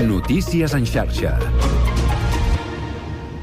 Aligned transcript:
Notícies 0.00 0.74
en 0.74 0.86
xarxa. 0.86 1.77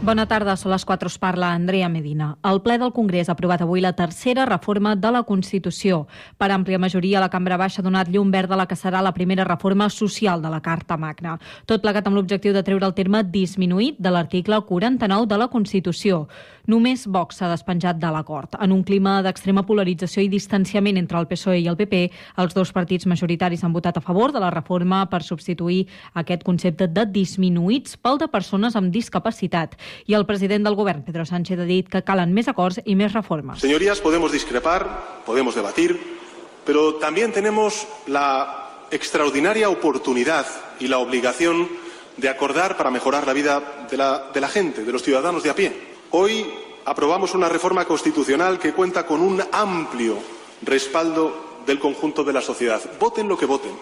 Bona 0.06 0.28
tarda, 0.30 0.54
són 0.54 0.70
les 0.70 0.84
4, 0.86 1.10
us 1.10 1.16
parla 1.18 1.48
Andrea 1.58 1.88
Medina. 1.90 2.28
El 2.46 2.60
ple 2.62 2.76
del 2.78 2.92
Congrés 2.94 3.26
ha 3.26 3.34
aprovat 3.34 3.64
avui 3.64 3.82
la 3.82 3.96
tercera 3.98 4.44
reforma 4.46 4.92
de 4.94 5.10
la 5.10 5.24
Constitució. 5.26 6.04
Per 6.38 6.50
àmplia 6.54 6.78
majoria, 6.78 7.24
la 7.24 7.32
Cambra 7.34 7.58
Baixa 7.58 7.82
ha 7.82 7.86
donat 7.88 8.12
llum 8.14 8.30
verd 8.30 8.54
a 8.54 8.60
la 8.60 8.68
que 8.70 8.78
serà 8.78 9.02
la 9.02 9.16
primera 9.16 9.48
reforma 9.48 9.88
social 9.90 10.44
de 10.44 10.52
la 10.54 10.60
Carta 10.62 10.94
Magna. 11.02 11.40
Tot 11.66 11.82
plegat 11.82 12.06
amb 12.06 12.20
l'objectiu 12.20 12.54
de 12.54 12.62
treure 12.62 12.86
el 12.86 12.94
terme 12.94 13.24
disminuït 13.24 13.98
de 13.98 14.12
l'article 14.14 14.62
49 14.68 15.26
de 15.26 15.40
la 15.42 15.48
Constitució. 15.50 16.28
Només 16.70 17.08
Vox 17.10 17.38
s'ha 17.38 17.50
despenjat 17.50 17.98
de 17.98 18.10
l'acord. 18.14 18.54
En 18.62 18.72
un 18.74 18.84
clima 18.86 19.20
d'extrema 19.26 19.66
polarització 19.66 20.22
i 20.22 20.30
distanciament 20.30 20.98
entre 21.02 21.18
el 21.18 21.28
PSOE 21.30 21.60
i 21.64 21.68
el 21.70 21.78
PP, 21.78 22.04
els 22.42 22.54
dos 22.54 22.72
partits 22.74 23.06
majoritaris 23.10 23.64
han 23.64 23.74
votat 23.74 23.98
a 23.98 24.06
favor 24.06 24.34
de 24.34 24.42
la 24.42 24.54
reforma 24.54 25.04
per 25.10 25.24
substituir 25.24 25.88
aquest 26.14 26.46
concepte 26.46 26.88
de 26.90 27.06
disminuïts 27.10 27.98
pel 27.98 28.22
de 28.22 28.30
persones 28.30 28.78
amb 28.78 28.94
discapacitat. 28.94 29.78
Y 30.06 30.14
el 30.14 30.26
presidente 30.26 30.68
del 30.68 30.76
Gobierno, 30.76 31.04
Pedro 31.06 31.26
Sánchez, 31.26 31.60
ha 31.60 31.66
dit 31.66 31.90
que 31.90 32.04
calen 32.04 32.34
més 32.34 32.48
acords 32.52 32.82
i 32.86 32.96
més 32.96 33.14
reformes. 33.14 33.60
Señorías, 33.62 34.02
podemos 34.02 34.32
discrepar, 34.32 35.24
podemos 35.26 35.56
debatir, 35.56 35.96
pero 36.66 36.96
también 36.96 37.32
tenemos 37.32 37.88
la 38.08 38.88
extraordinaria 38.92 39.70
oportunidad 39.70 40.46
y 40.80 40.88
la 40.88 41.00
obligación 41.00 41.68
de 42.18 42.30
acordar 42.30 42.78
para 42.78 42.92
mejorar 42.92 43.28
la 43.28 43.34
vida 43.34 43.88
de 43.90 43.98
la, 43.98 44.32
de 44.34 44.42
la 44.42 44.48
gente, 44.48 44.84
de 44.84 44.92
los 44.92 45.04
ciudadanos 45.04 45.44
de 45.44 45.50
a 45.50 45.56
pie. 45.56 45.74
Hoy 46.12 46.46
aprobamos 46.86 47.34
una 47.34 47.50
reforma 47.50 47.86
constitucional 47.86 48.60
que 48.60 48.74
cuenta 48.74 49.06
con 49.06 49.22
un 49.22 49.44
amplio 49.52 50.18
respaldo 50.62 51.62
del 51.66 51.80
conjunto 51.80 52.24
de 52.24 52.34
la 52.34 52.42
sociedad. 52.42 52.82
Voten 53.00 53.28
lo 53.28 53.38
que 53.38 53.46
voten. 53.46 53.74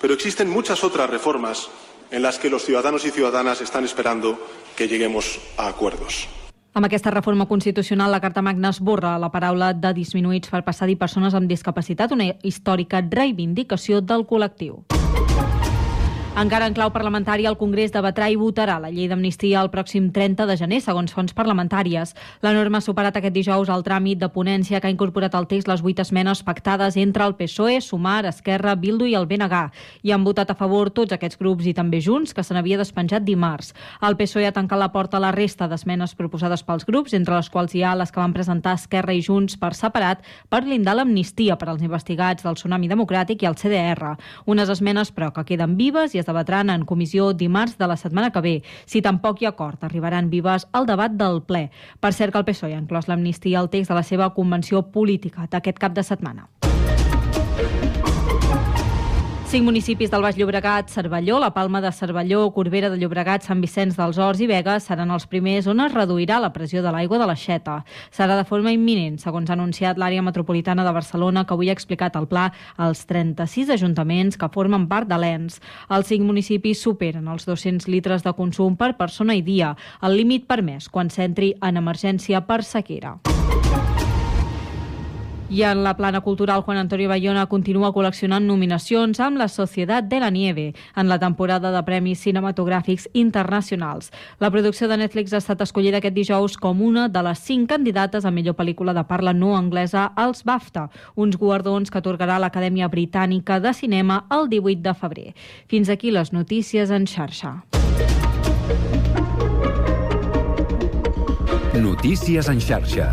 Pero 0.00 0.14
existen 0.14 0.50
muchas 0.50 0.82
otras 0.82 1.08
reformas 1.08 1.68
en 2.12 2.22
las 2.22 2.38
que 2.38 2.50
los 2.50 2.64
ciudadanos 2.64 3.04
y 3.04 3.10
ciudadanas 3.10 3.60
están 3.60 3.84
esperando 3.84 4.38
que 4.76 4.86
lleguemos 4.86 5.40
a 5.56 5.66
acuerdos. 5.66 6.28
Amb 6.74 6.86
aquesta 6.86 7.10
reforma 7.10 7.44
constitucional, 7.48 8.10
la 8.12 8.20
Carta 8.20 8.40
Magna 8.40 8.70
esborra 8.70 9.18
la 9.18 9.28
paraula 9.28 9.74
de 9.74 9.90
disminuïts 9.92 10.48
per 10.48 10.62
passar 10.64 10.86
a 10.86 10.88
dir 10.88 10.96
persones 10.96 11.34
amb 11.36 11.50
discapacitat, 11.50 12.14
una 12.16 12.30
històrica 12.40 13.02
reivindicació 13.04 14.00
del 14.00 14.24
col·lectiu. 14.24 14.84
Encara 16.32 16.64
en 16.64 16.72
clau 16.72 16.88
parlamentària, 16.88 17.50
el 17.50 17.58
Congrés 17.60 17.90
debatrà 17.92 18.30
i 18.32 18.38
votarà 18.40 18.78
la 18.80 18.88
llei 18.88 19.04
d'amnistia 19.04 19.60
el 19.60 19.68
pròxim 19.68 20.06
30 20.16 20.46
de 20.48 20.54
gener, 20.56 20.78
segons 20.80 21.12
fonts 21.12 21.34
parlamentàries. 21.36 22.14
La 22.40 22.54
norma 22.56 22.80
ha 22.80 22.84
superat 22.86 23.18
aquest 23.18 23.34
dijous 23.34 23.68
el 23.68 23.82
tràmit 23.84 24.16
de 24.16 24.30
ponència 24.32 24.80
que 24.80 24.88
ha 24.88 24.94
incorporat 24.94 25.36
al 25.36 25.44
text 25.50 25.68
les 25.68 25.82
vuit 25.84 26.00
esmenes 26.00 26.40
pactades 26.42 26.96
entre 26.96 27.26
el 27.28 27.34
PSOE, 27.36 27.82
Sumar, 27.84 28.24
Esquerra, 28.30 28.72
Bildu 28.80 29.10
i 29.10 29.12
el 29.14 29.28
BNG. 29.28 29.58
I 30.08 30.14
han 30.16 30.24
votat 30.24 30.48
a 30.50 30.56
favor 30.56 30.88
tots 30.88 31.12
aquests 31.12 31.36
grups 31.36 31.68
i 31.68 31.74
també 31.76 32.00
Junts, 32.00 32.32
que 32.32 32.42
se 32.42 32.56
n'havia 32.56 32.80
despenjat 32.80 33.28
dimarts. 33.28 33.74
El 34.00 34.16
PSOE 34.16 34.48
ha 34.48 34.56
tancat 34.56 34.80
la 34.80 34.88
porta 34.96 35.20
a 35.20 35.22
la 35.26 35.34
resta 35.36 35.68
d'esmenes 35.68 36.16
proposades 36.16 36.64
pels 36.64 36.88
grups, 36.88 37.12
entre 37.12 37.36
les 37.36 37.52
quals 37.52 37.76
hi 37.76 37.84
ha 37.84 37.92
les 37.92 38.10
que 38.10 38.22
van 38.24 38.32
presentar 38.32 38.78
Esquerra 38.80 39.12
i 39.12 39.20
Junts 39.20 39.60
per 39.60 39.74
separat 39.76 40.24
per 40.48 40.64
blindar 40.64 40.96
l'amnistia 40.96 41.60
per 41.60 41.68
als 41.68 41.84
investigats 41.84 42.48
del 42.48 42.56
Tsunami 42.56 42.88
Democràtic 42.88 43.44
i 43.44 43.52
el 43.52 43.60
CDR. 43.60 44.16
Unes 44.48 44.72
esmenes, 44.72 45.12
però, 45.12 45.28
que 45.36 45.44
queden 45.52 45.76
vives 45.76 46.16
i 46.16 46.21
es 46.22 46.30
debatran 46.30 46.70
en 46.70 46.86
comissió 46.86 47.32
dimarts 47.34 47.76
de 47.78 47.90
la 47.90 47.98
setmana 47.98 48.30
que 48.32 48.40
ve. 48.40 48.54
Si 48.86 49.02
tampoc 49.02 49.42
hi 49.42 49.50
ha 49.50 49.54
acord, 49.54 49.82
arribaran 49.84 50.30
vives 50.30 50.68
al 50.72 50.86
debat 50.86 51.12
del 51.12 51.42
ple. 51.42 51.68
Per 52.00 52.14
cert 52.14 52.32
que 52.32 52.42
el 52.42 52.48
PSOE 52.48 52.74
ha 52.76 52.80
inclòs 52.80 53.10
l'amnistia 53.10 53.60
al 53.60 53.70
text 53.70 53.92
de 53.92 53.98
la 53.98 54.06
seva 54.06 54.32
convenció 54.34 54.86
política 54.94 55.48
d'aquest 55.50 55.82
cap 55.82 55.98
de 55.98 56.06
setmana. 56.06 56.48
Cinc 59.52 59.66
municipis 59.68 60.08
del 60.08 60.22
Baix 60.24 60.38
Llobregat, 60.38 60.88
Cervelló, 60.88 61.38
la 61.38 61.50
Palma 61.52 61.82
de 61.82 61.90
Cervelló, 61.92 62.46
Corbera 62.54 62.88
de 62.88 62.96
Llobregat, 62.96 63.42
Sant 63.44 63.60
Vicenç 63.60 63.98
dels 63.98 64.16
Horts 64.16 64.40
i 64.40 64.46
Vega 64.48 64.78
seran 64.80 65.10
els 65.12 65.26
primers 65.28 65.66
on 65.68 65.82
es 65.84 65.92
reduirà 65.92 66.38
la 66.40 66.54
pressió 66.54 66.80
de 66.80 66.88
l'aigua 66.88 67.18
de 67.20 67.26
la 67.28 67.34
Xeta. 67.36 67.74
Serà 68.08 68.38
de 68.38 68.46
forma 68.48 68.72
imminent, 68.72 69.18
segons 69.20 69.50
ha 69.50 69.52
anunciat 69.52 70.00
l'àrea 70.00 70.24
metropolitana 70.24 70.86
de 70.86 70.94
Barcelona, 70.96 71.44
que 71.44 71.52
avui 71.52 71.68
ha 71.68 71.76
explicat 71.76 72.16
el 72.16 72.30
pla 72.30 72.46
als 72.78 73.04
36 73.04 73.74
ajuntaments 73.76 74.40
que 74.40 74.48
formen 74.48 74.88
part 74.88 75.12
de 75.12 75.20
l'ENS. 75.20 75.60
Els 75.92 76.08
cinc 76.08 76.24
municipis 76.24 76.80
superen 76.80 77.28
els 77.28 77.44
200 77.44 77.92
litres 77.92 78.24
de 78.24 78.32
consum 78.32 78.80
per 78.80 78.94
persona 78.96 79.36
i 79.36 79.44
dia, 79.44 79.74
el 80.00 80.16
límit 80.16 80.48
permès 80.48 80.88
quan 80.88 81.12
s'entri 81.12 81.52
en 81.60 81.76
emergència 81.76 82.40
per 82.48 82.62
sequera. 82.64 83.18
I 85.52 85.64
en 85.64 85.84
la 85.84 85.98
plana 85.98 86.22
cultural, 86.22 86.62
Juan 86.62 86.78
Antonio 86.78 87.10
Bayona 87.10 87.42
continua 87.44 87.90
col·leccionant 87.92 88.46
nominacions 88.48 89.18
amb 89.20 89.36
la 89.36 89.50
Societat 89.52 90.06
de 90.08 90.16
la 90.22 90.30
Nieve 90.32 90.70
en 90.96 91.10
la 91.10 91.18
temporada 91.20 91.68
de 91.74 91.82
Premis 91.84 92.22
Cinematogràfics 92.24 93.10
Internacionals. 93.12 94.08
La 94.40 94.48
producció 94.50 94.88
de 94.88 94.96
Netflix 94.96 95.34
ha 95.34 95.42
estat 95.44 95.60
escollida 95.60 96.00
aquest 96.00 96.16
dijous 96.16 96.56
com 96.56 96.80
una 96.80 97.04
de 97.12 97.20
les 97.28 97.44
cinc 97.44 97.68
candidates 97.68 98.24
a 98.24 98.32
millor 98.32 98.56
pel·lícula 98.56 98.96
de 98.96 99.04
parla 99.04 99.36
no 99.36 99.52
anglesa 99.58 100.06
als 100.16 100.40
BAFTA, 100.48 100.88
uns 101.16 101.36
guardons 101.36 101.92
que 101.92 102.00
atorgarà 102.00 102.40
l'Acadèmia 102.40 102.88
Britànica 102.88 103.60
de 103.60 103.76
Cinema 103.76 104.22
el 104.32 104.48
18 104.48 104.80
de 104.80 104.94
febrer. 105.04 105.30
Fins 105.68 105.92
aquí 105.92 106.16
les 106.16 106.32
notícies 106.32 106.88
en 106.88 107.04
xarxa. 107.04 107.58
Notícies 111.76 112.48
en 112.48 112.58
xarxa. 112.58 113.12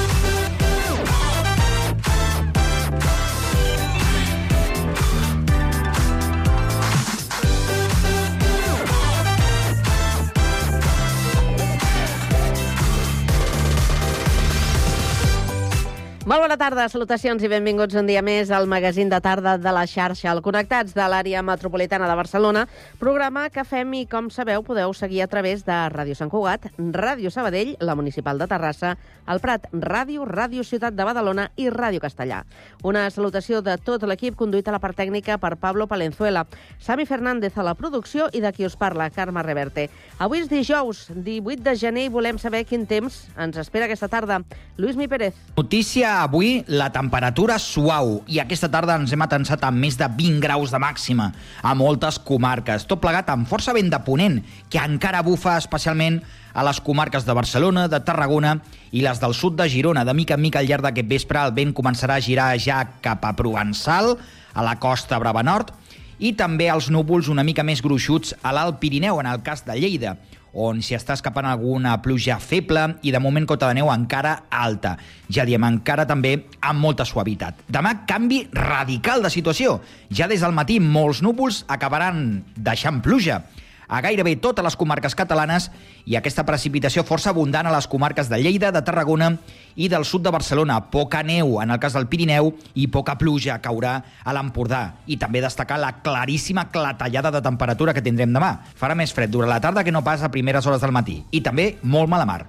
Molt 16.21 16.43
bona 16.43 16.53
tarda, 16.53 16.83
salutacions 16.85 17.41
i 17.41 17.49
benvinguts 17.49 17.95
un 17.97 18.05
dia 18.05 18.21
més 18.21 18.51
al 18.53 18.67
magazín 18.69 19.09
de 19.09 19.17
tarda 19.25 19.55
de 19.57 19.71
la 19.73 19.87
xarxa, 19.89 20.27
al 20.29 20.43
Connectats 20.45 20.93
de 20.93 21.05
l'àrea 21.09 21.41
metropolitana 21.41 22.05
de 22.05 22.17
Barcelona, 22.19 22.67
programa 22.99 23.47
que 23.49 23.63
fem 23.65 23.95
i, 23.97 24.01
com 24.05 24.27
sabeu, 24.29 24.61
podeu 24.61 24.93
seguir 24.93 25.23
a 25.23 25.27
través 25.31 25.63
de 25.65 25.73
Ràdio 25.89 26.13
Sant 26.13 26.29
Cugat, 26.29 26.67
Ràdio 26.77 27.31
Sabadell, 27.33 27.71
la 27.81 27.95
Municipal 27.97 28.37
de 28.37 28.45
Terrassa, 28.51 28.91
el 29.25 29.41
Prat 29.41 29.65
Ràdio, 29.73 30.27
Ràdio 30.29 30.61
Ciutat 30.61 30.93
de 30.93 31.07
Badalona 31.09 31.47
i 31.57 31.71
Ràdio 31.73 32.03
Castellà. 32.05 32.43
Una 32.85 33.07
salutació 33.09 33.63
de 33.65 33.79
tot 33.81 34.05
l'equip 34.05 34.37
conduït 34.37 34.69
a 34.69 34.77
la 34.77 34.81
part 34.83 35.01
tècnica 35.01 35.39
per 35.41 35.55
Pablo 35.57 35.89
Palenzuela, 35.89 36.45
Sami 36.77 37.07
Fernández 37.09 37.57
a 37.57 37.65
la 37.65 37.73
producció 37.73 38.29
i 38.29 38.43
de 38.45 38.53
qui 38.53 38.69
us 38.69 38.77
parla, 38.77 39.09
Carme 39.09 39.41
Reverte. 39.41 39.87
Avui 40.19 40.45
és 40.45 40.53
dijous, 40.53 41.07
18 41.17 41.65
de 41.65 41.75
gener, 41.81 42.05
i 42.05 42.13
volem 42.13 42.37
saber 42.37 42.67
quin 42.69 42.85
temps 42.85 43.23
ens 43.41 43.57
espera 43.57 43.89
aquesta 43.89 44.11
tarda. 44.11 44.43
Lluís 44.77 45.01
Mi 45.01 45.09
Pérez. 45.09 45.33
Notícia 45.57 46.10
avui 46.11 46.61
la 46.67 46.89
temperatura 46.91 47.55
suau 47.59 48.17
i 48.27 48.41
aquesta 48.41 48.69
tarda 48.71 48.97
ens 48.99 49.13
hem 49.15 49.23
atensat 49.23 49.63
amb 49.67 49.79
més 49.79 49.95
de 49.99 50.07
20 50.17 50.41
graus 50.43 50.73
de 50.73 50.79
màxima 50.81 51.29
a 51.63 51.73
moltes 51.77 52.19
comarques. 52.19 52.83
Tot 52.89 53.01
plegat 53.03 53.31
amb 53.33 53.47
força 53.49 53.73
vent 53.73 53.91
de 53.91 53.99
ponent, 54.05 54.39
que 54.69 54.81
encara 54.83 55.23
bufa 55.23 55.55
especialment 55.61 56.19
a 56.53 56.65
les 56.67 56.81
comarques 56.83 57.23
de 57.25 57.35
Barcelona, 57.37 57.87
de 57.87 58.01
Tarragona 58.03 58.57
i 58.91 59.05
les 59.05 59.21
del 59.23 59.33
sud 59.37 59.55
de 59.59 59.69
Girona. 59.71 60.03
De 60.03 60.13
mica 60.13 60.35
en 60.35 60.43
mica 60.43 60.59
al 60.59 60.67
llarg 60.67 60.83
d'aquest 60.85 61.07
vespre 61.07 61.39
el 61.41 61.55
vent 61.55 61.71
començarà 61.77 62.19
a 62.19 62.25
girar 62.25 62.51
ja 62.59 62.83
cap 63.01 63.23
a 63.23 63.35
Provençal, 63.37 64.17
a 64.53 64.65
la 64.67 64.75
costa 64.83 65.19
Brava 65.19 65.43
Nord, 65.47 65.71
i 66.19 66.35
també 66.37 66.67
els 66.69 66.91
núvols 66.93 67.31
una 67.31 67.45
mica 67.47 67.63
més 67.63 67.81
gruixuts 67.81 68.35
a 68.43 68.51
l'Alt 68.53 68.77
Pirineu, 68.83 69.19
en 69.23 69.31
el 69.31 69.41
cas 69.41 69.63
de 69.65 69.79
Lleida 69.79 70.17
on 70.53 70.81
s'hi 70.83 70.97
està 70.97 71.15
escapant 71.15 71.47
alguna 71.47 71.95
pluja 72.03 72.37
feble 72.43 72.83
i 73.07 73.13
de 73.13 73.21
moment 73.23 73.47
cota 73.47 73.69
de 73.69 73.77
neu 73.79 73.91
encara 73.93 74.33
alta. 74.49 74.97
Ja 75.31 75.45
diem, 75.47 75.63
encara 75.63 76.05
també 76.07 76.35
amb 76.59 76.83
molta 76.83 77.05
suavitat. 77.07 77.63
Demà 77.71 78.01
canvi 78.09 78.43
radical 78.51 79.23
de 79.23 79.31
situació. 79.31 79.79
Ja 80.09 80.27
des 80.27 80.43
del 80.43 80.55
matí 80.55 80.79
molts 80.83 81.21
núvols 81.23 81.63
acabaran 81.71 82.43
deixant 82.55 83.01
pluja. 83.01 83.41
A 83.91 83.99
gairebé 83.99 84.37
totes 84.39 84.63
les 84.63 84.77
comarques 84.79 85.15
catalanes 85.19 85.67
i 86.07 86.15
aquesta 86.15 86.45
precipitació 86.47 87.03
força 87.03 87.33
abundant 87.33 87.67
a 87.67 87.73
les 87.75 87.89
comarques 87.91 88.31
de 88.31 88.39
Lleida, 88.39 88.71
de 88.71 88.81
Tarragona 88.87 89.33
i 89.75 89.89
del 89.91 90.07
sud 90.07 90.23
de 90.23 90.31
Barcelona. 90.31 90.79
Poca 90.89 91.21
neu 91.27 91.59
en 91.61 91.75
el 91.75 91.79
cas 91.83 91.99
del 91.99 92.07
Pirineu 92.07 92.53
i 92.73 92.87
poca 92.87 93.17
pluja 93.19 93.59
caurà 93.61 93.97
a 94.23 94.35
l'Empordà. 94.37 94.81
I 95.11 95.19
també 95.19 95.43
destacar 95.43 95.77
la 95.83 95.97
claríssima 96.01 96.69
clatellada 96.71 97.35
de 97.35 97.43
temperatura 97.43 97.93
que 97.93 98.05
tindrem 98.05 98.31
demà. 98.31 98.55
Farà 98.79 98.95
més 98.95 99.11
fred 99.11 99.29
durant 99.29 99.51
la 99.51 99.59
tarda 99.59 99.83
que 99.83 99.91
no 99.91 100.05
pas 100.07 100.23
a 100.23 100.31
primeres 100.31 100.65
hores 100.65 100.81
del 100.81 100.95
matí. 100.95 101.21
I 101.31 101.43
també 101.43 101.73
molt 101.83 102.09
mala 102.09 102.25
mar. 102.25 102.45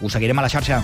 Us 0.00 0.16
seguirem 0.16 0.40
a 0.40 0.48
la 0.48 0.52
xarxa. 0.52 0.80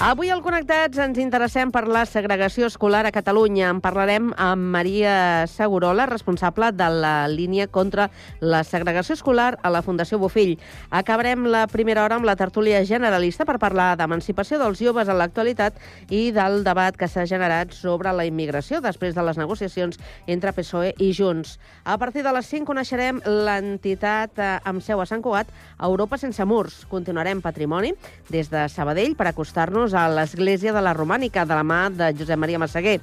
Avui 0.00 0.30
al 0.32 0.40
Connectats 0.40 0.96
ens 1.04 1.18
interessem 1.20 1.68
per 1.68 1.82
la 1.84 2.06
segregació 2.08 2.70
escolar 2.70 3.02
a 3.04 3.10
Catalunya. 3.12 3.66
En 3.68 3.82
parlarem 3.84 4.30
amb 4.40 4.70
Maria 4.72 5.44
Segurola, 5.52 6.06
responsable 6.08 6.70
de 6.72 6.86
la 7.02 7.28
línia 7.28 7.66
contra 7.68 8.06
la 8.40 8.62
segregació 8.64 9.12
escolar 9.12 9.58
a 9.60 9.68
la 9.68 9.82
Fundació 9.84 10.16
Bofill. 10.16 10.54
Acabarem 10.88 11.44
la 11.52 11.66
primera 11.68 12.06
hora 12.06 12.16
amb 12.16 12.24
la 12.24 12.32
tertúlia 12.40 12.80
generalista 12.88 13.44
per 13.44 13.58
parlar 13.60 13.90
d'emancipació 14.00 14.56
dels 14.62 14.80
joves 14.80 15.10
en 15.12 15.18
l'actualitat 15.20 15.76
i 16.08 16.30
del 16.32 16.64
debat 16.64 16.96
que 16.96 17.04
s'ha 17.04 17.26
generat 17.28 17.76
sobre 17.76 18.16
la 18.16 18.24
immigració 18.24 18.80
després 18.80 19.12
de 19.12 19.26
les 19.28 19.36
negociacions 19.36 20.00
entre 20.24 20.56
PSOE 20.56 20.94
i 20.96 21.10
Junts. 21.12 21.58
A 21.84 21.98
partir 22.00 22.24
de 22.24 22.32
les 22.32 22.48
5 22.48 22.64
coneixerem 22.72 23.20
l'entitat 23.28 24.40
eh, 24.40 24.48
amb 24.64 24.80
seu 24.80 25.04
a 25.04 25.08
Sant 25.12 25.20
Cugat, 25.20 25.52
Europa 25.76 26.16
sense 26.16 26.48
murs. 26.48 26.86
Continuarem 26.88 27.44
patrimoni 27.44 27.92
des 28.32 28.48
de 28.48 28.64
Sabadell 28.72 29.12
per 29.12 29.28
acostar-nos 29.28 29.89
a 29.94 30.06
l'Església 30.12 30.72
de 30.72 30.82
la 30.84 30.94
Romànica, 30.96 31.44
de 31.44 31.56
la 31.56 31.64
mà 31.66 31.80
de 31.90 32.12
Josep 32.18 32.38
Maria 32.38 32.60
Massaguer. 32.62 32.98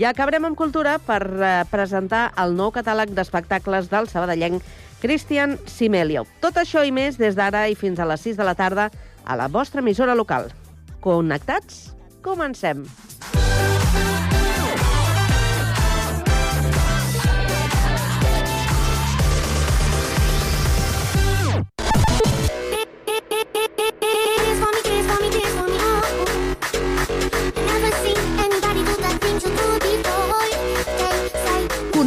I 0.00 0.06
acabarem 0.08 0.48
amb 0.48 0.58
cultura 0.58 0.98
per 1.02 1.20
eh, 1.22 1.52
presentar 1.70 2.30
el 2.40 2.56
nou 2.58 2.72
catàleg 2.74 3.14
d'espectacles 3.16 3.90
del 3.92 4.08
sabadellenc 4.08 4.64
Christian 5.00 5.58
Simelio. 5.66 6.26
Tot 6.40 6.60
això 6.60 6.84
i 6.84 6.92
més 6.92 7.20
des 7.20 7.38
d'ara 7.38 7.66
i 7.68 7.78
fins 7.78 8.00
a 8.00 8.08
les 8.08 8.26
6 8.28 8.40
de 8.40 8.48
la 8.48 8.56
tarda 8.58 8.90
a 9.24 9.36
la 9.36 9.48
vostra 9.48 9.84
emissora 9.84 10.16
local. 10.16 10.50
Connectats? 11.00 11.90
Comencem. 12.20 12.84
Dance 12.84 13.19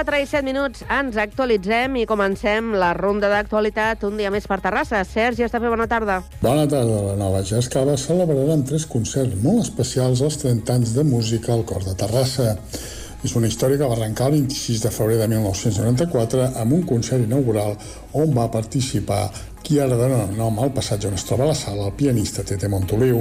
4 0.00 0.16
i 0.16 0.24
7 0.24 0.46
minuts 0.46 0.80
ens 0.96 1.16
actualitzem 1.20 1.98
i 2.00 2.06
comencem 2.08 2.70
la 2.80 2.94
ronda 2.96 3.28
d'actualitat 3.28 4.06
un 4.08 4.14
dia 4.16 4.30
més 4.32 4.46
per 4.48 4.56
Terrassa. 4.64 5.02
Sergi 5.04 5.44
Estafé, 5.44 5.68
bona 5.68 5.84
tarda. 5.90 6.22
Bona 6.40 6.64
tarda. 6.64 7.02
La 7.10 7.16
nova 7.20 7.42
Jascava 7.44 7.98
celebrarà 8.00 8.54
amb 8.56 8.64
tres 8.64 8.86
concerts 8.88 9.36
molt 9.44 9.66
especials 9.66 10.22
els 10.24 10.40
30 10.40 10.72
anys 10.78 10.94
de 10.96 11.04
música 11.04 11.52
al 11.52 11.66
Cor 11.68 11.84
de 11.84 11.92
Terrassa. 12.00 12.54
És 13.20 13.36
una 13.36 13.50
història 13.52 13.76
que 13.76 13.90
va 13.90 13.98
arrencar 13.98 14.30
el 14.30 14.38
26 14.38 14.86
de 14.86 14.94
febrer 14.94 15.18
de 15.20 15.28
1994 15.34 16.48
amb 16.62 16.78
un 16.78 16.86
concert 16.88 17.26
inaugural 17.26 17.76
on 18.16 18.32
va 18.32 18.48
participar 18.48 19.26
qui 19.62 19.78
ara 19.80 19.96
dona 19.96 20.24
nom 20.36 20.58
al 20.58 20.72
passatge 20.74 21.08
on 21.08 21.14
es 21.14 21.24
troba 21.28 21.46
la 21.48 21.54
sala, 21.54 21.86
el 21.86 21.96
pianista 21.98 22.42
Tete 22.46 22.68
Montoliu. 22.68 23.20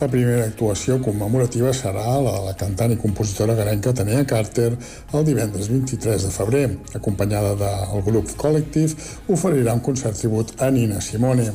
La 0.00 0.08
primera 0.12 0.44
actuació 0.44 0.98
commemorativa 1.00 1.72
serà 1.72 2.04
la 2.20 2.34
de 2.34 2.42
la 2.44 2.54
cantant 2.60 2.92
i 2.92 2.98
compositora 3.00 3.54
garenca 3.56 3.94
Tania 3.96 4.26
Carter 4.28 4.74
el 4.76 5.24
divendres 5.24 5.70
23 5.72 6.26
de 6.26 6.32
febrer. 6.34 6.66
Acompanyada 6.98 7.54
del 7.62 8.04
grup 8.04 8.34
Collective, 8.36 8.92
oferirà 9.32 9.72
un 9.72 9.80
concert 9.80 10.18
tribut 10.20 10.52
a 10.60 10.70
Nina 10.70 11.00
Simone. 11.00 11.48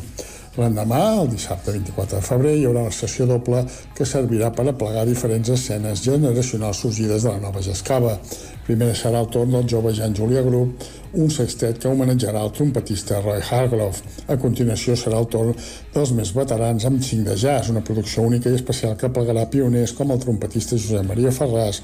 L'endemà, 0.58 1.00
el 1.22 1.30
dissabte 1.32 1.72
24 1.72 2.18
de 2.18 2.26
febrer, 2.26 2.56
hi 2.58 2.66
haurà 2.68 2.82
una 2.88 2.96
sessió 2.96 3.24
doble 3.30 3.62
que 3.96 4.08
servirà 4.10 4.50
per 4.52 4.66
aplegar 4.68 5.06
diferents 5.08 5.54
escenes 5.54 6.02
generacionals 6.04 6.82
sorgides 6.84 7.24
de 7.24 7.32
la 7.32 7.40
nova 7.40 7.64
Jascava. 7.64 8.18
Primer 8.66 8.92
serà 8.98 9.22
el 9.24 9.30
torn 9.34 9.54
del 9.56 9.68
jove 9.70 9.94
Jan 9.98 10.14
Julià 10.16 10.44
Grup, 10.46 10.84
un 11.12 11.28
sextet 11.34 11.80
que 11.82 11.90
homenatjarà 11.90 12.40
el 12.46 12.54
trompetista 12.56 13.18
Roy 13.20 13.42
Hargrove. 13.44 14.00
A 14.32 14.38
continuació 14.40 14.96
serà 14.96 15.20
el 15.20 15.28
torn 15.34 15.52
dels 15.92 16.14
més 16.16 16.32
veterans 16.36 16.86
amb 16.88 17.02
5 17.04 17.28
de 17.28 17.36
jazz, 17.42 17.72
una 17.74 17.84
producció 17.84 18.24
única 18.24 18.50
i 18.50 18.56
especial 18.56 18.96
que 19.00 19.10
plegarà 19.12 19.48
pioners 19.52 19.96
com 19.98 20.14
el 20.14 20.22
trompetista 20.24 20.80
Josep 20.80 21.10
Maria 21.10 21.34
Ferràs 21.36 21.82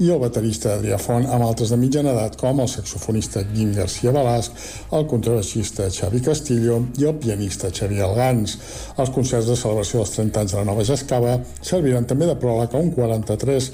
i 0.00 0.08
el 0.08 0.22
baterista 0.22 0.76
Adrià 0.78 1.00
Font 1.02 1.28
amb 1.28 1.44
altres 1.44 1.74
de 1.74 1.80
mitjana 1.80 2.14
edat 2.14 2.38
com 2.40 2.62
el 2.64 2.70
saxofonista 2.72 3.44
Guim 3.52 3.74
García 3.76 4.14
Balasc, 4.16 4.56
el 4.96 5.08
contrabaixista 5.10 5.90
Xavi 5.92 6.22
Castillo 6.24 6.80
i 6.96 7.08
el 7.10 7.18
pianista 7.20 7.68
Xavier 7.74 8.06
Algans. 8.08 8.56
Els 8.96 9.12
concerts 9.12 9.50
de 9.50 9.58
celebració 9.60 10.00
dels 10.00 10.14
30 10.16 10.44
anys 10.46 10.54
de 10.54 10.62
la 10.62 10.68
nova 10.72 10.86
Jascava 10.88 11.40
serviran 11.60 12.08
també 12.08 12.30
de 12.30 12.38
pròleg 12.40 12.72
a 12.72 12.80
un 12.80 12.94
43 12.96 13.72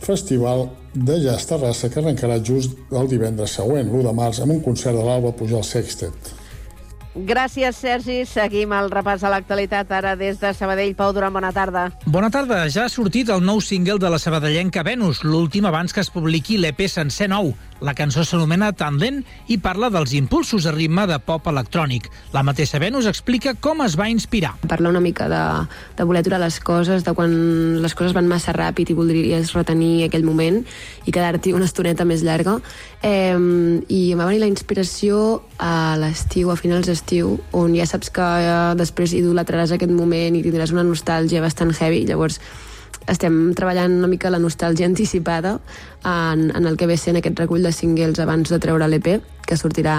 festival 0.00 0.68
de 0.94 1.20
jazz 1.22 1.46
Terrassa 1.46 1.90
que 1.90 2.00
arrencarà 2.00 2.40
just 2.44 2.76
el 2.90 3.08
divendres 3.10 3.56
següent, 3.58 3.90
l'1 3.90 4.08
de 4.08 4.16
març, 4.16 4.42
amb 4.42 4.56
un 4.56 4.60
concert 4.64 4.96
de 4.96 5.04
l'Alba 5.04 5.32
Pujol 5.36 5.64
Sextet. 5.64 6.34
Gràcies, 7.26 7.74
Sergi. 7.74 8.20
Seguim 8.28 8.72
el 8.76 8.90
repàs 8.92 9.24
a 9.24 9.30
l'actualitat 9.32 9.90
ara 9.90 10.14
des 10.16 10.38
de 10.38 10.52
Sabadell. 10.54 10.94
Pau 10.94 11.10
Duran, 11.12 11.32
bona 11.34 11.50
tarda. 11.52 11.88
Bona 12.06 12.30
tarda. 12.30 12.60
Ja 12.70 12.84
ha 12.86 12.92
sortit 12.92 13.32
el 13.34 13.42
nou 13.42 13.60
single 13.64 13.98
de 13.98 14.10
la 14.12 14.20
sabadellenca 14.22 14.84
Venus, 14.86 15.24
l'últim 15.24 15.66
abans 15.66 15.92
que 15.92 16.04
es 16.04 16.12
publiqui 16.14 16.60
l'EP 16.60 16.86
sencer 16.86 17.28
nou. 17.32 17.54
La 17.80 17.94
cançó 17.94 18.24
s'anomena 18.26 18.72
Tandem 18.74 19.20
i 19.46 19.58
parla 19.62 19.88
dels 19.94 20.12
impulsos 20.18 20.66
a 20.66 20.72
ritme 20.74 21.04
de 21.06 21.18
pop 21.22 21.46
electrònic. 21.46 22.08
La 22.34 22.42
mateixa 22.42 22.80
Venus 22.82 23.06
explica 23.06 23.54
com 23.54 23.84
es 23.84 23.94
va 23.98 24.08
inspirar. 24.10 24.56
Parla 24.66 24.90
una 24.90 25.02
mica 25.02 25.28
de, 25.30 25.42
de 25.96 26.06
voler 26.08 26.24
aturar 26.24 26.40
les 26.42 26.58
coses, 26.58 27.04
de 27.06 27.14
quan 27.14 27.30
les 27.82 27.94
coses 27.94 28.16
van 28.16 28.26
massa 28.30 28.54
ràpid 28.56 28.90
i 28.90 28.98
voldries 28.98 29.54
retenir 29.54 30.08
aquell 30.08 30.26
moment 30.26 30.60
i 31.06 31.14
quedar-t'hi 31.14 31.54
una 31.54 31.68
estoneta 31.70 32.06
més 32.08 32.24
llarga. 32.26 32.58
Eh, 33.02 33.36
I 33.38 34.00
em 34.12 34.18
va 34.18 34.26
venir 34.26 34.42
la 34.42 34.50
inspiració 34.50 35.44
a 35.62 35.94
l'estiu, 36.00 36.50
a 36.50 36.58
finals 36.58 36.90
d'estiu, 36.90 37.36
on 37.54 37.76
ja 37.78 37.86
saps 37.86 38.10
que 38.10 38.26
eh, 38.26 38.56
després 38.78 39.14
idolatraràs 39.14 39.76
aquest 39.76 39.94
moment 39.94 40.34
i 40.34 40.42
tindràs 40.42 40.74
una 40.74 40.86
nostàlgia 40.86 41.44
bastant 41.44 41.70
heavy. 41.78 42.04
Llavors, 42.10 42.42
estem 43.08 43.52
treballant 43.56 43.98
una 44.00 44.10
mica 44.10 44.30
la 44.30 44.40
nostàlgia 44.42 44.86
anticipada 44.86 45.58
en, 46.04 46.48
en 46.54 46.66
el 46.66 46.76
que 46.76 46.88
ve 46.88 46.96
sent 47.00 47.18
aquest 47.20 47.38
recull 47.40 47.64
de 47.64 47.72
singles 47.72 48.20
abans 48.20 48.50
de 48.52 48.58
treure 48.62 48.88
l'EP, 48.88 49.18
que 49.46 49.56
sortirà 49.56 49.98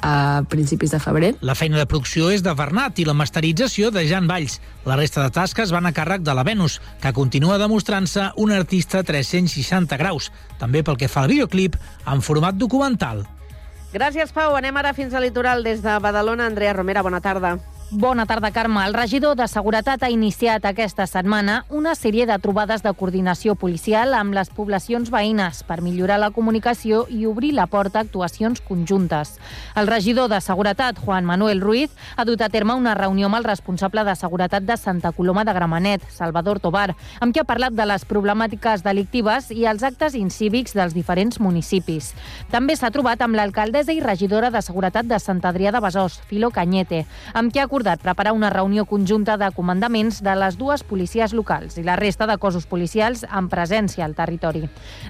a 0.00 0.42
principis 0.48 0.90
de 0.92 1.00
febrer. 1.00 1.34
La 1.40 1.54
feina 1.56 1.78
de 1.80 1.86
producció 1.88 2.30
és 2.30 2.42
de 2.44 2.52
Bernat 2.54 3.00
i 3.00 3.06
la 3.08 3.16
masterització 3.16 3.90
de 3.90 4.04
Jan 4.08 4.28
Valls. 4.28 4.58
La 4.84 4.96
resta 4.96 5.24
de 5.24 5.32
tasques 5.34 5.72
van 5.72 5.88
a 5.88 5.94
càrrec 5.96 6.22
de 6.22 6.34
la 6.36 6.44
Venus, 6.46 6.80
que 7.02 7.14
continua 7.16 7.58
demostrant-se 7.58 8.30
un 8.36 8.52
artista 8.52 9.02
360 9.02 9.96
graus, 9.96 10.30
també 10.60 10.84
pel 10.84 11.00
que 11.00 11.08
fa 11.08 11.24
al 11.24 11.32
videoclip 11.32 11.78
en 12.06 12.22
format 12.22 12.54
documental. 12.54 13.24
Gràcies, 13.96 14.32
Pau. 14.34 14.56
Anem 14.58 14.76
ara 14.76 14.92
fins 14.92 15.14
al 15.14 15.24
litoral 15.24 15.64
des 15.64 15.80
de 15.82 15.98
Badalona. 16.02 16.46
Andrea 16.46 16.74
Romera, 16.76 17.02
bona 17.02 17.22
tarda. 17.24 17.56
Bona 17.88 18.26
tarda, 18.26 18.50
Carme. 18.50 18.84
El 18.84 18.94
regidor 18.94 19.36
de 19.38 19.46
Seguretat 19.46 20.02
ha 20.02 20.08
iniciat 20.10 20.64
aquesta 20.66 21.04
setmana 21.06 21.60
una 21.70 21.92
sèrie 21.94 22.24
de 22.26 22.34
trobades 22.42 22.82
de 22.82 22.90
coordinació 22.98 23.54
policial 23.54 24.10
amb 24.18 24.34
les 24.34 24.48
poblacions 24.50 25.06
veïnes 25.14 25.60
per 25.62 25.76
millorar 25.86 26.16
la 26.18 26.32
comunicació 26.34 27.04
i 27.14 27.28
obrir 27.30 27.52
la 27.54 27.68
porta 27.70 28.00
a 28.00 28.02
actuacions 28.02 28.58
conjuntes. 28.60 29.36
El 29.78 29.86
regidor 29.86 30.26
de 30.32 30.40
Seguretat, 30.42 30.98
Juan 30.98 31.24
Manuel 31.24 31.60
Ruiz, 31.62 31.94
ha 32.16 32.24
dut 32.26 32.42
a 32.42 32.48
terme 32.50 32.74
una 32.74 32.96
reunió 32.98 33.28
amb 33.30 33.38
el 33.38 33.46
responsable 33.46 34.02
de 34.02 34.16
Seguretat 34.18 34.66
de 34.66 34.76
Santa 34.76 35.12
Coloma 35.12 35.44
de 35.44 35.54
Gramenet, 35.54 36.10
Salvador 36.10 36.58
Tobar, 36.58 36.96
amb 37.20 37.32
qui 37.32 37.38
ha 37.38 37.46
parlat 37.46 37.78
de 37.78 37.86
les 37.86 38.02
problemàtiques 38.02 38.82
delictives 38.82 39.52
i 39.54 39.62
els 39.62 39.86
actes 39.86 40.18
incívics 40.18 40.74
dels 40.74 40.92
diferents 40.92 41.38
municipis. 41.38 42.16
També 42.50 42.74
s'ha 42.74 42.90
trobat 42.90 43.22
amb 43.22 43.38
l'alcaldessa 43.38 43.94
i 43.94 44.02
regidora 44.02 44.50
de 44.50 44.66
Seguretat 44.66 45.06
de 45.06 45.22
Sant 45.22 45.44
Adrià 45.46 45.70
de 45.70 45.86
Besòs, 45.86 46.18
Filo 46.26 46.50
Canyete, 46.50 47.04
amb 47.32 47.54
qui 47.54 47.62
ha 47.62 47.70
acordat 47.76 48.00
preparar 48.00 48.32
una 48.32 48.48
reunió 48.48 48.86
conjunta 48.86 49.36
de 49.36 49.50
comandaments 49.52 50.22
de 50.24 50.32
les 50.40 50.54
dues 50.56 50.80
policies 50.80 51.34
locals 51.36 51.76
i 51.76 51.82
la 51.84 51.96
resta 52.00 52.24
de 52.24 52.38
cossos 52.40 52.64
policials 52.64 53.26
amb 53.28 53.52
presència 53.52 54.06
al 54.06 54.14
territori. 54.16 54.62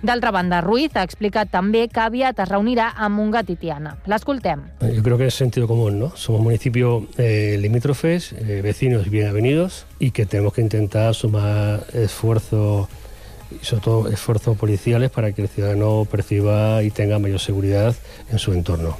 D'altra 0.02 0.32
banda, 0.34 0.58
Ruiz 0.64 0.96
ha 0.98 1.04
explicat 1.06 1.52
també 1.52 1.84
que 1.86 2.02
aviat 2.02 2.42
es 2.42 2.50
reunirà 2.50 2.88
amb 2.96 3.20
Mungat 3.20 3.52
i 3.54 3.56
Tiana. 3.60 3.94
L'escoltem. 4.10 4.64
Yo 4.82 5.04
creo 5.04 5.16
que 5.16 5.28
es 5.28 5.34
sentido 5.34 5.68
común, 5.68 6.00
¿no? 6.00 6.10
Somos 6.16 6.40
municipios 6.40 7.04
eh, 7.18 7.56
limítrofes, 7.60 8.32
eh, 8.32 8.62
vecinos 8.64 9.08
bien 9.10 9.28
avenidos, 9.28 9.86
y 10.00 10.10
que 10.10 10.26
tenemos 10.26 10.52
que 10.52 10.62
intentar 10.62 11.14
sumar 11.14 11.86
esfuerzo 11.92 12.88
y 13.52 13.64
sobre 13.64 13.82
todo 13.84 14.08
esfuerzos 14.08 14.58
policiales 14.58 15.12
para 15.12 15.30
que 15.30 15.42
el 15.42 15.48
ciudadano 15.48 16.04
perciba 16.10 16.82
y 16.82 16.90
tenga 16.90 17.20
mayor 17.20 17.38
seguridad 17.38 17.94
en 18.32 18.40
su 18.40 18.52
entorno. 18.52 18.96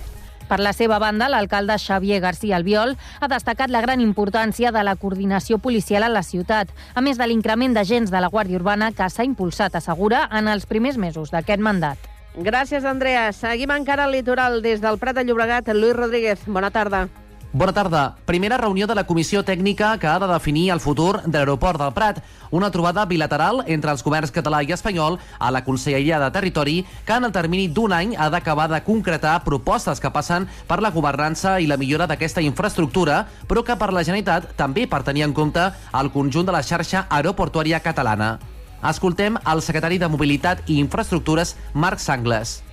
Per 0.47 0.61
la 0.62 0.73
seva 0.73 1.00
banda, 1.03 1.29
l'alcalde 1.29 1.75
Xavier 1.83 2.21
García 2.23 2.57
Albiol 2.57 2.95
ha 3.21 3.29
destacat 3.29 3.71
la 3.71 3.83
gran 3.83 4.00
importància 4.00 4.71
de 4.71 4.83
la 4.87 4.95
coordinació 4.95 5.59
policial 5.59 6.07
a 6.07 6.12
la 6.12 6.23
ciutat, 6.23 6.71
a 6.95 7.03
més 7.03 7.19
de 7.19 7.26
l'increment 7.26 7.75
d'agents 7.75 8.11
de 8.11 8.21
la 8.23 8.31
Guàrdia 8.31 8.61
Urbana 8.61 8.93
que 8.95 9.11
s'ha 9.11 9.26
impulsat, 9.26 9.75
assegura, 9.75 10.29
en 10.31 10.47
els 10.49 10.67
primers 10.71 10.97
mesos 10.97 11.35
d'aquest 11.35 11.61
mandat. 11.61 11.99
Gràcies, 12.37 12.85
Andrea. 12.85 13.31
Seguim 13.33 13.73
encara 13.73 14.05
al 14.05 14.12
litoral 14.12 14.61
des 14.62 14.83
del 14.85 14.99
Prat 15.03 15.17
de 15.17 15.25
Llobregat. 15.25 15.73
Lluís 15.73 15.97
Rodríguez, 15.97 16.45
bona 16.47 16.71
tarda. 16.71 17.07
Bona 17.56 17.72
tarda. 17.72 18.16
Primera 18.26 18.58
reunió 18.58 18.86
de 18.86 18.94
la 18.94 19.06
comissió 19.08 19.40
tècnica 19.42 19.94
que 19.96 20.06
ha 20.06 20.18
de 20.20 20.26
definir 20.28 20.66
el 20.75 20.80
futur 20.84 21.22
de 21.25 21.38
l'aeroport 21.38 21.80
del 21.80 21.94
Prat. 21.96 22.18
Una 22.50 22.68
trobada 22.70 23.06
bilateral 23.08 23.62
entre 23.66 23.94
els 23.94 24.04
governs 24.04 24.34
català 24.34 24.60
i 24.60 24.75
espanyol 24.76 25.16
a 25.38 25.48
la 25.50 25.62
Conselleria 25.64 26.18
de 26.20 26.28
Territori 26.34 26.75
que 27.06 27.16
en 27.16 27.25
el 27.25 27.32
termini 27.32 27.70
d'un 27.72 27.94
any 27.96 28.12
ha 28.18 28.28
d'acabar 28.28 28.68
de 28.68 28.82
concretar 28.84 29.38
propostes 29.46 30.04
que 30.04 30.12
passen 30.12 30.44
per 30.68 30.82
la 30.84 30.92
governança 30.92 31.56
i 31.58 31.66
la 31.66 31.80
millora 31.80 32.04
d'aquesta 32.04 32.44
infraestructura, 32.44 33.25
però 33.48 33.64
que 33.64 33.78
per 33.80 33.88
la 33.88 34.04
Generalitat 34.04 34.52
també 34.60 34.84
per 34.84 35.00
tenir 35.08 35.25
en 35.25 35.32
compte 35.32 35.70
el 35.96 36.12
conjunt 36.12 36.44
de 36.44 36.52
la 36.52 36.62
xarxa 36.62 37.06
aeroportuària 37.08 37.80
catalana. 37.80 38.34
Escoltem 38.84 39.40
el 39.40 39.64
secretari 39.64 39.96
de 39.96 40.12
Mobilitat 40.12 40.60
i 40.68 40.76
Infraestructures, 40.76 41.56
Marc 41.72 42.04
Sangles. 42.04 42.65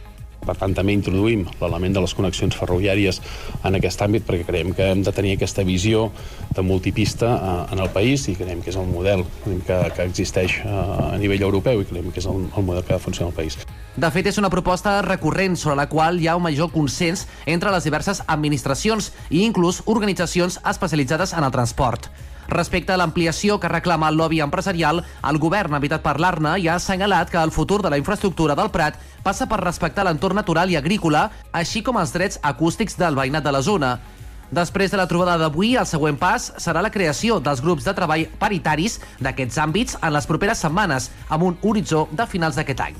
Per 0.48 0.56
tant, 0.60 0.74
també 0.76 0.96
introduïm 0.96 1.46
l'element 1.62 1.96
de 1.96 2.04
les 2.04 2.14
connexions 2.18 2.56
ferroviàries 2.58 3.22
en 3.64 3.78
aquest 3.80 4.02
àmbit 4.06 4.26
perquè 4.28 4.48
creiem 4.48 4.74
que 4.76 4.90
hem 4.92 5.04
de 5.06 5.14
tenir 5.16 5.36
aquesta 5.38 5.64
visió 5.68 6.10
de 6.56 6.66
multipista 6.66 7.32
eh, 7.36 7.74
en 7.76 7.84
el 7.84 7.90
país 7.96 8.28
i 8.30 8.36
creiem 8.40 8.62
que 8.64 8.74
és 8.74 8.80
el 8.80 8.90
model 8.90 9.26
que, 9.46 9.80
que 9.96 10.08
existeix 10.08 10.60
eh, 10.64 10.74
a 11.14 11.18
nivell 11.22 11.48
europeu 11.50 11.82
i 11.82 11.88
creiem 11.90 12.12
que 12.12 12.22
és 12.24 12.28
el, 12.30 12.46
el 12.50 12.68
model 12.68 12.84
que 12.84 12.96
ha 12.96 13.00
de 13.00 13.06
funcionar 13.06 13.32
al 13.32 13.38
país. 13.38 13.58
De 13.96 14.10
fet, 14.10 14.26
és 14.26 14.40
una 14.42 14.50
proposta 14.50 14.98
recurrent 15.06 15.56
sobre 15.60 15.78
la 15.78 15.88
qual 15.90 16.20
hi 16.20 16.28
ha 16.28 16.38
un 16.38 16.46
major 16.48 16.72
consens 16.74 17.28
entre 17.46 17.72
les 17.74 17.86
diverses 17.86 18.24
administracions 18.28 19.12
i 19.30 19.44
inclús 19.46 19.84
organitzacions 19.86 20.60
especialitzades 20.66 21.34
en 21.38 21.46
el 21.46 21.54
transport. 21.54 22.10
Respecte 22.48 22.94
a 22.94 22.98
l'ampliació 22.98 23.60
que 23.60 23.72
reclama 23.72 24.10
el 24.10 24.18
lobby 24.20 24.42
empresarial, 24.44 25.04
el 25.30 25.40
govern 25.40 25.78
evitat 25.78 26.04
parlar-ne 26.04 26.58
i 26.60 26.68
ha 26.68 26.76
assenyalat 26.76 27.32
que 27.32 27.40
el 27.40 27.52
futur 27.52 27.82
de 27.82 27.90
la 27.90 27.98
infraestructura 27.98 28.56
del 28.56 28.72
Prat 28.72 29.00
passa 29.24 29.48
per 29.48 29.62
respectar 29.64 30.04
l'entorn 30.04 30.36
natural 30.36 30.70
i 30.70 30.76
agrícola, 30.76 31.30
així 31.52 31.82
com 31.82 31.98
els 31.98 32.14
drets 32.14 32.40
acústics 32.44 33.00
del 33.00 33.16
veïnat 33.16 33.44
de 33.44 33.56
la 33.56 33.62
zona. 33.62 33.98
Després 34.54 34.92
de 34.92 35.00
la 35.00 35.08
trobada 35.10 35.38
d'avui, 35.42 35.74
el 35.80 35.88
següent 35.90 36.20
pas 36.20 36.52
serà 36.62 36.84
la 36.84 36.92
creació 36.94 37.40
dels 37.42 37.64
grups 37.64 37.88
de 37.88 37.96
treball 37.98 38.28
paritaris 38.38 39.00
d'aquests 39.24 39.58
àmbits 39.58 39.98
en 40.02 40.14
les 40.14 40.30
properes 40.30 40.62
setmanes, 40.62 41.10
amb 41.30 41.48
un 41.50 41.58
horitzó 41.64 42.06
de 42.12 42.28
finals 42.30 42.60
d'aquest 42.60 42.86
any. 42.86 43.00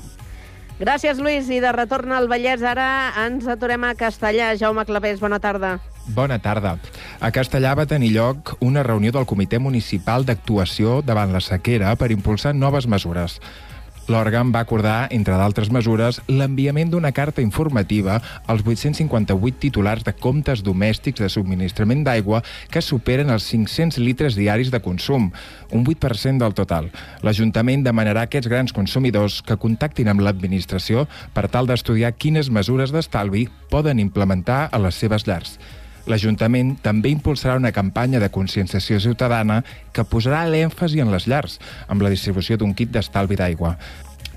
Gràcies, 0.80 1.20
Lluís. 1.22 1.46
I 1.54 1.60
de 1.62 1.70
retorn 1.70 2.10
al 2.12 2.26
Vallès, 2.26 2.64
ara 2.66 3.12
ens 3.22 3.46
aturem 3.46 3.84
a 3.86 3.94
Castellà. 3.94 4.56
Jaume 4.58 4.82
Clavés, 4.88 5.20
bona 5.22 5.38
tarda. 5.38 5.76
Bona 6.06 6.36
tarda. 6.38 6.76
A 7.20 7.30
Castellà 7.32 7.72
va 7.74 7.86
tenir 7.88 8.10
lloc 8.12 8.56
una 8.60 8.82
reunió 8.84 9.12
del 9.12 9.24
Comitè 9.24 9.58
Municipal 9.58 10.26
d'Actuació 10.28 10.98
davant 11.00 11.32
la 11.32 11.40
sequera 11.40 11.94
per 11.96 12.10
impulsar 12.12 12.52
noves 12.54 12.86
mesures. 12.86 13.38
L'òrgan 14.04 14.50
va 14.52 14.60
acordar, 14.60 15.08
entre 15.16 15.36
d'altres 15.40 15.70
mesures, 15.72 16.18
l'enviament 16.28 16.90
d'una 16.92 17.14
carta 17.16 17.40
informativa 17.40 18.18
als 18.44 18.60
858 18.60 19.56
titulars 19.62 20.04
de 20.04 20.12
comptes 20.12 20.60
domèstics 20.60 21.22
de 21.24 21.30
subministrament 21.32 22.02
d'aigua 22.04 22.42
que 22.68 22.82
superen 22.84 23.32
els 23.32 23.46
500 23.48 23.96
litres 24.04 24.36
diaris 24.36 24.68
de 24.70 24.82
consum, 24.84 25.30
un 25.72 25.86
8% 25.86 26.36
del 26.42 26.52
total. 26.52 26.90
L'Ajuntament 27.24 27.86
demanarà 27.86 28.26
a 28.26 28.28
aquests 28.28 28.50
grans 28.52 28.76
consumidors 28.76 29.38
que 29.40 29.56
contactin 29.56 30.12
amb 30.12 30.20
l'administració 30.20 31.06
per 31.32 31.48
tal 31.48 31.64
d'estudiar 31.70 32.12
quines 32.12 32.52
mesures 32.52 32.92
d'estalvi 32.92 33.46
poden 33.72 34.04
implementar 34.04 34.68
a 34.68 34.82
les 34.84 35.00
seves 35.00 35.24
llars. 35.24 35.56
L'Ajuntament 36.06 36.74
també 36.84 37.08
impulsarà 37.14 37.56
una 37.56 37.72
campanya 37.72 38.20
de 38.20 38.28
conscienciació 38.32 38.98
ciutadana 39.00 39.62
que 39.92 40.04
posarà 40.04 40.42
l'èmfasi 40.48 41.00
en 41.00 41.12
les 41.14 41.28
llars, 41.30 41.56
amb 41.88 42.04
la 42.04 42.12
distribució 42.12 42.58
d'un 42.60 42.74
kit 42.76 42.92
d'estalvi 42.92 43.40
d'aigua. 43.40 43.78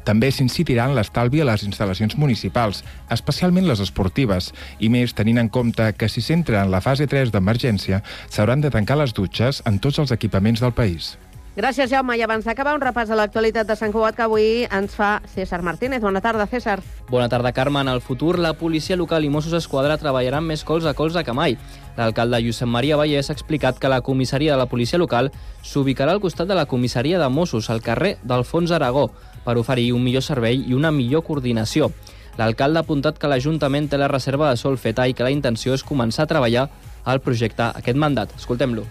També 0.07 0.29
s'incitirà 0.31 0.85
en 0.87 0.95
l'estalvi 0.95 1.41
a 1.43 1.49
les 1.49 1.65
instal·lacions 1.67 2.15
municipals, 2.15 2.85
especialment 3.11 3.67
les 3.67 3.83
esportives, 3.83 4.53
i 4.79 4.87
més 4.87 5.11
tenint 5.11 5.43
en 5.43 5.51
compte 5.51 5.91
que 5.99 6.07
si 6.07 6.23
s'entra 6.23 6.63
en 6.63 6.71
la 6.71 6.79
fase 6.79 7.09
3 7.11 7.35
d'emergència, 7.35 7.99
s'hauran 8.29 8.63
de 8.63 8.71
tancar 8.71 9.01
les 9.03 9.11
dutxes 9.11 9.59
en 9.67 9.83
tots 9.83 9.99
els 9.99 10.15
equipaments 10.15 10.63
del 10.63 10.71
país. 10.71 11.17
Gràcies, 11.57 11.89
Jaume. 11.89 12.13
I 12.13 12.21
abans 12.21 12.45
d'acabar, 12.45 12.75
un 12.77 12.83
repàs 12.83 13.09
de 13.09 13.15
l'actualitat 13.17 13.65
de 13.65 13.73
Sant 13.73 13.89
Cugat 13.89 14.13
que 14.13 14.21
avui 14.21 14.67
ens 14.69 14.91
fa 14.93 15.23
César 15.33 15.63
Martínez. 15.65 16.03
Bona 16.03 16.21
tarda, 16.21 16.45
César. 16.45 16.83
Bona 17.09 17.25
tarda, 17.33 17.49
Carme. 17.51 17.81
En 17.81 17.87
el 17.89 17.99
futur, 17.99 18.37
la 18.37 18.51
policia 18.53 18.95
local 18.95 19.25
i 19.25 19.31
Mossos 19.33 19.55
Esquadra 19.57 19.95
treballaran 19.97 20.45
més 20.45 20.61
cols 20.61 20.85
a 20.85 20.93
colze 20.93 21.23
que 21.25 21.33
mai. 21.33 21.57
L'alcalde 21.97 22.43
Josep 22.45 22.69
Maria 22.69 22.99
Vallès 23.01 23.31
ha 23.31 23.33
explicat 23.33 23.79
que 23.81 23.89
la 23.89 24.03
comissaria 24.05 24.51
de 24.53 24.59
la 24.61 24.67
policia 24.69 24.99
local 25.01 25.31
s'ubicarà 25.63 26.13
al 26.13 26.21
costat 26.21 26.45
de 26.45 26.53
la 26.53 26.67
comissaria 26.67 27.17
de 27.17 27.29
Mossos, 27.29 27.71
al 27.71 27.81
carrer 27.81 28.19
d'Alfons 28.21 28.69
Aragó, 28.69 29.07
per 29.43 29.57
oferir 29.57 29.95
un 29.97 30.05
millor 30.05 30.21
servei 30.21 30.61
i 30.61 30.77
una 30.77 30.93
millor 30.93 31.25
coordinació. 31.25 31.89
L'alcalde 32.37 32.77
ha 32.77 32.85
apuntat 32.85 33.17
que 33.17 33.33
l'Ajuntament 33.33 33.89
té 33.89 33.97
la 33.97 34.13
reserva 34.13 34.53
de 34.53 34.61
sol 34.61 34.77
feta 34.77 35.09
i 35.09 35.17
que 35.17 35.25
la 35.25 35.33
intenció 35.33 35.73
és 35.73 35.81
començar 35.81 36.29
a 36.29 36.33
treballar 36.35 36.69
al 37.03 37.25
projecte 37.25 37.71
aquest 37.73 37.97
mandat. 37.97 38.37
Escoltem-lo. 38.37 38.85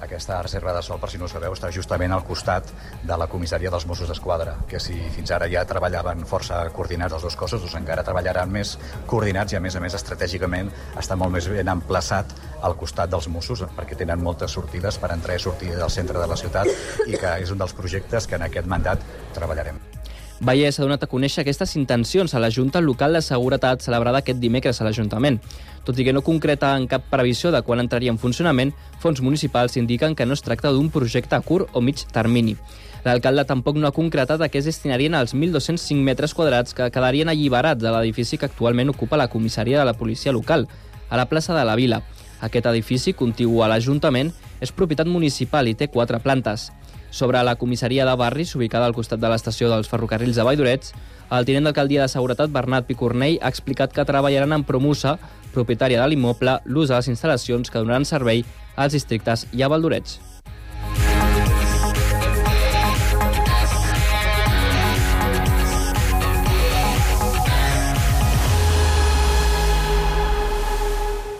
Aquesta 0.00 0.42
reserva 0.42 0.74
de 0.76 0.82
sol, 0.84 1.00
per 1.00 1.08
si 1.10 1.18
no 1.18 1.24
ho 1.24 1.30
sabeu, 1.30 1.54
està 1.56 1.70
justament 1.72 2.12
al 2.12 2.24
costat 2.26 2.68
de 3.06 3.16
la 3.16 3.28
comissaria 3.32 3.72
dels 3.72 3.86
Mossos 3.88 4.10
d'Esquadra, 4.12 4.56
que 4.68 4.80
si 4.82 4.96
fins 5.14 5.32
ara 5.32 5.48
ja 5.52 5.64
treballaven 5.68 6.26
força 6.28 6.60
coordinats 6.76 7.16
els 7.16 7.26
dos 7.28 7.36
cossos, 7.36 7.62
doncs 7.64 7.78
encara 7.80 8.04
treballaran 8.04 8.52
més 8.52 8.76
coordinats 9.08 9.56
i, 9.56 9.58
a 9.58 9.64
més 9.64 9.76
a 9.76 9.82
més, 9.84 9.96
estratègicament 9.96 10.70
està 11.00 11.16
molt 11.16 11.32
més 11.32 11.48
ben 11.48 11.72
emplaçat 11.72 12.36
al 12.66 12.76
costat 12.76 13.12
dels 13.12 13.30
Mossos, 13.32 13.64
perquè 13.76 13.96
tenen 13.96 14.22
moltes 14.22 14.52
sortides 14.58 15.00
per 15.00 15.14
entrar 15.16 15.40
i 15.40 15.42
sortir 15.42 15.72
del 15.74 15.92
centre 15.92 16.20
de 16.20 16.28
la 16.28 16.40
ciutat 16.40 17.06
i 17.06 17.16
que 17.16 17.36
és 17.42 17.52
un 17.52 17.62
dels 17.64 17.76
projectes 17.76 18.28
que 18.28 18.36
en 18.36 18.50
aquest 18.50 18.68
mandat 18.68 19.04
treballarem. 19.34 19.95
Vallès 20.40 20.76
ha 20.76 20.84
donat 20.84 21.00
a 21.00 21.08
conèixer 21.08 21.40
aquestes 21.40 21.70
intencions 21.80 22.34
a 22.34 22.40
la 22.42 22.50
Junta 22.52 22.82
Local 22.84 23.14
de 23.16 23.22
Seguretat 23.24 23.80
celebrada 23.80 24.20
aquest 24.20 24.36
dimecres 24.36 24.80
a 24.80 24.84
l'Ajuntament. 24.84 25.38
Tot 25.86 25.96
i 25.96 26.04
que 26.04 26.12
no 26.12 26.20
concreta 26.26 26.74
en 26.76 26.84
cap 26.90 27.06
previsió 27.08 27.48
de 27.54 27.62
quan 27.64 27.80
entraria 27.80 28.12
en 28.12 28.18
funcionament, 28.20 28.74
fons 29.00 29.22
municipals 29.24 29.78
indiquen 29.80 30.14
que 30.14 30.26
no 30.26 30.36
es 30.36 30.44
tracta 30.44 30.74
d'un 30.74 30.90
projecte 30.92 31.38
a 31.38 31.40
curt 31.40 31.72
o 31.72 31.80
mig 31.80 32.04
termini. 32.12 32.52
L'alcalde 33.06 33.46
tampoc 33.48 33.80
no 33.80 33.88
ha 33.88 33.96
concretat 33.96 34.42
a 34.42 34.50
què 34.52 34.60
es 34.60 34.68
destinarien 34.68 35.16
els 35.16 35.32
1.205 35.32 36.04
metres 36.04 36.34
quadrats 36.34 36.76
que 36.76 36.90
quedarien 36.92 37.32
alliberats 37.32 37.80
de 37.80 37.94
l'edifici 37.94 38.36
que 38.36 38.50
actualment 38.50 38.92
ocupa 38.92 39.16
la 39.16 39.30
comissaria 39.32 39.78
de 39.78 39.88
la 39.88 39.96
policia 39.96 40.36
local, 40.36 40.68
a 41.08 41.16
la 41.16 41.30
plaça 41.30 41.56
de 41.56 41.64
la 41.64 41.76
Vila. 41.80 42.02
Aquest 42.44 42.66
edifici, 42.66 43.14
contigu 43.16 43.62
a 43.62 43.70
l'Ajuntament, 43.72 44.34
és 44.60 44.72
propietat 44.72 45.08
municipal 45.08 45.68
i 45.70 45.74
té 45.78 45.88
quatre 45.88 46.20
plantes. 46.20 46.72
Sobre 47.16 47.42
la 47.42 47.56
comissaria 47.56 48.04
de 48.04 48.14
barris, 48.14 48.54
ubicada 48.56 48.84
al 48.84 48.92
costat 48.92 49.22
de 49.22 49.28
l'estació 49.32 49.70
dels 49.72 49.88
ferrocarrils 49.88 50.36
de 50.36 50.44
Valldorets, 50.44 50.90
el 51.32 51.46
tinent 51.48 51.64
d'alcaldia 51.64 52.02
de 52.02 52.12
Seguretat, 52.12 52.50
Bernat 52.52 52.84
Picornell, 52.84 53.38
ha 53.40 53.48
explicat 53.48 53.94
que 53.96 54.04
treballaran 54.04 54.52
amb 54.52 54.68
Promusa, 54.68 55.14
propietària 55.54 56.02
de 56.02 56.10
l'immoble, 56.12 56.58
l'ús 56.68 56.92
de 56.92 56.98
les 56.98 57.08
instal·lacions 57.08 57.72
que 57.72 57.80
donaran 57.80 58.04
servei 58.04 58.44
als 58.76 58.92
districtes 58.92 59.46
i 59.56 59.64
a 59.64 59.72
Valldorets. 59.72 60.20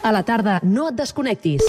A 0.00 0.16
la 0.16 0.24
tarda, 0.24 0.62
no 0.64 0.88
et 0.88 0.96
desconnectis. 1.04 1.68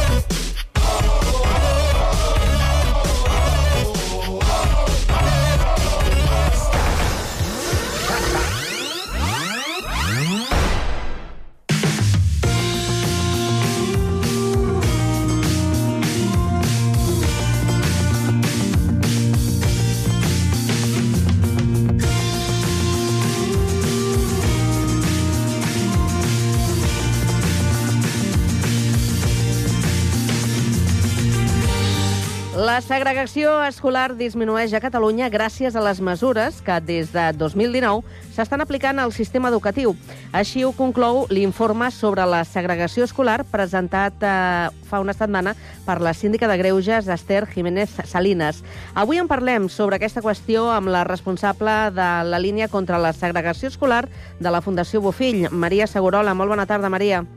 La 32.81 32.97
segregació 32.97 33.51
escolar 33.61 34.15
disminueix 34.17 34.71
a 34.73 34.79
Catalunya 34.81 35.27
gràcies 35.29 35.75
a 35.77 35.83
les 35.85 35.99
mesures 36.01 36.55
que 36.65 36.79
des 36.81 37.11
de 37.13 37.27
2019 37.37 38.01
s'estan 38.33 38.63
aplicant 38.65 38.97
al 38.97 39.13
sistema 39.13 39.51
educatiu. 39.53 39.93
Així 40.33 40.63
ho 40.65 40.71
conclou 40.73 41.27
l'informe 41.29 41.91
sobre 41.93 42.25
la 42.25 42.41
segregació 42.41 43.05
escolar 43.05 43.43
presentat 43.53 44.25
eh, 44.25 44.73
fa 44.89 45.03
una 45.05 45.13
setmana 45.13 45.53
per 45.85 45.99
la 46.01 46.15
síndica 46.17 46.49
de 46.49 46.57
Greuges, 46.57 47.05
Esther 47.05 47.45
Jiménez 47.53 48.01
Salinas. 48.01 48.65
Avui 48.95 49.21
en 49.21 49.29
parlem 49.29 49.69
sobre 49.69 50.01
aquesta 50.01 50.25
qüestió 50.25 50.71
amb 50.73 50.89
la 50.89 51.05
responsable 51.05 51.77
de 51.93 52.11
la 52.33 52.41
línia 52.41 52.67
contra 52.67 52.97
la 52.97 53.13
segregació 53.13 53.69
escolar 53.69 54.07
de 54.39 54.49
la 54.49 54.65
Fundació 54.65 55.05
Bofill, 55.05 55.51
Maria 55.51 55.85
Segurola. 55.85 56.33
Molt 56.33 56.57
bona 56.57 56.65
tarda, 56.65 56.89
Maria. 56.89 57.27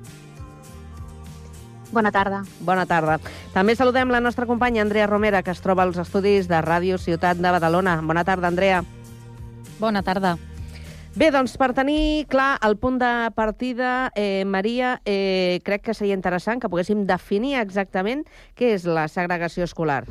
Bona 1.95 2.11
tarda. 2.11 2.41
Bona 2.67 2.89
tarda. 2.91 3.21
També 3.55 3.77
saludem 3.79 4.11
la 4.11 4.19
nostra 4.19 4.49
companya 4.51 4.83
Andrea 4.83 5.07
Romera, 5.07 5.45
que 5.47 5.53
es 5.55 5.61
troba 5.63 5.85
als 5.87 6.01
estudis 6.03 6.49
de 6.51 6.59
Ràdio 6.59 6.99
Ciutat 6.99 7.39
de 7.39 7.53
Badalona. 7.55 8.01
Bona 8.03 8.25
tarda, 8.27 8.51
Andrea. 8.51 8.81
Bona 9.79 10.03
tarda. 10.03 10.35
Bé, 11.15 11.29
doncs 11.31 11.55
per 11.55 11.71
tenir 11.71 12.27
clar 12.27 12.57
el 12.67 12.75
punt 12.83 12.99
de 12.99 13.13
partida, 13.37 14.11
eh, 14.17 14.43
Maria, 14.45 15.01
eh, 15.05 15.61
crec 15.63 15.87
que 15.87 15.95
seria 15.95 16.19
interessant 16.19 16.59
que 16.59 16.69
poguéssim 16.69 17.07
definir 17.07 17.61
exactament 17.61 18.27
què 18.59 18.75
és 18.75 18.83
la 18.91 19.07
segregació 19.07 19.63
escolar. 19.63 20.03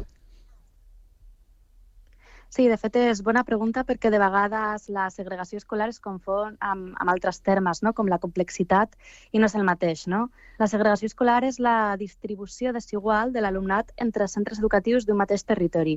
Sí, 2.54 2.68
de 2.70 2.76
fet 2.78 2.98
és 3.02 3.22
bona 3.26 3.42
pregunta 3.48 3.82
perquè 3.82 4.12
de 4.14 4.20
vegades 4.22 4.84
la 4.94 5.08
segregació 5.10 5.58
escolar 5.58 5.88
es 5.90 5.98
confon 6.04 6.54
amb, 6.62 6.92
amb 7.02 7.12
altres 7.14 7.40
termes, 7.42 7.80
no? 7.82 7.96
com 7.98 8.12
la 8.12 8.20
complexitat, 8.22 8.94
i 9.34 9.42
no 9.42 9.48
és 9.50 9.56
el 9.58 9.66
mateix. 9.66 10.04
No? 10.14 10.28
La 10.62 10.68
segregació 10.70 11.10
escolar 11.10 11.40
és 11.48 11.58
la 11.58 11.96
distribució 11.98 12.76
desigual 12.76 13.34
de 13.34 13.42
l'alumnat 13.42 13.90
entre 14.06 14.30
centres 14.30 14.62
educatius 14.62 15.08
d'un 15.08 15.18
mateix 15.24 15.48
territori. 15.50 15.96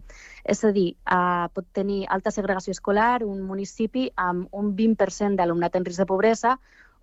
És 0.49 0.65
a 0.65 0.73
dir, 0.73 0.87
eh, 0.97 1.45
pot 1.53 1.69
tenir 1.77 2.07
alta 2.17 2.33
segregació 2.33 2.73
escolar 2.73 3.21
un 3.29 3.45
municipi 3.45 4.09
amb 4.17 4.49
un 4.57 4.73
20% 4.81 5.37
d'alumnat 5.37 5.77
en 5.77 5.85
risc 5.85 6.07
de 6.07 6.09
pobresa 6.09 6.57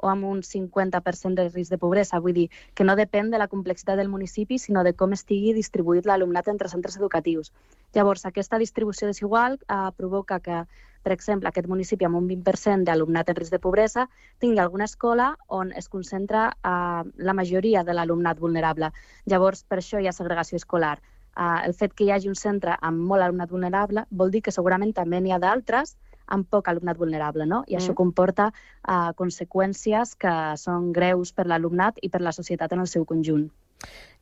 o 0.03 0.09
amb 0.11 0.27
un 0.27 0.41
50% 0.43 1.39
de 1.39 1.47
risc 1.49 1.71
de 1.71 1.79
pobresa. 1.79 2.19
Vull 2.19 2.35
dir 2.35 2.47
que 2.75 2.83
no 2.83 2.97
depèn 2.99 3.31
de 3.31 3.39
la 3.39 3.47
complexitat 3.47 3.97
del 3.97 4.11
municipi, 4.11 4.59
sinó 4.59 4.83
de 4.83 4.93
com 4.99 5.15
estigui 5.15 5.53
distribuït 5.55 6.09
l'alumnat 6.09 6.49
entre 6.51 6.69
centres 6.69 6.99
educatius. 6.99 7.53
Llavors, 7.95 8.25
aquesta 8.27 8.59
distribució 8.59 9.07
desigual 9.07 9.57
eh, 9.61 9.79
provoca 9.95 10.41
que, 10.43 10.63
per 11.03 11.15
exemple, 11.15 11.49
aquest 11.49 11.71
municipi 11.71 12.07
amb 12.07 12.19
un 12.19 12.27
20% 12.27 12.83
d'alumnat 12.89 13.31
en 13.31 13.39
risc 13.39 13.55
de 13.55 13.61
pobresa 13.63 14.07
tingui 14.43 14.59
alguna 14.59 14.89
escola 14.91 15.33
on 15.47 15.71
es 15.79 15.89
concentra 15.89 16.49
eh, 16.51 17.01
la 17.15 17.37
majoria 17.39 17.83
de 17.87 17.95
l'alumnat 17.95 18.39
vulnerable. 18.39 18.91
Llavors, 19.25 19.63
per 19.63 19.79
això 19.79 20.03
hi 20.03 20.11
ha 20.11 20.15
segregació 20.15 20.59
escolar. 20.59 20.97
Eh, 20.99 21.59
el 21.65 21.73
fet 21.73 21.95
que 21.95 22.07
hi 22.07 22.11
hagi 22.11 22.31
un 22.31 22.39
centre 22.39 22.75
amb 22.81 23.07
molt 23.11 23.23
alumnat 23.23 23.49
vulnerable 23.55 24.07
vol 24.11 24.33
dir 24.35 24.43
que 24.43 24.51
segurament 24.51 24.91
també 24.93 25.21
n'hi 25.21 25.31
ha 25.31 25.39
d'altres 25.41 25.95
amb 26.27 26.47
poc 26.49 26.69
alumnat 26.69 26.97
vulnerable, 26.97 27.45
no? 27.45 27.63
I 27.67 27.75
mm. 27.75 27.81
això 27.81 27.95
comporta 27.97 28.49
uh, 28.53 29.11
conseqüències 29.19 30.15
que 30.19 30.35
són 30.57 30.91
greus 30.95 31.33
per 31.33 31.47
l'alumnat 31.47 31.99
i 32.01 32.09
per 32.09 32.21
la 32.21 32.35
societat 32.35 32.73
en 32.73 32.85
el 32.85 32.89
seu 32.91 33.05
conjunt. 33.05 33.49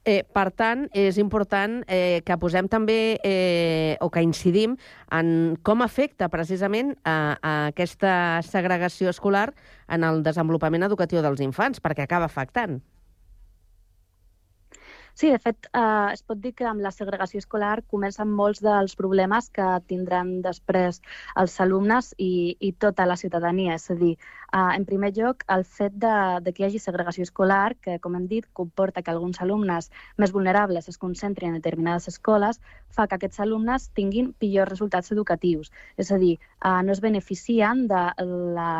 Eh, 0.01 0.23
per 0.33 0.47
tant, 0.57 0.87
és 0.97 1.19
important 1.21 1.83
eh, 1.85 2.23
que 2.25 2.37
posem 2.41 2.65
també, 2.65 3.19
eh, 3.21 3.97
o 4.01 4.09
que 4.09 4.23
incidim 4.25 4.73
en 5.13 5.59
com 5.61 5.83
afecta 5.85 6.29
precisament 6.33 6.95
a, 7.05 7.37
a 7.37 7.51
aquesta 7.69 8.41
segregació 8.41 9.13
escolar 9.13 9.51
en 9.87 10.07
el 10.07 10.23
desenvolupament 10.25 10.89
educatiu 10.89 11.21
dels 11.21 11.43
infants, 11.45 11.83
perquè 11.83 12.07
acaba 12.07 12.25
afectant. 12.25 12.79
Sí, 15.13 15.29
de 15.29 15.39
fet, 15.39 15.67
eh, 15.73 16.13
es 16.13 16.21
pot 16.23 16.39
dir 16.41 16.53
que 16.55 16.65
amb 16.67 16.81
la 16.81 16.91
segregació 16.95 17.41
escolar 17.43 17.83
comencen 17.93 18.31
molts 18.31 18.61
dels 18.63 18.95
problemes 18.99 19.49
que 19.57 19.65
tindran 19.87 20.31
després 20.45 21.01
els 21.41 21.57
alumnes 21.65 22.13
i, 22.17 22.55
i 22.59 22.71
tota 22.85 23.05
la 23.05 23.17
ciutadania. 23.19 23.75
És 23.75 23.89
a 23.91 23.97
dir, 23.99 24.13
eh, 24.15 24.61
en 24.77 24.85
primer 24.85 25.11
lloc, 25.17 25.43
el 25.55 25.65
fet 25.65 25.97
de, 26.05 26.13
de 26.45 26.53
que 26.53 26.63
hi 26.63 26.67
hagi 26.69 26.79
segregació 26.79 27.27
escolar, 27.27 27.75
que, 27.81 27.99
com 27.99 28.15
hem 28.15 28.29
dit, 28.31 28.47
comporta 28.61 29.03
que 29.03 29.11
alguns 29.11 29.41
alumnes 29.43 29.91
més 30.17 30.31
vulnerables 30.31 30.87
es 30.87 31.01
concentrin 31.01 31.51
en 31.51 31.59
determinades 31.59 32.07
escoles, 32.13 32.61
fa 32.89 33.07
que 33.07 33.19
aquests 33.19 33.43
alumnes 33.43 33.89
tinguin 33.97 34.31
pitjors 34.33 34.71
resultats 34.71 35.11
educatius. 35.11 35.71
És 35.97 36.11
a 36.11 36.17
dir, 36.23 36.37
eh, 36.39 36.81
no 36.87 36.95
es 36.95 37.03
beneficien 37.03 37.87
de 37.91 38.07
la 38.55 38.71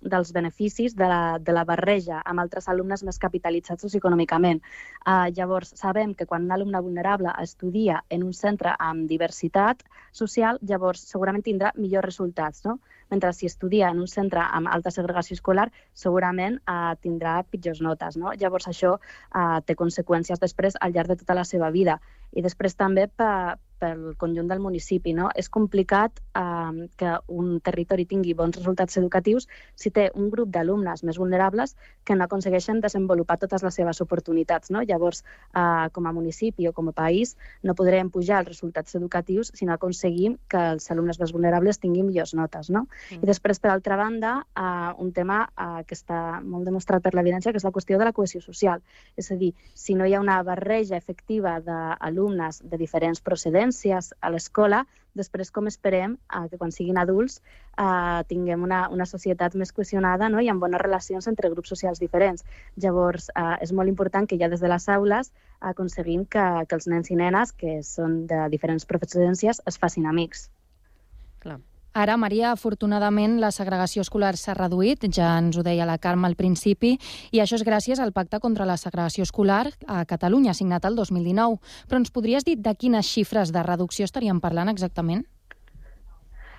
dels 0.00 0.32
beneficis 0.32 0.94
de 0.96 1.06
la, 1.08 1.38
de 1.38 1.52
la 1.52 1.64
barreja 1.68 2.20
amb 2.24 2.40
altres 2.42 2.68
alumnes 2.68 3.02
més 3.06 3.18
capitalitzats 3.20 3.84
socioeconòmicament. 3.84 4.60
Uh, 5.04 5.28
llavors, 5.36 5.72
sabem 5.76 6.14
que 6.14 6.26
quan 6.26 6.46
un 6.48 6.54
alumne 6.56 6.80
vulnerable 6.80 7.32
estudia 7.42 8.02
en 8.08 8.24
un 8.24 8.32
centre 8.32 8.74
amb 8.78 9.08
diversitat 9.08 9.84
social, 10.12 10.58
llavors 10.62 11.04
segurament 11.06 11.44
tindrà 11.44 11.72
millors 11.76 12.08
resultats, 12.08 12.64
no? 12.64 12.78
Mentre 13.10 13.32
si 13.34 13.46
estudia 13.46 13.90
en 13.90 13.98
un 13.98 14.08
centre 14.08 14.40
amb 14.40 14.70
alta 14.70 14.92
segregació 14.94 15.34
escolar, 15.34 15.70
segurament 15.94 16.60
uh, 16.66 16.94
tindrà 17.02 17.40
pitjors 17.50 17.80
notes, 17.82 18.16
no? 18.16 18.32
Llavors 18.38 18.68
això 18.70 18.96
uh, 18.96 19.58
té 19.66 19.74
conseqüències 19.74 20.40
després 20.40 20.78
al 20.80 20.94
llarg 20.94 21.10
de 21.12 21.18
tota 21.24 21.34
la 21.34 21.44
seva 21.44 21.70
vida. 21.74 21.98
I 22.32 22.42
després 22.42 22.76
també 22.78 23.08
per, 23.08 23.58
pel 23.80 24.14
conjunt 24.20 24.48
del 24.50 24.60
municipi. 24.62 25.14
No? 25.16 25.30
És 25.34 25.48
complicat 25.52 26.20
eh, 26.36 26.86
que 27.00 27.14
un 27.28 27.58
territori 27.64 28.06
tingui 28.08 28.34
bons 28.36 28.56
resultats 28.58 28.98
educatius 29.00 29.48
si 29.74 29.90
té 29.90 30.10
un 30.14 30.30
grup 30.30 30.52
d'alumnes 30.54 31.04
més 31.06 31.18
vulnerables 31.18 31.76
que 32.04 32.16
no 32.16 32.26
aconsegueixen 32.26 32.82
desenvolupar 32.84 33.38
totes 33.40 33.64
les 33.66 33.80
seves 33.80 34.00
oportunitats. 34.04 34.70
No? 34.70 34.84
Llavors, 34.86 35.24
eh, 35.54 35.88
com 35.92 36.06
a 36.06 36.14
municipi 36.16 36.68
o 36.68 36.74
com 36.76 36.92
a 36.92 36.96
país, 36.96 37.36
no 37.62 37.76
podrem 37.78 38.10
pujar 38.12 38.42
els 38.44 38.52
resultats 38.52 38.94
educatius 38.98 39.52
si 39.54 39.66
no 39.66 39.74
aconseguim 39.74 40.36
que 40.50 40.60
els 40.74 40.90
alumnes 40.92 41.20
més 41.20 41.32
vulnerables 41.32 41.80
tinguin 41.80 42.06
millors 42.08 42.34
notes. 42.34 42.70
No? 42.70 42.86
Mm. 43.10 43.24
I 43.24 43.32
després, 43.32 43.60
per 43.60 43.72
altra 43.72 43.96
banda, 44.00 44.36
eh, 44.54 44.92
un 45.00 45.12
tema 45.16 45.42
eh, 45.48 45.82
que 45.86 45.96
està 45.96 46.40
molt 46.44 46.68
demostrat 46.68 47.02
per 47.02 47.14
l'evidència, 47.16 47.52
que 47.52 47.60
és 47.60 47.66
la 47.66 47.74
qüestió 47.74 47.98
de 47.98 48.06
la 48.08 48.14
cohesió 48.16 48.42
social. 48.44 48.82
És 49.16 49.30
a 49.32 49.38
dir, 49.40 49.52
si 49.74 49.94
no 49.94 50.06
hi 50.06 50.14
ha 50.14 50.20
una 50.22 50.40
barreja 50.46 50.96
efectiva 50.96 51.58
d'alumnes 51.64 52.62
de 52.64 52.78
diferents 52.80 53.22
procedències 53.70 54.14
a 54.20 54.30
l'escola, 54.30 54.84
després 55.14 55.50
com 55.50 55.66
esperem 55.66 56.14
eh, 56.14 56.48
que 56.50 56.58
quan 56.58 56.70
siguin 56.70 56.98
adults 56.98 57.40
eh, 57.78 58.22
tinguem 58.28 58.62
una, 58.62 58.88
una 58.90 59.06
societat 59.06 59.54
més 59.54 59.72
cohesionada 59.72 60.28
no? 60.28 60.40
i 60.40 60.48
amb 60.48 60.60
bones 60.60 60.80
relacions 60.80 61.26
entre 61.26 61.50
grups 61.50 61.68
socials 61.68 61.98
diferents. 61.98 62.44
Llavors, 62.76 63.30
eh, 63.34 63.56
és 63.62 63.72
molt 63.72 63.88
important 63.88 64.26
que 64.26 64.38
ja 64.38 64.48
des 64.48 64.60
de 64.60 64.68
les 64.68 64.88
aules 64.88 65.32
aconseguim 65.60 66.24
que, 66.24 66.64
que 66.66 66.74
els 66.74 66.86
nens 66.86 67.10
i 67.10 67.16
nenes, 67.16 67.52
que 67.52 67.82
són 67.82 68.26
de 68.26 68.48
diferents 68.50 68.86
procedències, 68.86 69.62
es 69.66 69.78
facin 69.78 70.06
amics. 70.06 70.48
Clar. 71.40 71.58
Ara, 71.92 72.14
Maria, 72.16 72.52
afortunadament, 72.54 73.40
la 73.42 73.50
segregació 73.50 74.04
escolar 74.04 74.36
s'ha 74.38 74.54
reduït, 74.54 75.08
ja 75.10 75.32
ens 75.40 75.56
ho 75.58 75.64
deia 75.66 75.88
la 75.88 75.98
Carme 75.98 76.28
al 76.28 76.36
principi, 76.38 76.92
i 77.34 77.42
això 77.42 77.58
és 77.58 77.66
gràcies 77.66 77.98
al 77.98 78.12
Pacte 78.14 78.38
contra 78.38 78.66
la 78.68 78.76
Segregació 78.78 79.26
Escolar 79.26 79.72
a 79.88 80.04
Catalunya, 80.06 80.54
signat 80.54 80.86
el 80.86 80.94
2019. 80.94 81.58
Però 81.90 81.98
ens 81.98 82.14
podries 82.14 82.46
dir 82.46 82.60
de 82.62 82.76
quines 82.78 83.10
xifres 83.10 83.50
de 83.50 83.66
reducció 83.66 84.06
estaríem 84.06 84.38
parlant 84.38 84.70
exactament? 84.70 85.26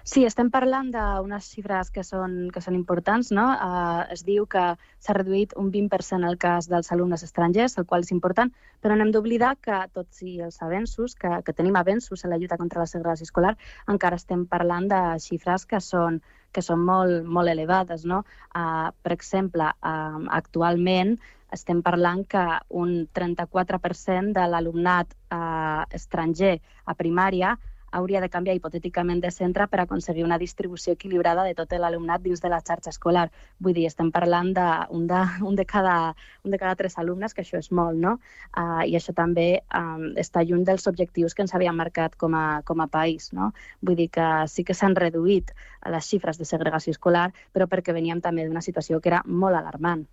Sí, 0.03 0.23
estem 0.25 0.49
parlant 0.49 0.87
d'unes 0.93 1.47
xifres 1.53 1.91
que 1.93 2.01
són, 2.03 2.49
que 2.53 2.61
són 2.63 2.73
importants. 2.77 3.29
No? 3.37 3.45
Uh, 3.53 4.01
es 4.13 4.23
diu 4.25 4.47
que 4.49 4.63
s'ha 4.99 5.15
reduït 5.17 5.53
un 5.61 5.69
20% 5.73 6.25
el 6.27 6.39
cas 6.41 6.67
dels 6.71 6.89
alumnes 6.95 7.21
estrangers, 7.27 7.77
el 7.77 7.85
qual 7.85 8.01
és 8.01 8.11
important, 8.15 8.49
però 8.81 8.97
no 8.97 9.05
hem 9.05 9.11
d'oblidar 9.13 9.53
que, 9.61 9.83
tots 9.93 10.23
i 10.25 10.39
els 10.41 10.57
avenços, 10.65 11.13
que, 11.15 11.29
que 11.45 11.53
tenim 11.53 11.77
avenços 11.77 12.25
en 12.25 12.33
la 12.33 12.39
lluita 12.41 12.57
contra 12.57 12.81
la 12.81 12.89
segregació 12.89 13.29
escolar, 13.29 13.53
encara 13.93 14.17
estem 14.17 14.47
parlant 14.49 14.89
de 14.89 15.01
xifres 15.21 15.67
que 15.69 15.81
són, 15.85 16.17
que 16.51 16.65
són 16.65 16.81
molt, 16.87 17.21
molt 17.25 17.53
elevades. 17.53 18.07
No? 18.09 18.23
Uh, 18.55 18.89
per 19.05 19.13
exemple, 19.13 19.69
uh, 19.69 20.25
actualment 20.33 21.19
estem 21.53 21.81
parlant 21.83 22.23
que 22.31 22.41
un 22.79 23.03
34% 23.13 24.33
de 24.33 24.45
l'alumnat 24.49 25.13
uh, 25.35 25.83
estranger 25.93 26.55
a 26.87 26.95
primària 26.97 27.57
hauria 27.91 28.21
de 28.23 28.29
canviar 28.29 28.55
hipotèticament 28.55 29.21
de 29.23 29.31
centre 29.31 29.67
per 29.67 29.81
aconseguir 29.83 30.23
una 30.23 30.37
distribució 30.41 30.93
equilibrada 30.95 31.43
de 31.47 31.55
tot 31.55 31.73
l'alumnat 31.77 32.23
dins 32.23 32.41
de 32.41 32.49
la 32.49 32.61
xarxa 32.61 32.91
escolar. 32.93 33.27
Vull 33.59 33.75
dir, 33.75 33.85
estem 33.87 34.11
parlant 34.11 34.53
d'un 34.55 35.07
de, 35.07 35.21
un 35.47 35.55
de, 35.55 35.65
cada, 35.65 36.13
un 36.43 36.51
de 36.51 36.59
cada 36.61 36.75
tres 36.79 36.97
alumnes, 36.97 37.33
que 37.33 37.43
això 37.43 37.59
és 37.59 37.71
molt, 37.71 37.99
no? 37.99 38.17
Uh, 38.55 38.83
I 38.87 38.95
això 38.99 39.13
també 39.17 39.61
um, 39.75 40.11
està 40.19 40.43
lluny 40.43 40.63
dels 40.67 40.87
objectius 40.87 41.35
que 41.35 41.45
ens 41.45 41.55
havíem 41.55 41.75
marcat 41.75 42.15
com 42.15 42.35
a, 42.35 42.61
com 42.65 42.81
a 42.81 42.87
país, 42.87 43.31
no? 43.33 43.51
Vull 43.81 43.99
dir 43.99 44.09
que 44.09 44.29
sí 44.47 44.63
que 44.63 44.77
s'han 44.77 44.95
reduït 44.95 45.51
les 45.91 46.07
xifres 46.07 46.39
de 46.39 46.47
segregació 46.47 46.95
escolar, 46.95 47.29
però 47.51 47.67
perquè 47.67 47.93
veníem 47.93 48.21
també 48.21 48.47
d'una 48.47 48.63
situació 48.63 49.01
que 49.01 49.11
era 49.13 49.23
molt 49.25 49.57
alarmant. 49.59 50.07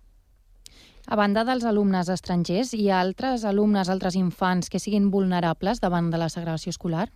A 1.09 1.15
banda 1.17 1.41
dels 1.41 1.63
alumnes 1.65 2.09
estrangers, 2.13 2.75
hi 2.77 2.91
ha 2.91 2.99
altres 3.01 3.45
alumnes, 3.47 3.89
altres 3.89 4.13
infants 4.19 4.69
que 4.69 4.81
siguin 4.83 5.09
vulnerables 5.09 5.81
davant 5.81 6.11
de 6.13 6.19
la 6.21 6.29
segregació 6.29 6.69
escolar? 6.75 7.07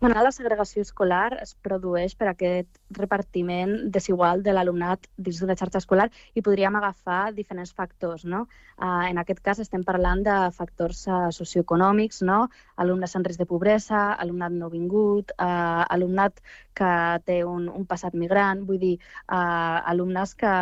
Bueno, 0.00 0.22
la 0.22 0.30
segregació 0.30 0.84
escolar 0.86 1.40
es 1.42 1.56
produeix 1.66 2.12
per 2.14 2.28
aquest 2.30 2.76
repartiment 2.94 3.72
desigual 3.96 4.44
de 4.46 4.52
l'alumnat 4.54 5.08
dins 5.26 5.40
d'una 5.42 5.56
xarxa 5.58 5.80
escolar 5.82 6.06
i 6.38 6.44
podríem 6.46 6.76
agafar 6.78 7.32
diferents 7.34 7.72
factors. 7.74 8.22
No? 8.22 8.44
Uh, 8.78 9.08
en 9.08 9.18
aquest 9.18 9.42
cas 9.42 9.58
estem 9.64 9.82
parlant 9.88 10.22
de 10.22 10.36
factors 10.54 11.00
uh, 11.10 11.32
socioeconòmics, 11.34 12.22
no? 12.30 12.44
alumnes 12.78 13.16
en 13.18 13.26
risc 13.26 13.42
de 13.42 13.48
pobresa, 13.50 14.04
alumnat 14.22 14.54
no 14.54 14.70
vingut, 14.70 15.34
uh, 15.34 15.82
alumnat 15.90 16.38
que 16.78 16.92
té 17.26 17.40
un, 17.42 17.66
un 17.66 17.90
passat 17.90 18.14
migrant, 18.14 18.62
vull 18.70 18.78
dir, 18.78 18.94
uh, 19.26 19.82
alumnes 19.82 20.36
que, 20.38 20.54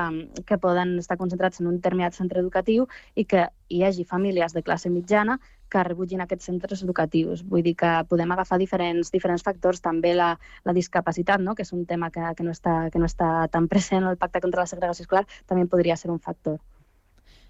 que 0.48 0.56
poden 0.64 0.96
estar 1.04 1.20
concentrats 1.20 1.60
en 1.60 1.68
un 1.68 1.76
determinat 1.76 2.16
centre 2.16 2.40
educatiu 2.40 2.88
i 3.14 3.28
que 3.28 3.50
hi 3.68 3.82
hagi 3.84 4.04
famílies 4.04 4.54
de 4.54 4.62
classe 4.62 4.90
mitjana 4.90 5.38
que 5.68 5.82
rebutgin 5.82 6.22
aquests 6.22 6.46
centres 6.50 6.82
educatius. 6.86 7.42
Vull 7.50 7.64
dir 7.66 7.74
que 7.82 7.92
podem 8.10 8.32
agafar 8.32 8.58
diferents, 8.62 9.10
diferents 9.14 9.42
factors, 9.46 9.82
també 9.82 10.14
la, 10.14 10.30
la 10.64 10.76
discapacitat, 10.76 11.42
no? 11.42 11.54
que 11.54 11.66
és 11.66 11.72
un 11.74 11.84
tema 11.86 12.10
que, 12.14 12.22
que, 12.38 12.46
no 12.46 12.54
està, 12.54 12.78
que 12.92 13.02
no 13.02 13.10
està 13.10 13.30
tan 13.50 13.68
present 13.68 14.06
al 14.06 14.20
Pacte 14.20 14.44
contra 14.44 14.62
la 14.62 14.70
Segregació 14.70 15.06
Escolar, 15.08 15.26
també 15.46 15.66
podria 15.66 15.98
ser 15.98 16.12
un 16.14 16.22
factor. 16.22 16.60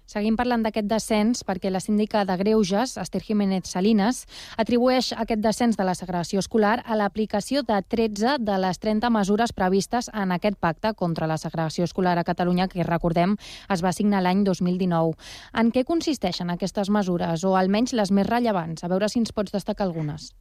Seguim 0.07 0.37
parlant 0.39 0.61
d'aquest 0.63 0.87
descens 0.87 1.43
perquè 1.43 1.67
la 1.67 1.81
síndica 1.83 2.21
de 2.23 2.37
Greuges, 2.39 2.93
Esther 3.01 3.19
Jiménez 3.25 3.67
Salinas, 3.67 4.21
atribueix 4.55 5.09
aquest 5.11 5.43
descens 5.43 5.75
de 5.75 5.83
la 5.83 5.97
segregació 5.99 6.39
escolar 6.39 6.77
a 6.85 6.95
l'aplicació 6.95 7.65
de 7.67 7.81
13 7.83 8.37
de 8.39 8.55
les 8.63 8.79
30 8.79 9.11
mesures 9.11 9.51
previstes 9.51 10.07
en 10.13 10.31
aquest 10.31 10.55
pacte 10.63 10.93
contra 10.95 11.27
la 11.27 11.35
segregació 11.35 11.83
escolar 11.83 12.15
a 12.15 12.23
Catalunya, 12.23 12.69
que 12.71 12.87
recordem 12.87 13.35
es 13.67 13.83
va 13.83 13.91
signar 13.91 14.23
l'any 14.23 14.47
2019. 14.47 15.19
En 15.59 15.75
què 15.75 15.83
consisteixen 15.83 16.55
aquestes 16.55 16.87
mesures, 16.87 17.43
o 17.43 17.57
almenys 17.59 17.91
les 17.91 18.15
més 18.15 18.31
rellevants? 18.31 18.87
A 18.87 18.87
veure 18.87 19.11
si 19.11 19.19
ens 19.19 19.35
pots 19.35 19.51
destacar 19.51 19.91
algunes. 19.91 20.31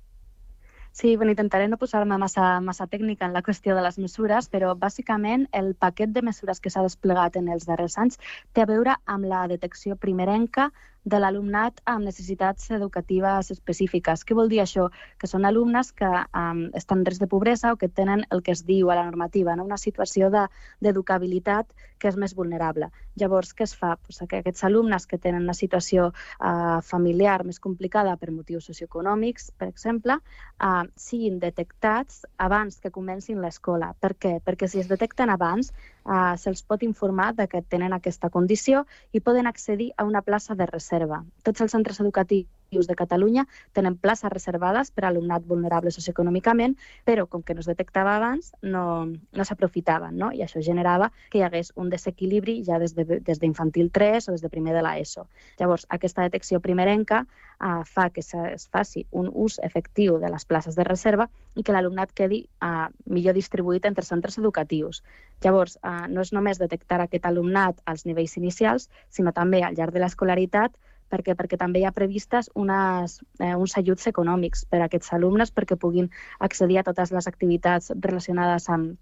Sí, 0.97 1.15
bueno, 1.15 1.33
intentaré 1.33 1.69
no 1.69 1.77
posar-me 1.77 2.17
massa, 2.17 2.45
massa 2.65 2.87
tècnica 2.89 3.27
en 3.27 3.35
la 3.37 3.43
qüestió 3.45 3.75
de 3.77 3.83
les 3.85 3.99
mesures, 4.01 4.47
però 4.55 4.71
bàsicament 4.85 5.43
el 5.59 5.75
paquet 5.85 6.15
de 6.15 6.23
mesures 6.25 6.63
que 6.65 6.71
s'ha 6.73 6.85
desplegat 6.87 7.37
en 7.37 7.51
els 7.53 7.67
darrers 7.69 7.99
anys 8.01 8.17
té 8.57 8.63
a 8.65 8.69
veure 8.71 8.95
amb 9.15 9.29
la 9.29 9.43
detecció 9.53 9.99
primerenca 10.07 10.71
de 11.07 11.21
l'alumnat 11.23 11.79
amb 11.87 12.05
necessitats 12.09 12.67
educatives 12.75 13.53
específiques. 13.55 14.25
Què 14.27 14.35
vol 14.35 14.51
dir 14.51 14.59
això? 14.65 14.89
Que 15.21 15.31
són 15.31 15.47
alumnes 15.47 15.93
que 15.95 16.09
um, 16.11 16.65
estan 16.75 17.05
en 17.05 17.07
risc 17.07 17.23
de 17.23 17.31
pobresa 17.31 17.73
o 17.73 17.79
que 17.79 17.89
tenen 17.89 18.25
el 18.35 18.43
que 18.43 18.57
es 18.57 18.65
diu 18.67 18.91
a 18.91 18.97
la 18.99 19.05
normativa, 19.07 19.55
no? 19.55 19.65
una 19.69 19.79
situació 19.79 20.33
d'educabilitat 20.35 21.71
de, 21.71 21.87
que 22.03 22.11
és 22.11 22.19
més 22.19 22.35
vulnerable. 22.35 22.91
Llavors, 23.17 23.55
què 23.57 23.65
es 23.65 23.75
fa? 23.79 23.95
Pues 24.03 24.19
que 24.29 24.41
aquests 24.43 24.67
alumnes 24.67 25.07
que 25.07 25.19
tenen 25.23 25.47
una 25.47 25.55
situació 25.57 26.11
uh, 26.11 26.81
familiar 26.85 27.39
més 27.47 27.61
complicada 27.63 28.17
per 28.21 28.35
motius 28.35 28.67
socioeconòmics, 28.69 29.53
per 29.57 29.71
exemple, 29.71 30.19
uh, 30.19 30.83
siguin 30.99 31.39
detectats 31.41 32.25
abans 32.37 32.81
que 32.83 32.93
comencin 32.93 33.41
l'escola. 33.41 33.95
Per 34.01 34.17
què? 34.19 34.37
Perquè 34.45 34.69
si 34.69 34.83
es 34.83 34.91
detecten 34.91 35.33
abans, 35.33 35.73
uh, 36.05 36.35
se'ls 36.37 36.65
pot 36.67 36.83
informar 36.83 37.33
de 37.39 37.47
que 37.49 37.63
tenen 37.63 37.95
aquesta 37.97 38.31
condició 38.35 38.85
i 39.13 39.23
poden 39.23 39.47
accedir 39.47 39.93
a 39.97 40.05
una 40.05 40.23
plaça 40.27 40.59
de 40.59 40.67
reserva. 40.97 41.25
Tots 41.45 41.61
els 41.61 41.73
centres 41.73 42.01
educatius 42.01 42.49
de 42.71 42.95
Catalunya 42.95 43.47
tenen 43.73 43.97
places 43.97 44.31
reservades 44.33 44.91
per 44.91 45.05
a 45.05 45.09
alumnat 45.09 45.47
vulnerable 45.47 45.91
socioeconòmicament, 45.95 46.77
però 47.05 47.27
com 47.27 47.43
que 47.43 47.55
no 47.55 47.61
es 47.61 47.69
detectava 47.71 48.17
abans, 48.17 48.53
no, 48.63 49.07
no 49.07 49.45
s'aprofitaven, 49.45 50.17
no? 50.19 50.33
i 50.33 50.43
això 50.43 50.61
generava 50.61 51.11
que 51.31 51.39
hi 51.39 51.45
hagués 51.47 51.73
un 51.77 51.91
desequilibri 51.91 52.63
ja 52.67 52.79
des 52.79 52.95
d'infantil 52.95 53.89
de, 53.89 53.93
des 53.93 54.21
3 54.21 54.29
o 54.29 54.33
des 54.33 54.43
de 54.43 54.51
primer 54.51 54.75
de 54.75 54.83
l'ESO. 54.83 55.27
Llavors, 55.61 55.87
aquesta 55.89 56.23
detecció 56.27 56.61
primerenca 56.61 57.25
uh, 57.61 57.85
fa 57.85 58.11
que 58.11 58.21
es 58.21 58.69
faci 58.69 59.07
un 59.11 59.31
ús 59.33 59.61
efectiu 59.63 60.19
de 60.19 60.31
les 60.31 60.45
places 60.45 60.77
de 60.77 60.85
reserva 60.85 61.29
i 61.55 61.63
que 61.63 61.73
l'alumnat 61.73 62.13
quedi 62.13 62.43
uh, 62.63 62.89
millor 63.07 63.35
distribuït 63.35 63.87
entre 63.87 64.05
centres 64.05 64.39
educatius. 64.39 65.03
Llavors, 65.45 65.79
uh, 65.83 66.07
no 66.09 66.21
és 66.21 66.33
només 66.33 66.59
detectar 66.59 67.01
aquest 67.05 67.27
alumnat 67.27 67.81
als 67.87 68.05
nivells 68.07 68.37
inicials, 68.37 68.91
sinó 69.09 69.33
també 69.33 69.63
al 69.63 69.79
llarg 69.79 69.95
de 69.95 70.03
l'escolaritat 70.03 70.75
perquè, 71.11 71.37
perquè 71.39 71.59
també 71.61 71.81
hi 71.81 71.87
ha 71.89 71.95
previstes 71.97 72.51
unes, 72.55 73.21
eh, 73.41 73.55
uns 73.55 73.77
ajuts 73.79 74.07
econòmics 74.13 74.67
per 74.71 74.83
a 74.83 74.87
aquests 74.91 75.13
alumnes 75.17 75.53
perquè 75.55 75.79
puguin 75.81 76.11
accedir 76.41 76.79
a 76.81 76.87
totes 76.87 77.13
les 77.13 77.29
activitats 77.31 77.93
relacionades 78.01 78.69
amb, 78.69 78.97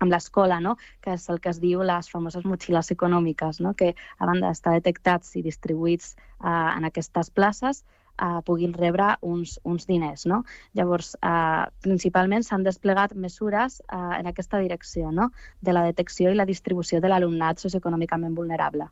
amb 0.00 0.12
l'escola, 0.12 0.60
no? 0.60 0.76
que 1.00 1.14
és 1.16 1.28
el 1.32 1.40
que 1.40 1.52
es 1.52 1.60
diu 1.62 1.82
les 1.86 2.10
famoses 2.12 2.44
motxilles 2.44 2.90
econòmiques, 2.94 3.60
no? 3.64 3.74
que 3.74 3.94
a 3.94 4.26
banda 4.26 4.50
d'estar 4.50 4.76
detectats 4.76 5.36
i 5.36 5.44
distribuïts 5.46 6.14
eh, 6.16 6.48
en 6.48 6.88
aquestes 6.88 7.30
places, 7.30 7.84
eh, 8.18 8.40
puguin 8.44 8.74
rebre 8.74 9.14
uns, 9.22 9.56
uns 9.64 9.86
diners. 9.86 10.26
No? 10.26 10.42
Llavors, 10.74 11.14
eh, 11.22 11.64
principalment 11.86 12.44
s'han 12.46 12.66
desplegat 12.66 13.14
mesures 13.14 13.80
eh, 13.86 14.12
en 14.20 14.30
aquesta 14.32 14.60
direcció, 14.62 15.12
no? 15.12 15.30
de 15.60 15.76
la 15.76 15.86
detecció 15.88 16.30
i 16.32 16.38
la 16.38 16.48
distribució 16.48 17.00
de 17.00 17.12
l'alumnat 17.12 17.62
socioeconòmicament 17.62 18.36
vulnerable. 18.36 18.90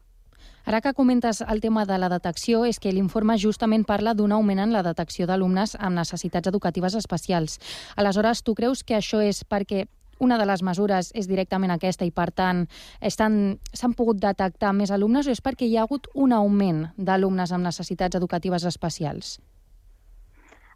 Ara 0.65 0.81
que 0.81 0.95
comentes 0.95 1.43
el 1.43 1.61
tema 1.61 1.85
de 1.85 1.99
la 1.99 2.09
detecció, 2.09 2.65
és 2.65 2.81
que 2.81 2.93
l'informe 2.93 3.37
justament 3.39 3.85
parla 3.85 4.15
d'un 4.15 4.33
augment 4.33 4.63
en 4.65 4.73
la 4.73 4.83
detecció 4.83 5.27
d'alumnes 5.29 5.77
amb 5.79 6.01
necessitats 6.01 6.49
educatives 6.49 6.97
especials. 6.97 7.59
Aleshores, 7.97 8.43
tu 8.43 8.55
creus 8.55 8.83
que 8.83 8.97
això 8.97 9.21
és 9.21 9.45
perquè 9.45 9.85
una 10.19 10.39
de 10.39 10.47
les 10.47 10.63
mesures 10.63 11.11
és 11.15 11.29
directament 11.29 11.75
aquesta 11.75 12.07
i, 12.07 12.13
per 12.15 12.31
tant, 12.31 12.67
s'han 13.05 13.97
pogut 13.97 14.21
detectar 14.23 14.73
més 14.73 14.91
alumnes 14.95 15.27
o 15.27 15.35
és 15.35 15.43
perquè 15.43 15.69
hi 15.69 15.77
ha 15.77 15.85
hagut 15.85 16.09
un 16.15 16.33
augment 16.33 16.87
d'alumnes 16.97 17.53
amb 17.53 17.67
necessitats 17.67 18.17
educatives 18.17 18.65
especials? 18.65 19.41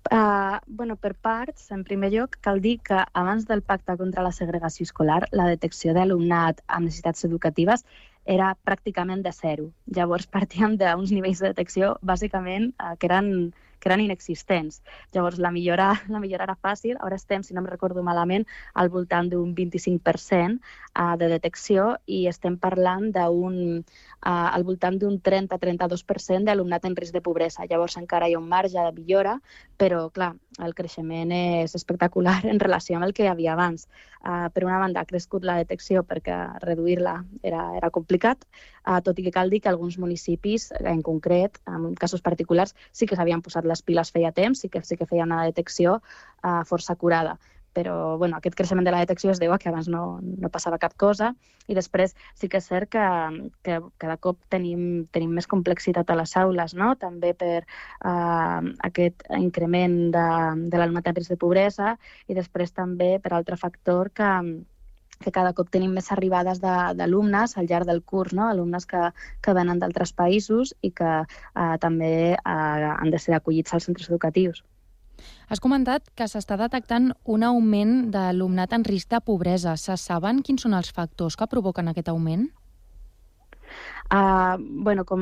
Uh, 0.09 0.57
bueno, 0.67 0.97
per 0.97 1.15
parts, 1.15 1.67
en 1.75 1.83
primer 1.85 2.09
lloc, 2.15 2.39
cal 2.41 2.63
dir 2.65 2.79
que 2.81 3.03
abans 3.13 3.45
del 3.49 3.61
pacte 3.61 3.97
contra 3.99 4.23
la 4.25 4.33
segregació 4.33 4.87
escolar, 4.87 5.27
la 5.33 5.49
detecció 5.51 5.93
d'alumnat 5.93 6.63
amb 6.67 6.89
necessitats 6.89 7.27
educatives 7.29 7.85
era 8.29 8.53
pràcticament 8.69 9.25
de 9.25 9.33
zero. 9.33 9.71
Llavors 9.97 10.29
partíem 10.37 10.77
d'uns 10.81 11.15
nivells 11.15 11.41
de 11.43 11.55
detecció 11.55 11.97
bàsicament 12.13 12.73
eh, 12.77 12.95
que 13.01 13.11
eren 13.11 13.33
que 13.79 13.89
eren 13.89 14.01
inexistents. 14.03 14.83
Llavors, 15.15 15.39
la 15.39 15.51
millora, 15.51 15.93
la 16.13 16.21
millora 16.21 16.47
era 16.49 16.57
fàcil. 16.59 16.97
Ara 17.05 17.17
estem, 17.17 17.45
si 17.47 17.55
no 17.55 17.63
em 17.63 17.69
recordo 17.71 18.03
malament, 18.03 18.47
al 18.75 18.91
voltant 18.91 19.31
d'un 19.31 19.55
25% 19.55 20.59
uh, 20.59 21.15
de 21.21 21.31
detecció 21.31 21.93
i 22.07 22.25
estem 22.31 22.59
parlant 22.59 23.11
d'un 23.15 23.59
uh, 23.79 24.49
al 24.49 24.67
voltant 24.67 24.99
d'un 24.99 25.21
30-32% 25.23 26.49
d'alumnat 26.49 26.89
en 26.89 26.97
risc 26.99 27.15
de 27.15 27.25
pobresa. 27.25 27.67
Llavors, 27.71 27.99
encara 28.01 28.29
hi 28.29 28.35
ha 28.35 28.43
un 28.43 28.49
marge 28.51 28.79
de 28.79 28.93
millora, 28.99 29.39
però, 29.79 30.09
clar, 30.11 30.35
el 30.65 30.75
creixement 30.75 31.33
és 31.35 31.75
espectacular 31.79 32.39
en 32.53 32.61
relació 32.63 32.99
amb 32.99 33.07
el 33.09 33.15
que 33.17 33.27
hi 33.27 33.31
havia 33.31 33.55
abans. 33.55 33.87
Uh, 34.19 34.49
per 34.55 34.65
una 34.67 34.79
banda, 34.83 35.01
ha 35.01 35.09
crescut 35.09 35.45
la 35.47 35.59
detecció 35.61 36.03
perquè 36.07 36.37
reduir-la 36.65 37.17
era, 37.43 37.65
era 37.79 37.91
complicat, 37.95 38.47
uh, 38.85 38.99
tot 39.05 39.19
i 39.19 39.27
que 39.27 39.35
cal 39.35 39.51
dir 39.51 39.63
que 39.65 39.71
alguns 39.73 39.99
municipis, 39.99 40.71
en 40.81 41.03
concret, 41.07 41.61
en 41.71 41.93
casos 41.99 42.25
particulars, 42.25 42.75
sí 42.93 43.07
que 43.07 43.19
s'havien 43.19 43.45
posat 43.45 43.69
les 43.69 43.83
piles 43.83 44.11
feia 44.15 44.33
temps, 44.33 44.65
sí 44.65 44.73
que, 44.73 44.83
sí 44.83 44.99
que 44.99 45.07
feien 45.07 45.31
una 45.31 45.47
detecció 45.47 46.01
uh, 46.01 46.65
força 46.67 46.97
curada. 46.97 47.39
Però 47.77 48.17
bueno, 48.19 48.39
aquest 48.39 48.57
creixement 48.59 48.87
de 48.87 48.93
la 48.95 49.01
detecció 49.05 49.31
es 49.33 49.41
deu 49.43 49.53
a 49.53 49.59
que 49.59 49.69
abans 49.71 49.89
no, 49.93 50.21
no 50.23 50.51
passava 50.53 50.79
cap 50.83 50.95
cosa 50.99 51.33
i 51.69 51.77
després 51.77 52.15
sí 52.39 52.49
que 52.49 52.61
és 52.63 52.69
cert 52.71 52.91
que, 52.93 53.05
que 53.67 53.81
cada 53.99 54.17
cop 54.17 54.41
tenim, 54.53 55.07
tenim 55.13 55.35
més 55.37 55.47
complexitat 55.51 56.11
a 56.11 56.17
les 56.19 56.35
aules, 56.41 56.75
no? 56.75 56.95
també 57.01 57.35
per 57.35 57.61
uh, 57.63 58.65
aquest 58.89 59.27
increment 59.39 59.99
de, 60.15 60.27
de 60.73 60.81
l'alumnat 60.81 61.13
en 61.13 61.21
risc 61.21 61.35
de 61.35 61.41
pobresa 61.41 61.95
i 62.27 62.39
després 62.39 62.73
també 62.73 63.17
per 63.23 63.35
altre 63.37 63.59
factor 63.61 64.11
que, 64.17 64.33
que 65.21 65.35
cada 65.35 65.53
cop 65.53 65.71
tenim 65.75 65.93
més 65.99 66.11
arribades 66.15 66.61
de- 66.63 66.95
d'alumnes 66.99 67.57
al 67.59 67.69
llarg 67.71 67.87
del 67.91 68.03
curs, 68.03 68.33
no? 68.33 68.49
alumnes 68.49 68.87
que, 68.87 69.11
que 69.45 69.55
venen 69.55 69.79
d'altres 69.83 70.15
països 70.15 70.75
i 70.83 70.91
que 70.91 71.13
eh, 71.23 71.77
també 71.85 72.13
eh, 72.35 72.91
han 72.95 73.11
de 73.15 73.23
ser 73.23 73.37
acollits 73.37 73.75
als 73.75 73.89
centres 73.91 74.11
educatius. 74.11 74.65
Has 75.49 75.61
comentat 75.65 76.11
que 76.15 76.27
s'està 76.29 76.59
detectant 76.61 77.11
un 77.25 77.45
augment 77.47 78.11
d'alumnat 78.13 78.75
en 78.77 78.85
risc 78.85 79.11
de 79.11 79.21
pobresa. 79.25 79.77
Se 79.77 79.97
saben 79.97 80.43
quins 80.43 80.67
són 80.67 80.77
els 80.79 80.93
factors 80.95 81.37
que 81.37 81.49
provoquen 81.51 81.89
aquest 81.89 82.11
augment? 82.13 82.49
Uh, 84.09 84.57
bueno, 84.59 85.05
com 85.05 85.21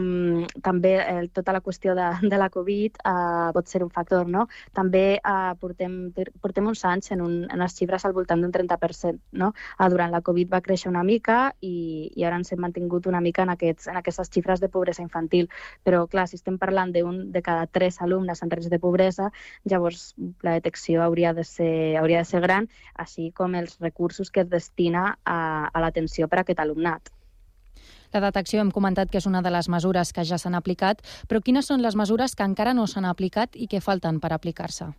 també 0.62 0.92
eh, 1.00 1.24
tota 1.34 1.50
la 1.50 1.60
qüestió 1.60 1.96
de, 1.98 2.04
de 2.22 2.38
la 2.38 2.46
Covid 2.54 3.00
uh, 3.02 3.50
pot 3.56 3.66
ser 3.66 3.80
un 3.82 3.90
factor, 3.90 4.28
no? 4.30 4.44
També 4.78 5.18
uh, 5.18 5.56
portem, 5.58 5.96
portem 6.42 6.68
uns 6.70 6.84
anys 6.86 7.10
en, 7.16 7.24
un, 7.24 7.32
en 7.50 7.64
les 7.64 7.74
xifres 7.74 8.06
al 8.06 8.14
voltant 8.14 8.44
d'un 8.44 8.52
30%, 8.54 9.18
no? 9.42 9.50
Uh, 9.74 9.88
durant 9.90 10.14
la 10.14 10.22
Covid 10.22 10.52
va 10.54 10.62
créixer 10.62 10.92
una 10.92 11.02
mica 11.02 11.50
i, 11.66 12.12
i 12.14 12.28
ara 12.28 12.38
ens 12.38 12.54
hem 12.54 12.62
mantingut 12.62 13.10
una 13.10 13.20
mica 13.24 13.42
en, 13.42 13.50
aquests, 13.56 13.90
en 13.90 13.98
aquestes 13.98 14.30
xifres 14.30 14.62
de 14.62 14.70
pobresa 14.70 15.02
infantil. 15.02 15.50
Però, 15.82 16.04
clar, 16.06 16.28
si 16.30 16.38
estem 16.38 16.60
parlant 16.62 16.94
d'un 16.94 17.24
de 17.34 17.42
cada 17.42 17.66
tres 17.66 17.98
alumnes 18.06 18.42
en 18.46 18.54
risc 18.54 18.70
de 18.70 18.78
pobresa, 18.78 19.32
llavors 19.66 20.12
la 20.46 20.54
detecció 20.60 21.02
hauria 21.02 21.34
de 21.34 21.42
ser, 21.42 21.96
hauria 21.98 22.22
de 22.22 22.30
ser 22.30 22.44
gran, 22.46 22.70
així 22.94 23.32
com 23.34 23.58
els 23.58 23.80
recursos 23.82 24.30
que 24.30 24.46
es 24.46 24.50
destina 24.50 25.16
a, 25.24 25.38
a 25.72 25.82
l'atenció 25.82 26.30
per 26.30 26.44
a 26.44 26.46
aquest 26.46 26.62
alumnat. 26.62 27.16
La 28.12 28.20
detecció 28.24 28.60
hem 28.60 28.70
comentat 28.70 29.10
que 29.10 29.18
és 29.18 29.26
una 29.26 29.42
de 29.42 29.50
les 29.50 29.68
mesures 29.68 30.12
que 30.12 30.24
ja 30.24 30.38
s'han 30.38 30.54
aplicat, 30.58 31.02
però 31.28 31.40
quines 31.42 31.66
són 31.66 31.82
les 31.82 31.96
mesures 31.96 32.34
que 32.34 32.46
encara 32.46 32.74
no 32.74 32.86
s'han 32.86 33.08
aplicat 33.08 33.56
i 33.56 33.66
que 33.66 33.80
falten 33.80 34.20
per 34.20 34.32
aplicar-se? 34.32 34.92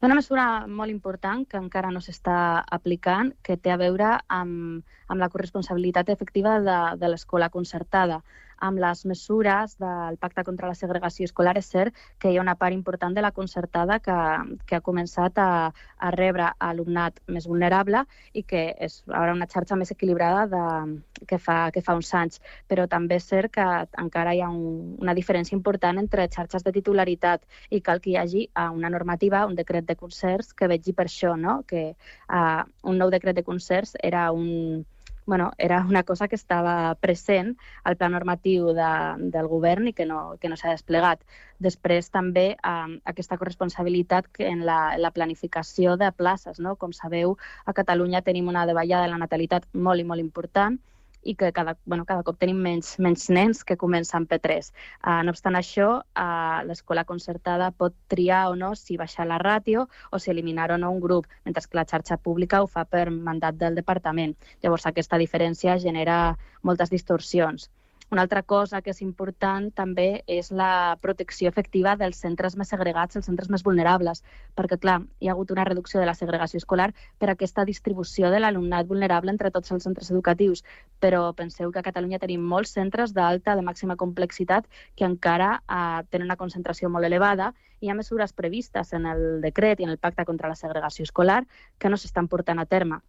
Una 0.00 0.14
mesura 0.14 0.42
molt 0.70 0.92
important 0.92 1.40
que 1.50 1.58
encara 1.58 1.90
no 1.90 1.98
s'està 1.98 2.62
aplicant, 2.76 3.32
que 3.42 3.56
té 3.58 3.72
a 3.74 3.78
veure 3.80 4.12
amb, 4.30 4.84
amb 5.10 5.18
la 5.18 5.28
corresponsabilitat 5.32 6.12
efectiva 6.14 6.60
de, 6.62 6.76
de 7.00 7.10
l'escola 7.10 7.48
concertada. 7.50 8.20
Amb 8.58 8.80
les 8.82 9.04
mesures 9.06 9.76
del 9.78 10.16
Pacte 10.18 10.44
contra 10.44 10.68
la 10.68 10.76
Segregació 10.78 11.28
Escolar 11.28 11.56
és 11.60 11.68
cert 11.70 11.94
que 12.18 12.32
hi 12.32 12.38
ha 12.38 12.44
una 12.44 12.56
part 12.58 12.74
important 12.74 13.14
de 13.14 13.22
la 13.22 13.32
concertada 13.32 13.98
que, 14.02 14.16
que 14.66 14.78
ha 14.78 14.84
començat 14.84 15.38
a, 15.38 15.50
a 15.98 16.10
rebre 16.14 16.48
alumnat 16.58 17.20
més 17.26 17.46
vulnerable 17.46 18.04
i 18.34 18.42
que 18.42 18.64
és 18.88 19.00
ara 19.08 19.34
una 19.36 19.48
xarxa 19.50 19.78
més 19.78 19.92
equilibrada 19.94 20.46
de, 20.50 20.64
que, 21.26 21.38
fa, 21.38 21.70
que 21.74 21.82
fa 21.84 21.96
uns 21.98 22.12
anys. 22.14 22.42
Però 22.68 22.88
també 22.90 23.18
és 23.18 23.28
cert 23.30 23.52
que 23.54 23.66
encara 24.02 24.34
hi 24.34 24.42
ha 24.42 24.50
un, 24.50 24.96
una 24.98 25.14
diferència 25.14 25.56
important 25.56 25.98
entre 26.02 26.28
xarxes 26.34 26.66
de 26.66 26.74
titularitat 26.74 27.46
i 27.70 27.82
cal 27.84 28.02
que 28.02 28.12
hi 28.12 28.18
hagi 28.20 28.46
uh, 28.48 28.70
una 28.74 28.90
normativa, 28.90 29.46
un 29.46 29.56
decret 29.58 29.86
de 29.88 29.96
concerts 29.96 30.52
que 30.52 30.68
vegi 30.70 30.94
per 30.94 31.08
això, 31.08 31.34
no? 31.36 31.62
que 31.68 31.90
uh, 31.94 32.62
un 32.82 32.98
nou 32.98 33.10
decret 33.14 33.36
de 33.38 33.46
concerts 33.46 33.94
era 34.02 34.28
un, 34.32 34.84
bueno, 35.28 35.52
era 35.58 35.84
una 35.86 36.04
cosa 36.04 36.26
que 36.26 36.36
estava 36.36 36.94
present 37.04 37.50
al 37.84 37.98
pla 38.00 38.08
normatiu 38.08 38.72
de, 38.72 38.92
del 39.34 39.46
govern 39.46 39.90
i 39.90 39.92
que 39.92 40.06
no, 40.08 40.38
que 40.40 40.48
no 40.48 40.56
s'ha 40.56 40.72
desplegat. 40.72 41.20
Després 41.60 42.08
també 42.08 42.46
eh, 42.56 42.94
aquesta 43.12 43.36
corresponsabilitat 43.36 44.40
en 44.40 44.64
la, 44.64 44.78
en 44.96 45.04
la 45.04 45.12
planificació 45.12 45.98
de 46.00 46.08
places. 46.16 46.62
No? 46.64 46.78
Com 46.80 46.96
sabeu, 46.96 47.36
a 47.68 47.76
Catalunya 47.76 48.24
tenim 48.24 48.48
una 48.48 48.64
davallada 48.64 49.04
de 49.04 49.12
la 49.12 49.20
natalitat 49.20 49.68
molt 49.74 50.00
i 50.00 50.08
molt 50.08 50.24
important 50.24 50.80
i 51.22 51.34
que 51.34 51.52
cada, 51.52 51.76
bueno, 51.84 52.04
cada 52.08 52.22
cop 52.26 52.38
tenim 52.38 52.60
menys, 52.62 52.96
menys 52.98 53.28
nens 53.30 53.64
que 53.64 53.76
comencen 53.76 54.26
P3. 54.28 54.70
Uh, 55.02 55.22
no 55.26 55.34
obstant 55.34 55.58
això, 55.58 55.88
uh, 56.02 56.60
l'escola 56.68 57.04
concertada 57.08 57.70
pot 57.70 57.96
triar 58.08 58.48
o 58.52 58.56
no 58.56 58.74
si 58.78 58.96
baixar 59.00 59.26
la 59.26 59.40
ràtio 59.42 59.88
o 60.10 60.18
si 60.18 60.30
eliminar 60.30 60.70
o 60.72 60.78
no 60.78 60.92
un 60.92 61.00
grup, 61.00 61.26
mentre 61.44 61.64
que 61.66 61.78
la 61.78 61.86
xarxa 61.88 62.16
pública 62.16 62.62
ho 62.62 62.66
fa 62.66 62.84
per 62.84 63.08
mandat 63.10 63.58
del 63.58 63.74
departament. 63.74 64.36
Llavors, 64.62 64.86
aquesta 64.86 65.18
diferència 65.18 65.78
genera 65.78 66.36
moltes 66.62 66.90
distorsions. 66.90 67.68
Una 68.10 68.22
altra 68.22 68.40
cosa 68.42 68.78
que 68.80 68.88
és 68.94 69.02
important 69.04 69.66
també 69.76 70.22
és 70.34 70.46
la 70.58 70.96
protecció 71.02 71.50
efectiva 71.52 71.92
dels 72.00 72.20
centres 72.24 72.54
més 72.56 72.70
segregats, 72.72 73.18
els 73.20 73.26
centres 73.28 73.50
més 73.52 73.64
vulnerables, 73.66 74.22
perquè, 74.56 74.78
clar, 74.80 75.02
hi 75.20 75.28
ha 75.28 75.34
hagut 75.34 75.52
una 75.52 75.66
reducció 75.68 76.00
de 76.00 76.06
la 76.08 76.14
segregació 76.16 76.56
escolar 76.62 76.86
per 77.20 77.28
aquesta 77.28 77.66
distribució 77.68 78.30
de 78.32 78.40
l'alumnat 78.40 78.88
vulnerable 78.88 79.34
entre 79.34 79.50
tots 79.52 79.76
els 79.76 79.84
centres 79.84 80.08
educatius, 80.14 80.64
però 81.04 81.34
penseu 81.42 81.68
que 81.74 81.82
a 81.82 81.86
Catalunya 81.90 82.22
tenim 82.24 82.48
molts 82.54 82.72
centres 82.78 83.12
d'alta, 83.12 83.58
de 83.60 83.66
màxima 83.68 83.98
complexitat, 84.00 84.64
que 84.96 85.04
encara 85.04 85.50
eh, 85.60 86.00
tenen 86.08 86.30
una 86.30 86.40
concentració 86.40 86.88
molt 86.88 87.04
elevada 87.12 87.52
i 87.80 87.86
hi 87.86 87.92
ha 87.92 88.00
mesures 88.00 88.32
previstes 88.32 88.96
en 88.96 89.04
el 89.12 89.42
decret 89.44 89.84
i 89.84 89.84
en 89.84 89.92
el 89.92 90.00
pacte 90.00 90.24
contra 90.24 90.48
la 90.48 90.56
segregació 90.56 91.04
escolar 91.04 91.42
que 91.76 91.92
no 91.92 92.00
s'estan 92.00 92.32
portant 92.32 92.64
a 92.64 92.64
terme. 92.64 93.02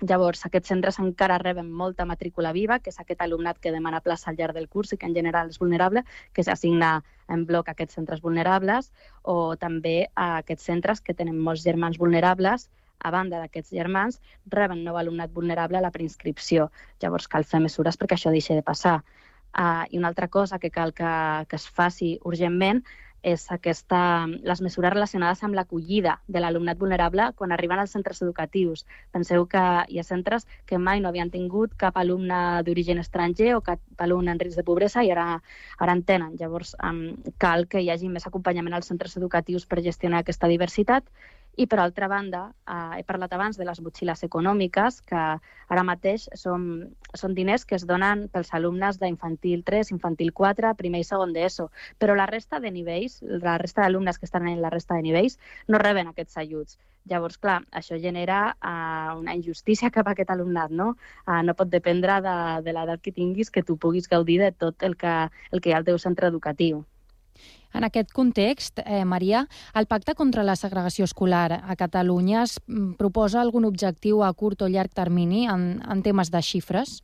Llavors, 0.00 0.40
aquests 0.46 0.72
centres 0.72 0.98
encara 0.98 1.38
reben 1.38 1.70
molta 1.70 2.04
matrícula 2.08 2.52
viva, 2.52 2.78
que 2.80 2.90
és 2.90 2.98
aquest 2.98 3.20
alumnat 3.22 3.58
que 3.62 3.70
demana 3.70 4.00
plaça 4.00 4.30
al 4.30 4.38
llarg 4.38 4.56
del 4.56 4.68
curs 4.68 4.92
i 4.92 4.98
que 4.98 5.06
en 5.06 5.14
general 5.14 5.52
és 5.52 5.60
vulnerable, 5.62 6.02
que 6.32 6.42
s'assigna 6.42 7.02
en 7.28 7.44
bloc 7.46 7.68
a 7.68 7.74
aquests 7.76 7.94
centres 8.00 8.22
vulnerables, 8.24 8.90
o 9.22 9.54
també 9.56 10.08
a 10.14 10.38
aquests 10.38 10.66
centres 10.72 11.00
que 11.00 11.14
tenen 11.14 11.38
molts 11.38 11.62
germans 11.62 12.00
vulnerables, 12.02 12.68
a 13.02 13.10
banda 13.10 13.38
d'aquests 13.42 13.74
germans, 13.74 14.20
reben 14.46 14.82
nou 14.86 14.96
alumnat 14.98 15.30
vulnerable 15.34 15.78
a 15.78 15.84
la 15.84 15.92
preinscripció. 15.94 16.70
Llavors, 17.02 17.28
cal 17.28 17.44
fer 17.44 17.60
mesures 17.60 17.98
perquè 17.98 18.18
això 18.18 18.30
deixi 18.34 18.54
de 18.58 18.66
passar. 18.66 19.00
Uh, 19.52 19.84
I 19.90 19.98
una 19.98 20.08
altra 20.08 20.28
cosa 20.32 20.58
que 20.58 20.70
cal 20.70 20.94
que, 20.96 21.12
que 21.48 21.56
es 21.58 21.66
faci 21.68 22.14
urgentment 22.24 22.80
és 23.22 23.44
aquesta, 23.54 24.26
les 24.42 24.60
mesures 24.66 24.92
relacionades 24.92 25.42
amb 25.46 25.54
l'acollida 25.54 26.16
de 26.26 26.42
l'alumnat 26.42 26.78
vulnerable 26.78 27.28
quan 27.38 27.52
arriben 27.54 27.78
als 27.78 27.94
centres 27.94 28.22
educatius. 28.22 28.84
Penseu 29.14 29.46
que 29.46 29.62
hi 29.88 30.00
ha 30.00 30.06
centres 30.06 30.46
que 30.66 30.78
mai 30.78 31.00
no 31.00 31.08
havien 31.08 31.30
tingut 31.30 31.76
cap 31.78 31.96
alumne 31.96 32.62
d'origen 32.66 32.98
estranger 32.98 33.54
o 33.56 33.62
cap 33.62 33.80
alumne 33.98 34.34
en 34.34 34.42
risc 34.42 34.58
de 34.58 34.66
pobresa 34.66 35.04
i 35.06 35.12
ara, 35.14 35.38
ara 35.78 35.92
en 35.92 36.02
tenen. 36.02 36.34
Llavors, 36.40 36.74
cal 37.38 37.68
que 37.68 37.80
hi 37.80 37.90
hagi 37.94 38.10
més 38.10 38.26
acompanyament 38.26 38.74
als 38.74 38.90
centres 38.90 39.16
educatius 39.16 39.66
per 39.66 39.84
gestionar 39.86 40.22
aquesta 40.22 40.50
diversitat 40.50 41.06
i, 41.56 41.66
per 41.66 41.78
altra 41.80 42.08
banda, 42.08 42.42
eh, 42.64 43.00
he 43.00 43.04
parlat 43.04 43.32
abans 43.36 43.58
de 43.60 43.66
les 43.68 43.80
motxilles 43.84 44.22
econòmiques, 44.24 45.00
que 45.08 45.22
ara 45.72 45.82
mateix 45.84 46.28
són, 46.38 46.62
són 47.14 47.34
diners 47.36 47.66
que 47.68 47.76
es 47.76 47.84
donen 47.88 48.24
pels 48.32 48.52
alumnes 48.56 48.98
d'infantil 49.00 49.64
3, 49.66 49.92
infantil 49.92 50.32
4, 50.32 50.72
primer 50.78 51.02
i 51.02 51.08
segon 51.08 51.34
d'ESO, 51.36 51.68
però 52.00 52.16
la 52.16 52.28
resta 52.30 52.60
de 52.60 52.72
nivells, 52.72 53.18
la 53.44 53.58
resta 53.60 53.84
d'alumnes 53.84 54.18
que 54.18 54.28
estan 54.28 54.48
en 54.48 54.62
la 54.64 54.70
resta 54.72 54.96
de 54.96 55.04
nivells, 55.04 55.38
no 55.68 55.82
reben 55.82 56.08
aquests 56.08 56.40
ajuts. 56.44 56.78
Llavors, 57.10 57.36
clar, 57.42 57.58
això 57.74 57.98
genera 57.98 58.54
uh, 58.54 59.18
una 59.18 59.34
injustícia 59.34 59.90
cap 59.90 60.06
a 60.06 60.14
aquest 60.14 60.30
alumnat, 60.30 60.70
no? 60.70 60.92
Uh, 61.26 61.40
no 61.42 61.56
pot 61.58 61.68
dependre 61.68 62.20
de, 62.22 62.36
de 62.62 62.76
l'edat 62.76 63.02
que 63.02 63.12
tinguis 63.12 63.50
que 63.50 63.64
tu 63.66 63.76
puguis 63.76 64.08
gaudir 64.08 64.38
de 64.40 64.52
tot 64.54 64.86
el 64.86 64.96
que, 64.96 65.16
el 65.50 65.60
que 65.60 65.72
hi 65.72 65.74
ha 65.74 65.82
al 65.82 65.88
teu 65.90 65.98
centre 65.98 66.30
educatiu. 66.30 66.84
En 67.72 67.84
aquest 67.84 68.12
context, 68.12 68.80
eh, 68.84 69.04
Maria, 69.04 69.46
el 69.74 69.86
Pacte 69.86 70.14
contra 70.14 70.44
la 70.44 70.56
Segregació 70.56 71.06
Escolar 71.08 71.62
a 71.64 71.76
Catalunya 71.76 72.42
es 72.42 72.58
mm, 72.66 72.98
proposa 73.00 73.40
algun 73.40 73.64
objectiu 73.64 74.22
a 74.22 74.32
curt 74.32 74.62
o 74.62 74.68
llarg 74.68 74.92
termini 74.92 75.46
en, 75.48 75.80
en 75.88 76.02
temes 76.04 76.30
de 76.30 76.42
xifres? 76.44 77.00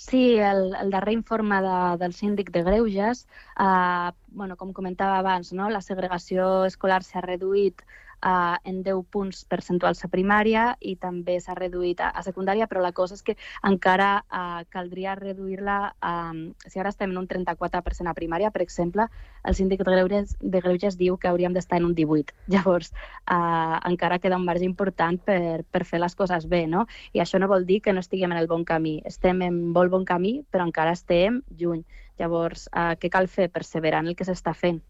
Sí, 0.00 0.38
el, 0.38 0.74
el 0.80 0.90
darrer 0.90 1.12
informe 1.12 1.60
de, 1.60 1.78
del 2.00 2.14
síndic 2.16 2.50
de 2.50 2.62
Greuges, 2.64 3.26
eh, 3.60 4.10
bueno, 4.28 4.56
com 4.56 4.72
comentava 4.72 5.18
abans, 5.20 5.52
no? 5.52 5.68
la 5.70 5.82
segregació 5.84 6.64
escolar 6.64 7.02
s'ha 7.04 7.20
reduït 7.20 7.84
uh, 8.24 8.56
en 8.64 8.82
10 8.82 9.04
punts 9.10 9.44
percentuals 9.50 10.04
a 10.04 10.10
primària 10.12 10.74
i 10.80 10.96
també 11.00 11.38
s'ha 11.40 11.56
reduït 11.58 12.00
a, 12.00 12.10
a 12.10 12.22
secundària, 12.26 12.68
però 12.70 12.82
la 12.84 12.92
cosa 12.96 13.16
és 13.16 13.24
que 13.26 13.36
encara 13.66 14.10
uh, 14.22 14.62
caldria 14.72 15.16
reduir-la, 15.18 15.94
um, 16.04 16.42
si 16.66 16.80
ara 16.80 16.92
estem 16.92 17.12
en 17.12 17.20
un 17.22 17.28
34% 17.28 18.10
a 18.10 18.16
primària, 18.16 18.50
per 18.50 18.62
exemple, 18.64 19.08
el 19.44 19.56
síndic 19.56 19.84
de 19.84 19.88
Greuges, 19.90 20.36
de 20.40 20.60
Greuges 20.60 20.98
diu 21.00 21.16
que 21.16 21.30
hauríem 21.30 21.56
d'estar 21.56 21.80
en 21.80 21.90
un 21.90 21.94
18. 21.94 22.34
Llavors, 22.54 22.92
uh, 23.30 23.78
encara 23.88 24.20
queda 24.20 24.38
un 24.40 24.46
marge 24.48 24.66
important 24.68 25.20
per, 25.24 25.64
per 25.70 25.84
fer 25.88 26.02
les 26.02 26.16
coses 26.16 26.46
bé, 26.48 26.66
no? 26.66 26.86
I 27.12 27.24
això 27.24 27.40
no 27.40 27.50
vol 27.50 27.66
dir 27.66 27.80
que 27.84 27.94
no 27.96 28.04
estiguem 28.04 28.32
en 28.32 28.42
el 28.42 28.50
bon 28.50 28.64
camí. 28.64 29.00
Estem 29.08 29.42
en 29.46 29.60
molt 29.72 29.92
bon 29.92 30.04
camí, 30.04 30.40
però 30.50 30.66
encara 30.68 30.96
estem 30.96 31.42
lluny. 31.56 31.84
Llavors, 32.20 32.68
uh, 32.76 32.94
què 33.00 33.08
cal 33.08 33.28
fer? 33.32 33.48
Perseverar 33.50 34.04
en 34.04 34.12
el 34.12 34.16
que 34.16 34.28
s'està 34.28 34.52
fent. 34.54 34.82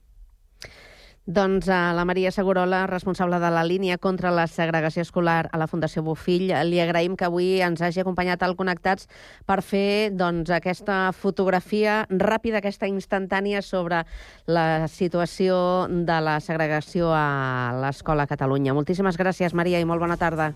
Doncs 1.30 1.68
a 1.68 1.92
la 1.94 2.04
Maria 2.04 2.32
Segurola, 2.32 2.88
responsable 2.88 3.38
de 3.38 3.50
la 3.54 3.62
línia 3.62 3.98
contra 3.98 4.32
la 4.34 4.48
segregació 4.50 5.04
escolar 5.04 5.48
a 5.52 5.58
la 5.62 5.68
Fundació 5.70 6.02
Bofill, 6.02 6.48
li 6.66 6.80
agraïm 6.82 7.14
que 7.14 7.28
avui 7.28 7.60
ens 7.62 7.78
hagi 7.86 8.02
acompanyat 8.02 8.42
al 8.42 8.56
Connectats 8.58 9.06
per 9.46 9.60
fer 9.62 10.10
doncs, 10.10 10.50
aquesta 10.50 11.12
fotografia 11.14 12.00
ràpida, 12.10 12.58
aquesta 12.58 12.90
instantània 12.90 13.62
sobre 13.62 14.02
la 14.50 14.88
situació 14.90 15.86
de 15.86 16.18
la 16.18 16.40
segregació 16.42 17.12
a 17.14 17.78
l'escola 17.78 18.26
Catalunya. 18.26 18.74
Moltíssimes 18.74 19.14
gràcies, 19.20 19.54
Maria, 19.54 19.78
i 19.78 19.86
molt 19.86 20.02
bona 20.02 20.18
tarda. 20.18 20.50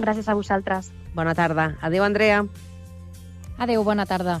Gràcies 0.00 0.24
a 0.24 0.40
vosaltres. 0.40 0.88
Bona 1.12 1.36
tarda. 1.36 1.74
Adéu, 1.82 2.04
Andrea. 2.08 2.46
Adéu, 3.58 3.84
bona 3.84 4.08
tarda. 4.08 4.40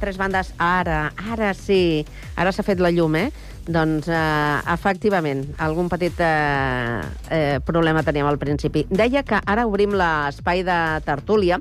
Tres 0.00 0.18
bandes, 0.20 0.54
ara, 0.58 1.12
ara 1.32 1.52
sí. 1.54 2.06
Ara 2.40 2.52
s'ha 2.52 2.64
fet 2.66 2.80
la 2.82 2.90
llum, 2.94 3.16
eh? 3.20 3.28
Doncs, 3.70 4.08
uh, 4.08 4.64
efectivament, 4.72 5.44
algun 5.62 5.90
petit 5.92 6.16
uh, 6.24 7.04
uh, 7.04 7.60
problema 7.62 8.02
teníem 8.02 8.26
al 8.26 8.40
principi. 8.40 8.86
Deia 8.90 9.22
que 9.22 9.38
ara 9.44 9.68
obrim 9.68 9.94
l'espai 9.94 10.64
de 10.66 10.78
tertúlia, 11.06 11.60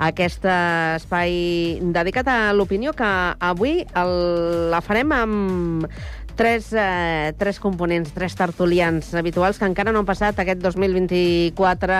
aquest 0.00 0.46
eh, 0.48 0.96
espai 0.96 1.34
dedicat 1.92 2.28
a 2.32 2.38
l'opinió, 2.56 2.94
que 2.96 3.10
avui 3.44 3.82
el, 3.84 4.14
la 4.72 4.80
farem 4.80 5.12
amb 5.12 5.90
tres, 6.40 6.70
eh, 6.72 7.34
tres 7.36 7.60
components, 7.60 8.14
tres 8.16 8.34
tertulians 8.38 9.12
habituals 9.12 9.60
que 9.60 9.68
encara 9.68 9.92
no 9.92 10.00
han 10.00 10.08
passat 10.08 10.38
aquest 10.40 10.62
2024 10.64 11.98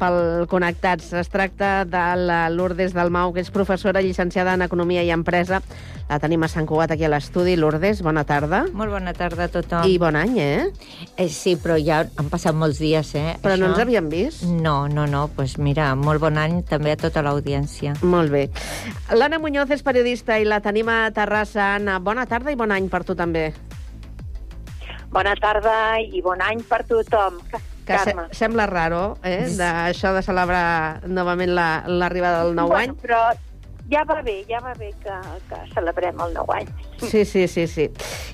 pel 0.00 0.48
Connectats. 0.48 1.12
Es 1.20 1.28
tracta 1.28 1.84
de 1.84 2.04
la 2.16 2.48
Lourdes 2.50 2.94
Dalmau, 2.96 3.34
que 3.36 3.44
és 3.44 3.52
professora 3.52 4.00
llicenciada 4.02 4.54
en 4.56 4.64
Economia 4.64 5.04
i 5.04 5.12
Empresa. 5.12 5.60
La 6.10 6.18
tenim 6.18 6.42
a 6.42 6.48
Sant 6.50 6.66
Cugat 6.66 6.90
aquí 6.94 7.04
a 7.06 7.10
l'estudi. 7.12 7.54
Lourdes, 7.60 8.00
bona 8.02 8.24
tarda. 8.26 8.64
Molt 8.74 8.90
bona 8.90 9.12
tarda 9.14 9.46
a 9.46 9.52
tothom. 9.52 9.86
I 9.86 9.98
bon 10.02 10.18
any, 10.18 10.38
eh? 10.42 10.66
eh 11.20 11.28
sí, 11.30 11.54
però 11.60 11.76
ja 11.78 12.00
han 12.18 12.30
passat 12.32 12.56
molts 12.56 12.80
dies, 12.82 13.14
eh? 13.14 13.36
Però 13.44 13.54
no 13.60 13.70
ens 13.70 13.82
havíem 13.84 14.10
vist? 14.10 14.42
No, 14.48 14.88
no, 14.88 15.06
no. 15.06 15.26
Doncs 15.30 15.36
pues 15.36 15.58
mira, 15.62 15.92
molt 15.94 16.22
bon 16.22 16.40
any 16.40 16.62
també 16.66 16.96
a 16.96 16.98
tota 16.98 17.22
l'audiència. 17.22 17.94
Molt 18.02 18.32
bé. 18.32 18.48
L'Anna 19.14 19.38
Muñoz 19.38 19.70
és 19.76 19.84
periodista 19.86 20.40
i 20.40 20.48
la 20.48 20.62
tenim 20.64 20.88
a 20.90 21.02
Terrassa. 21.14 21.76
Anna, 21.76 22.00
bona 22.00 22.26
tarda 22.26 22.50
i 22.50 22.58
bon 22.58 22.72
any 22.72 22.88
per 22.90 23.04
tu 23.04 23.14
també. 23.14 23.50
Bona 25.10 25.34
tarda 25.38 25.98
i 26.00 26.22
bon 26.22 26.42
any 26.42 26.62
per 26.66 26.84
tothom. 26.86 27.40
Que 27.50 27.58
se 27.86 28.12
Carme. 28.12 28.22
sembla 28.32 28.66
raro, 28.66 29.18
eh, 29.22 29.46
d'això 29.56 30.12
de 30.14 30.22
celebrar 30.22 31.00
novament 31.08 31.50
la- 31.54 31.84
l'arribada 31.86 32.44
del 32.44 32.54
nou 32.54 32.68
bueno, 32.68 32.92
any. 32.92 33.00
Però 33.00 33.18
ja 33.90 34.04
va 34.04 34.22
bé, 34.22 34.44
ja 34.48 34.60
va 34.60 34.72
bé 34.74 34.92
que, 35.02 35.10
que 35.48 35.56
celebrem 35.74 36.20
el 36.20 36.32
nou 36.34 36.46
any. 36.54 36.68
Sí, 37.00 37.24
sí, 37.24 37.48
sí, 37.48 37.66
sí. 37.66 37.90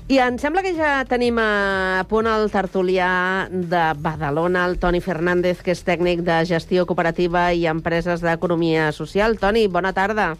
I 0.07 0.19
em 0.19 0.37
sembla 0.37 0.61
que 0.61 0.75
ja 0.75 1.03
tenim 1.09 1.39
a 1.39 2.05
punt 2.07 2.27
el 2.27 2.51
tertulià 2.51 3.47
de 3.49 3.93
Badalona, 3.97 4.65
el 4.65 4.77
Toni 4.79 5.01
Fernández, 5.01 5.63
que 5.63 5.71
és 5.71 5.83
tècnic 5.83 6.21
de 6.21 6.45
gestió 6.45 6.85
cooperativa 6.85 7.53
i 7.53 7.65
empreses 7.67 8.21
d'economia 8.21 8.91
social. 8.91 9.37
Toni, 9.39 9.67
bona 9.67 9.93
tarda. 9.93 10.35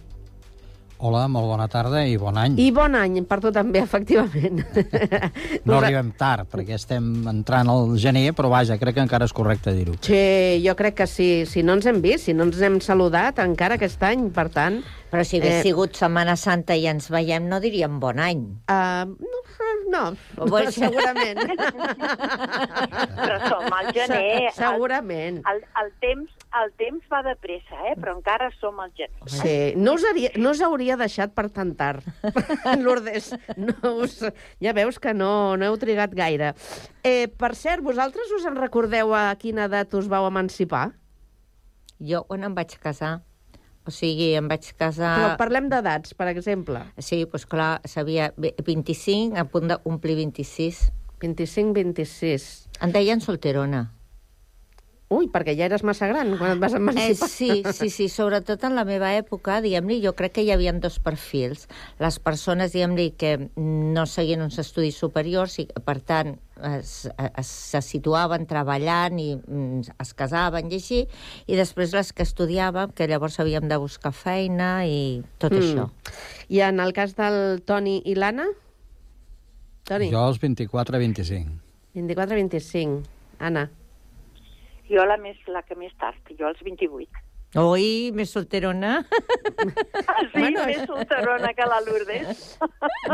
Hola, 0.97 1.27
molt 1.29 1.45
bona 1.45 1.67
tarda 1.69 1.99
i 2.09 2.15
bon 2.17 2.37
any. 2.41 2.55
I 2.57 2.71
bon 2.73 2.95
any 2.97 3.19
per 3.29 3.37
tu 3.43 3.51
també, 3.53 3.83
efectivament. 3.85 4.63
No 5.67 5.77
arribem 5.77 6.09
tard, 6.17 6.47
perquè 6.49 6.73
estem 6.79 7.11
entrant 7.29 7.69
al 7.69 7.91
gener, 8.01 8.31
però 8.37 8.49
vaja, 8.49 8.79
crec 8.81 8.97
que 8.97 9.03
encara 9.05 9.27
és 9.29 9.35
correcte 9.37 9.75
dir-ho. 9.77 9.93
Sí, 10.01 10.57
jo 10.65 10.73
crec 10.79 10.97
que 11.03 11.07
sí. 11.11 11.29
Si 11.45 11.61
no 11.61 11.77
ens 11.77 11.85
hem 11.85 12.01
vist, 12.01 12.25
si 12.25 12.33
no 12.33 12.47
ens 12.49 12.57
hem 12.65 12.79
saludat 12.81 13.43
encara 13.45 13.77
aquest 13.77 14.01
any, 14.09 14.29
per 14.33 14.49
tant... 14.53 14.81
Però 15.07 15.23
si 15.23 15.37
hagués 15.39 15.61
eh... 15.61 15.63
sigut 15.63 15.95
Setmana 15.95 16.33
Santa 16.35 16.75
i 16.75 16.83
ens 16.91 17.05
veiem, 17.13 17.45
no 17.47 17.61
diríem 17.63 17.93
bon 18.01 18.17
any. 18.19 18.41
Uh, 18.67 19.05
no, 19.87 20.01
no, 20.35 20.47
Vols- 20.51 20.75
segurament. 20.75 21.39
Però 23.15 23.37
som 23.45 23.71
al 23.77 23.87
gener. 23.95 24.49
Se- 24.51 24.57
segurament. 24.57 25.39
El, 25.47 25.61
el, 25.79 25.93
temps, 26.03 26.33
el 26.63 26.71
temps 26.79 27.03
va 27.11 27.21
de 27.25 27.33
pressa, 27.39 27.77
eh? 27.89 27.95
però 27.99 28.15
encara 28.15 28.49
som 28.57 28.79
al 28.79 28.91
gener. 28.97 29.27
Sí, 29.29 29.55
no 29.77 29.95
us, 29.97 30.05
hauria, 30.07 30.31
no 30.39 30.53
us 30.55 30.61
hauria 30.63 30.97
deixat 30.99 31.33
per 31.37 31.47
tant 31.53 31.73
tard. 31.77 32.05
Lourdes, 32.83 33.33
no 33.59 33.93
us, 34.03 34.19
ja 34.63 34.73
veus 34.77 34.99
que 35.03 35.13
no, 35.13 35.31
no 35.59 35.67
heu 35.67 35.77
trigat 35.81 36.15
gaire. 36.17 36.53
Eh, 37.03 37.27
per 37.27 37.53
cert, 37.59 37.83
vosaltres 37.85 38.31
us 38.37 38.47
en 38.49 38.57
recordeu 38.59 39.13
a 39.15 39.29
quina 39.39 39.67
edat 39.67 39.93
us 39.99 40.09
vau 40.11 40.27
emancipar? 40.29 40.91
Jo, 41.97 42.23
quan 42.29 42.45
em 42.45 42.55
vaig 42.57 42.77
casar, 42.81 43.17
o 43.87 43.93
sigui, 43.93 44.33
em 44.37 44.47
vaig 44.49 44.69
casar... 44.77 45.15
Però 45.17 45.33
parlem 45.39 45.69
d'edats, 45.71 46.13
per 46.17 46.29
exemple. 46.31 46.83
Sí, 46.99 47.23
doncs 47.25 47.47
clar, 47.49 47.71
sabia 47.89 48.31
25, 48.37 49.35
a 49.39 49.47
punt 49.49 49.71
d'omplir 49.71 50.17
26. 50.23 50.87
25-26. 51.23 52.49
Em 52.85 52.93
deien 52.93 53.23
solterona. 53.23 53.87
Ui, 55.09 55.29
perquè 55.31 55.53
ja 55.55 55.69
eres 55.69 55.85
massa 55.87 56.03
gran 56.09 56.33
quan 56.35 56.51
et 56.51 56.59
vas 56.59 56.73
Eh, 56.73 56.81
emancipar. 56.81 57.29
sí, 57.31 57.63
sí, 57.71 57.89
sí, 57.89 58.09
sobretot 58.11 58.61
en 58.67 58.73
la 58.75 58.83
meva 58.83 59.13
època, 59.15 59.61
diguem-li, 59.63 60.01
jo 60.03 60.11
crec 60.19 60.33
que 60.35 60.43
hi 60.43 60.51
havia 60.51 60.73
dos 60.73 60.99
perfils. 60.99 61.69
Les 61.97 62.17
persones, 62.19 62.73
diguem-li, 62.73 63.11
que 63.15 63.49
no 63.55 64.03
seguien 64.05 64.41
uns 64.43 64.59
estudis 64.59 64.97
superiors 64.99 65.59
i, 65.59 65.67
per 65.85 66.01
tant, 66.01 66.33
es, 66.61 67.07
es, 67.37 67.47
se 67.47 67.81
situaven 67.81 68.45
treballant 68.47 69.17
i 69.17 69.29
mm, 69.37 69.95
es 70.03 70.13
casaven 70.13 70.67
i 70.71 70.75
així, 70.75 71.07
i 71.47 71.55
després 71.55 71.93
les 71.95 72.11
que 72.11 72.23
estudiàvem, 72.27 72.91
que 72.91 73.07
llavors 73.07 73.39
havíem 73.39 73.69
de 73.71 73.77
buscar 73.79 74.11
feina 74.11 74.85
i 74.85 75.23
tot 75.39 75.53
Mm. 75.53 75.63
això. 75.63 75.89
I 76.49 76.59
en 76.67 76.81
el 76.83 76.91
cas 76.91 77.15
del 77.15 77.61
Toni 77.63 78.01
i 78.05 78.15
l'Anna? 78.15 78.49
Toni, 79.87 80.11
Jo 80.11 80.19
als 80.27 80.41
24-25. 80.41 81.47
24-25. 81.95 83.03
Anna, 83.39 83.69
Jo 84.91 85.05
la, 85.07 85.17
més, 85.21 85.39
la 85.51 85.63
que 85.67 85.75
més 85.75 85.93
tard, 86.01 86.35
jo 86.39 86.47
als 86.47 86.61
28. 86.63 87.27
Oi, 87.55 88.11
més 88.11 88.33
solterona. 88.35 88.97
Ah, 89.07 90.23
sí, 90.33 90.35
bueno, 90.35 90.65
més 90.67 90.83
solterona 90.83 91.53
que 91.55 91.65
la 91.65 91.79
Lourdes. 91.85 92.41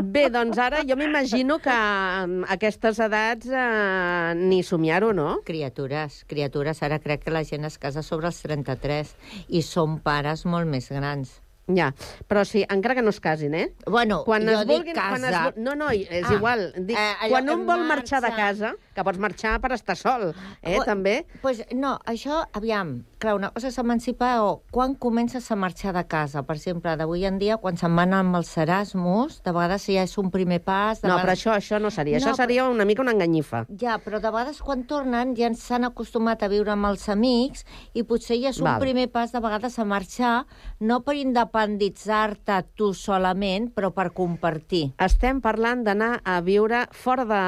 Bé, 0.09 0.25
doncs 0.33 0.57
ara 0.57 0.81
jo 0.89 0.97
m'imagino 0.97 1.59
que 1.61 1.75
amb 1.75 2.49
aquestes 2.55 2.97
edats 3.05 3.51
eh, 3.53 4.33
ni 4.39 4.63
somiar-ho, 4.65 5.13
no? 5.13 5.29
Criatures, 5.45 6.23
criatures. 6.25 6.81
Ara 6.81 6.97
crec 7.03 7.27
que 7.27 7.35
la 7.35 7.45
gent 7.45 7.69
es 7.69 7.77
casa 7.77 8.01
sobre 8.01 8.31
els 8.33 8.41
33 8.41 9.13
i 9.53 9.61
són 9.61 9.99
pares 10.01 10.47
molt 10.49 10.71
més 10.71 10.89
grans. 10.89 11.42
Ja, 11.67 11.93
però 12.27 12.43
sí, 12.43 12.65
encara 12.67 12.93
que 12.95 13.01
no 13.01 13.09
es 13.13 13.21
casin, 13.23 13.53
eh? 13.55 13.69
Bueno, 13.87 14.23
quan 14.25 14.43
jo 14.43 14.51
es 14.51 14.67
dic 14.67 14.67
vulguin, 14.67 14.95
quan 14.95 15.23
es, 15.23 15.31
casa. 15.31 15.53
no, 15.55 15.75
no, 15.79 15.89
és 15.91 16.25
Ah, 16.27 16.33
igual. 16.33 16.73
Dic, 16.75 16.97
eh, 16.97 17.29
quan 17.29 17.49
un 17.49 17.65
vol 17.65 17.85
marxar 17.87 18.19
de 18.21 18.27
marxa- 18.27 18.35
casa, 18.43 18.73
que 18.93 19.03
pots 19.03 19.17
marxar 19.17 19.61
per 19.61 19.71
estar 19.71 19.95
sol, 19.95 20.33
eh, 20.61 20.77
Ua- 20.77 20.83
també. 20.83 21.25
Pues 21.41 21.63
no, 21.71 21.99
això, 22.05 22.45
aviam, 22.51 23.05
clar, 23.23 23.35
una 23.37 23.49
cosa 23.55 23.69
és 23.71 23.77
emancipar 23.79 24.33
o 24.43 24.49
quan 24.73 24.95
comences 24.99 25.49
a 25.51 25.57
marxar 25.59 25.93
de 25.95 26.03
casa. 26.09 26.43
Per 26.43 26.57
exemple, 26.57 26.93
d'avui 26.99 27.23
en 27.27 27.39
dia, 27.41 27.57
quan 27.61 27.77
se'n 27.79 27.95
van 27.95 28.13
amb 28.17 28.37
els 28.39 28.51
Erasmus, 28.59 29.39
de 29.45 29.53
vegades 29.55 29.87
ja 29.87 30.03
és 30.03 30.17
un 30.19 30.29
primer 30.33 30.59
pas... 30.63 31.01
De 31.01 31.07
No, 31.07 31.15
però 31.15 31.31
vegades... 31.31 31.39
això, 31.39 31.55
això 31.55 31.79
no 31.81 31.91
seria. 31.93 32.19
No, 32.19 32.25
això 32.25 32.35
seria 32.37 32.67
una 32.69 32.85
mica 32.89 33.03
una 33.03 33.15
enganyifa. 33.15 33.63
Ja, 33.79 33.97
però 34.03 34.19
de 34.19 34.31
vegades 34.33 34.61
quan 34.65 34.83
tornen 34.89 35.33
ja 35.39 35.51
s'han 35.57 35.87
acostumat 35.87 36.43
a 36.43 36.51
viure 36.51 36.73
amb 36.75 36.89
els 36.91 37.07
amics 37.09 37.65
i 37.93 38.03
potser 38.07 38.39
ja 38.41 38.51
és 38.51 38.61
un 38.61 38.69
Val. 38.69 38.83
primer 38.83 39.07
pas 39.13 39.31
de 39.31 39.41
vegades 39.43 39.79
a 39.79 39.87
marxar, 39.87 40.35
no 40.79 41.01
per 41.05 41.15
independitzar-te 41.19 42.59
tu 42.75 42.91
solament, 42.97 43.71
però 43.73 43.93
per 43.95 44.11
compartir. 44.15 44.89
Estem 45.01 45.41
parlant 45.43 45.83
d'anar 45.87 46.17
a 46.23 46.39
viure 46.45 46.85
fora 46.91 47.25
de, 47.29 47.43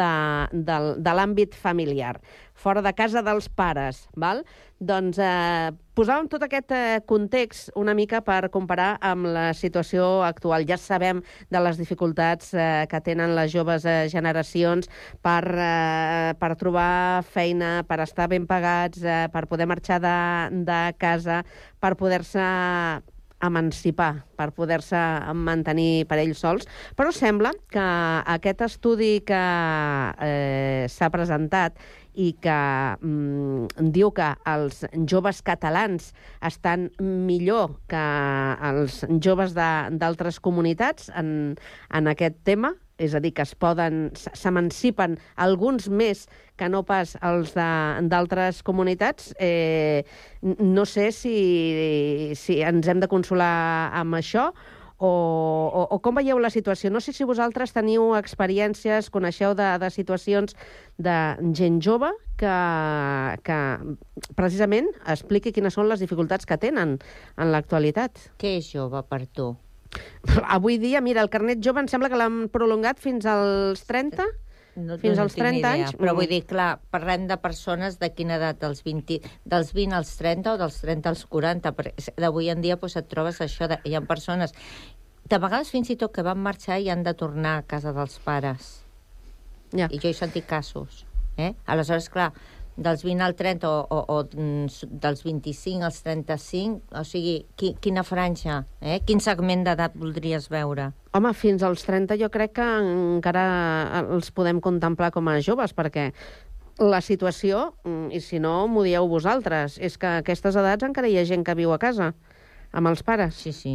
de, 0.00 0.12
de, 0.52 0.78
de 1.00 1.16
l'àmbit 1.16 1.56
familiar, 1.58 2.16
fora 2.60 2.82
de 2.84 2.92
casa 2.92 3.22
dels 3.24 3.48
pares, 3.48 4.04
val? 4.20 4.42
Doncs 4.80 5.18
eh, 5.20 5.70
posàvem 5.96 6.28
tot 6.32 6.44
aquest 6.44 6.72
eh, 6.76 7.00
context 7.08 7.72
una 7.80 7.94
mica 7.96 8.20
per 8.24 8.50
comparar 8.52 8.94
amb 9.04 9.28
la 9.32 9.50
situació 9.56 10.22
actual. 10.24 10.64
Ja 10.68 10.78
sabem 10.80 11.22
de 11.52 11.62
les 11.64 11.80
dificultats 11.80 12.52
eh, 12.54 12.86
que 12.90 13.00
tenen 13.04 13.34
les 13.36 13.52
joves 13.52 13.84
eh, 13.88 14.08
generacions 14.12 14.88
per, 15.24 15.42
eh, 15.52 16.32
per 16.40 16.52
trobar 16.60 17.22
feina, 17.28 17.80
per 17.88 18.00
estar 18.04 18.28
ben 18.32 18.48
pagats, 18.48 19.04
eh, 19.04 19.22
per 19.32 19.46
poder 19.48 19.68
marxar 19.68 20.00
de, 20.04 20.18
de 20.68 20.82
casa, 21.00 21.42
per 21.80 21.96
poder-se 22.00 22.44
emancipar 23.40 24.26
per 24.36 24.50
poder-se 24.56 25.00
mantenir 25.36 26.06
per 26.08 26.20
ells 26.20 26.40
sols, 26.44 26.68
però 26.96 27.12
sembla 27.12 27.52
que 27.72 27.86
aquest 28.36 28.64
estudi 28.66 29.12
que 29.26 29.40
eh, 30.26 30.84
s'ha 30.92 31.10
presentat 31.12 31.80
i 32.20 32.30
que 32.42 32.58
mm, 33.00 33.88
diu 33.94 34.12
que 34.12 34.28
els 34.50 34.82
joves 35.08 35.40
catalans 35.46 36.10
estan 36.44 36.90
millor 37.00 37.78
que 37.90 38.04
els 38.70 39.00
joves 39.24 39.54
d'altres 39.56 40.40
comunitats 40.44 41.08
en, 41.16 41.56
en 41.88 42.10
aquest 42.12 42.42
tema, 42.44 42.74
és 43.00 43.14
a 43.16 43.22
dir, 43.24 43.32
que 43.32 43.46
es 43.46 43.54
poden 43.56 44.10
s'emancipen 44.12 45.16
alguns 45.40 45.88
més 45.88 46.26
que 46.60 46.68
no 46.68 46.82
pas 46.84 47.14
els 47.24 47.54
d'altres 47.56 48.60
comunitats. 48.66 49.30
Eh, 49.40 50.04
no 50.42 50.84
sé 50.84 51.08
si, 51.16 52.34
si 52.36 52.60
ens 52.60 52.90
hem 52.92 53.00
de 53.00 53.08
consolar 53.08 53.88
amb 53.96 54.20
això 54.20 54.50
o, 55.00 55.10
o, 55.72 55.82
o 55.96 55.98
com 56.04 56.18
veieu 56.20 56.38
la 56.38 56.52
situació. 56.52 56.90
No 56.92 57.00
sé 57.00 57.14
si 57.16 57.24
vosaltres 57.24 57.72
teniu 57.72 58.12
experiències, 58.18 59.08
coneixeu 59.10 59.54
de, 59.56 59.72
de 59.80 59.88
situacions 59.90 60.52
de 61.00 61.16
gent 61.56 61.80
jove 61.80 62.12
que, 62.40 62.52
que 63.46 63.58
precisament 64.36 64.92
expliqui 65.08 65.54
quines 65.56 65.74
són 65.74 65.88
les 65.88 66.04
dificultats 66.04 66.44
que 66.44 66.60
tenen 66.60 66.98
en 67.00 67.52
l'actualitat. 67.54 68.28
Què 68.40 68.58
és 68.60 68.68
jove 68.76 69.00
per 69.08 69.24
tu? 69.24 69.54
Avui 70.44 70.76
dia, 70.78 71.00
mira, 71.00 71.24
el 71.24 71.32
carnet 71.32 71.64
jove 71.64 71.82
em 71.82 71.88
sembla 71.90 72.12
que 72.12 72.20
l'han 72.20 72.44
prolongat 72.52 73.00
fins 73.02 73.26
als 73.26 73.82
30? 73.88 74.28
No, 74.76 74.96
Fins 75.02 75.18
no 75.18 75.24
als 75.26 75.34
tinc 75.34 75.46
ni 75.46 75.58
30 75.58 75.58
idea, 75.58 75.72
anys? 75.72 75.96
Però 75.98 76.14
vull 76.14 76.28
dir, 76.30 76.44
clar, 76.48 76.68
parlem 76.94 77.26
de 77.30 77.36
persones 77.42 77.98
de 78.00 78.12
quina 78.14 78.36
edat? 78.38 78.60
Dels 78.62 78.84
20, 78.86 79.18
dels 79.50 79.72
20 79.76 79.96
als 79.98 80.14
30 80.20 80.54
o 80.54 80.60
dels 80.60 80.78
30 80.84 81.10
als 81.10 81.24
40? 81.26 81.74
Perquè 81.76 82.14
d'avui 82.20 82.50
en 82.52 82.62
dia 82.62 82.78
doncs, 82.78 82.96
et 83.00 83.10
trobes 83.10 83.40
això. 83.42 83.68
De, 83.70 83.80
hi 83.84 83.96
ha 83.96 84.04
persones 84.06 84.54
de 85.30 85.38
vegades 85.38 85.70
fins 85.74 85.90
i 85.90 85.98
tot 85.98 86.14
que 86.14 86.24
van 86.26 86.40
marxar 86.42 86.80
i 86.80 86.88
han 86.90 87.04
de 87.06 87.14
tornar 87.14 87.58
a 87.58 87.66
casa 87.66 87.92
dels 87.96 88.18
pares. 88.24 88.70
Ja. 89.74 89.86
I 89.90 89.98
jo 89.98 90.10
he 90.10 90.16
sentit 90.16 90.46
casos. 90.50 91.04
Eh? 91.38 91.52
Aleshores, 91.70 92.08
clar, 92.10 92.32
dels 92.80 93.02
20 93.04 93.20
al 93.26 93.34
30 93.36 93.68
o, 93.68 93.80
o, 93.92 93.98
o 94.16 94.18
mm, 94.24 94.88
dels 95.02 95.20
25 95.26 95.84
als 95.84 95.98
35, 96.06 96.80
o 96.96 97.02
sigui, 97.04 97.34
qui, 97.60 97.74
quina 97.80 98.00
franja, 98.08 98.62
eh? 98.80 99.02
quin 99.04 99.20
segment 99.20 99.66
d'edat 99.66 99.92
voldries 100.00 100.48
veure? 100.48 100.90
Home, 101.12 101.32
fins 101.36 101.62
als 101.66 101.84
30 101.84 102.16
jo 102.22 102.30
crec 102.32 102.54
que 102.56 102.64
encara 102.64 103.44
els 104.08 104.30
podem 104.32 104.62
contemplar 104.64 105.10
com 105.12 105.28
a 105.28 105.36
joves, 105.44 105.74
perquè 105.76 106.10
la 106.80 107.02
situació, 107.04 107.74
mm, 107.84 108.08
i 108.16 108.20
si 108.24 108.40
no 108.40 108.64
m'ho 108.66 108.86
dieu 108.86 109.04
vosaltres, 109.10 109.76
és 109.78 109.98
que 110.00 110.08
a 110.08 110.18
aquestes 110.24 110.56
edats 110.56 110.86
encara 110.88 111.08
hi 111.12 111.18
ha 111.20 111.26
gent 111.28 111.44
que 111.44 111.54
viu 111.58 111.74
a 111.76 111.78
casa 111.82 112.14
amb 112.72 112.88
els 112.88 113.02
pares. 113.04 113.34
Sí, 113.36 113.52
sí. 113.52 113.74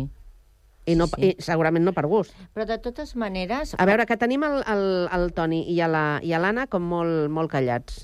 I, 0.88 0.94
no, 0.98 1.06
Sí, 1.14 1.30
i 1.34 1.42
segurament 1.42 1.86
no 1.86 1.94
per 1.94 2.06
gust. 2.10 2.34
Però 2.54 2.66
de 2.70 2.78
totes 2.82 3.16
maneres... 3.18 3.76
A 3.78 3.86
veure, 3.90 4.06
que 4.06 4.18
tenim 4.22 4.44
el, 4.46 4.60
el, 4.70 4.84
el 5.14 5.32
Toni 5.34 5.64
i 5.74 5.80
a 5.82 5.88
la- 5.90 6.20
i 6.22 6.34
a 6.34 6.40
l'Anna 6.42 6.68
com 6.70 6.82
molt, 6.86 7.30
molt 7.34 7.50
callats. 7.54 8.04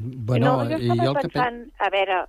Bueno, 0.00 0.46
no, 0.46 0.64
jo 0.68 0.78
i 0.78 0.88
estava 0.88 1.04
jo 1.04 1.10
el 1.10 1.16
que 1.16 1.28
pe- 1.28 1.32
pensant... 1.38 1.60
A 1.78 1.88
veure, 1.94 2.20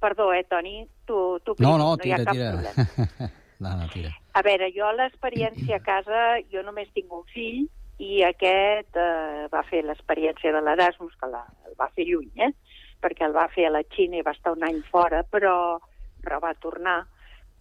perdó, 0.00 0.32
eh, 0.32 0.44
Toni? 0.48 0.88
Tu, 1.06 1.18
tu 1.44 1.54
No, 1.58 1.76
no, 1.78 1.96
tira, 1.98 2.22
cap 2.24 2.34
tira. 2.34 2.72
no, 3.64 3.76
no, 3.76 3.88
tira. 3.92 4.12
A 4.34 4.42
veure, 4.46 4.70
jo 4.74 4.90
l'experiència 4.96 5.76
a 5.80 5.84
casa, 5.84 6.22
jo 6.52 6.62
només 6.62 6.90
tinc 6.94 7.12
un 7.12 7.24
fill 7.34 7.64
i 8.02 8.22
aquest 8.26 8.96
eh, 8.98 9.48
va 9.52 9.62
fer 9.68 9.82
l'experiència 9.86 10.52
de 10.54 10.62
l'Erasmus, 10.62 11.14
que 11.20 11.28
la, 11.30 11.42
el 11.68 11.74
va 11.78 11.90
fer 11.94 12.06
lluny, 12.08 12.30
eh? 12.38 12.52
perquè 13.02 13.26
el 13.26 13.34
va 13.34 13.48
fer 13.50 13.66
a 13.66 13.72
la 13.74 13.82
Xina 13.90 14.20
i 14.20 14.22
va 14.22 14.30
estar 14.34 14.52
un 14.54 14.62
any 14.62 14.78
fora, 14.90 15.24
però, 15.26 15.78
però 16.22 16.38
va 16.42 16.54
tornar. 16.54 17.00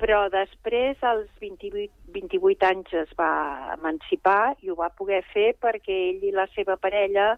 Però 0.02 0.28
després, 0.34 0.98
als 1.06 1.30
28, 1.42 1.90
28 2.14 2.66
anys, 2.70 2.94
es 2.94 3.10
va 3.18 3.74
emancipar 3.74 4.56
i 4.62 4.70
ho 4.70 4.78
va 4.78 4.90
poder 4.98 5.24
fer 5.34 5.52
perquè 5.62 5.98
ell 6.12 6.24
i 6.30 6.32
la 6.34 6.46
seva 6.56 6.78
parella 6.78 7.36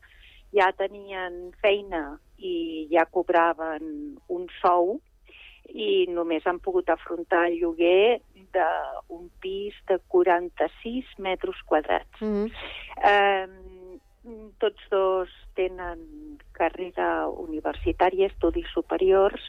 ja 0.54 0.70
tenien 0.78 1.52
feina 1.62 2.20
i 2.38 2.88
ja 2.92 3.06
cobraven 3.10 4.18
un 4.30 4.48
sou 4.62 5.00
i 5.74 6.06
només 6.12 6.46
han 6.46 6.60
pogut 6.62 6.90
afrontar 6.92 7.48
el 7.48 7.58
lloguer 7.62 8.20
d'un 8.54 9.30
pis 9.42 9.76
de 9.90 9.98
46 10.14 11.16
metres 11.18 11.62
quadrats. 11.66 12.22
Mm 12.22 12.34
-hmm. 12.34 12.52
Eh, 13.04 13.48
tots 14.60 14.84
dos 14.90 15.30
tenen 15.56 16.00
carrera 16.54 17.28
universitària, 17.28 18.28
estudis 18.28 18.70
superiors, 18.74 19.42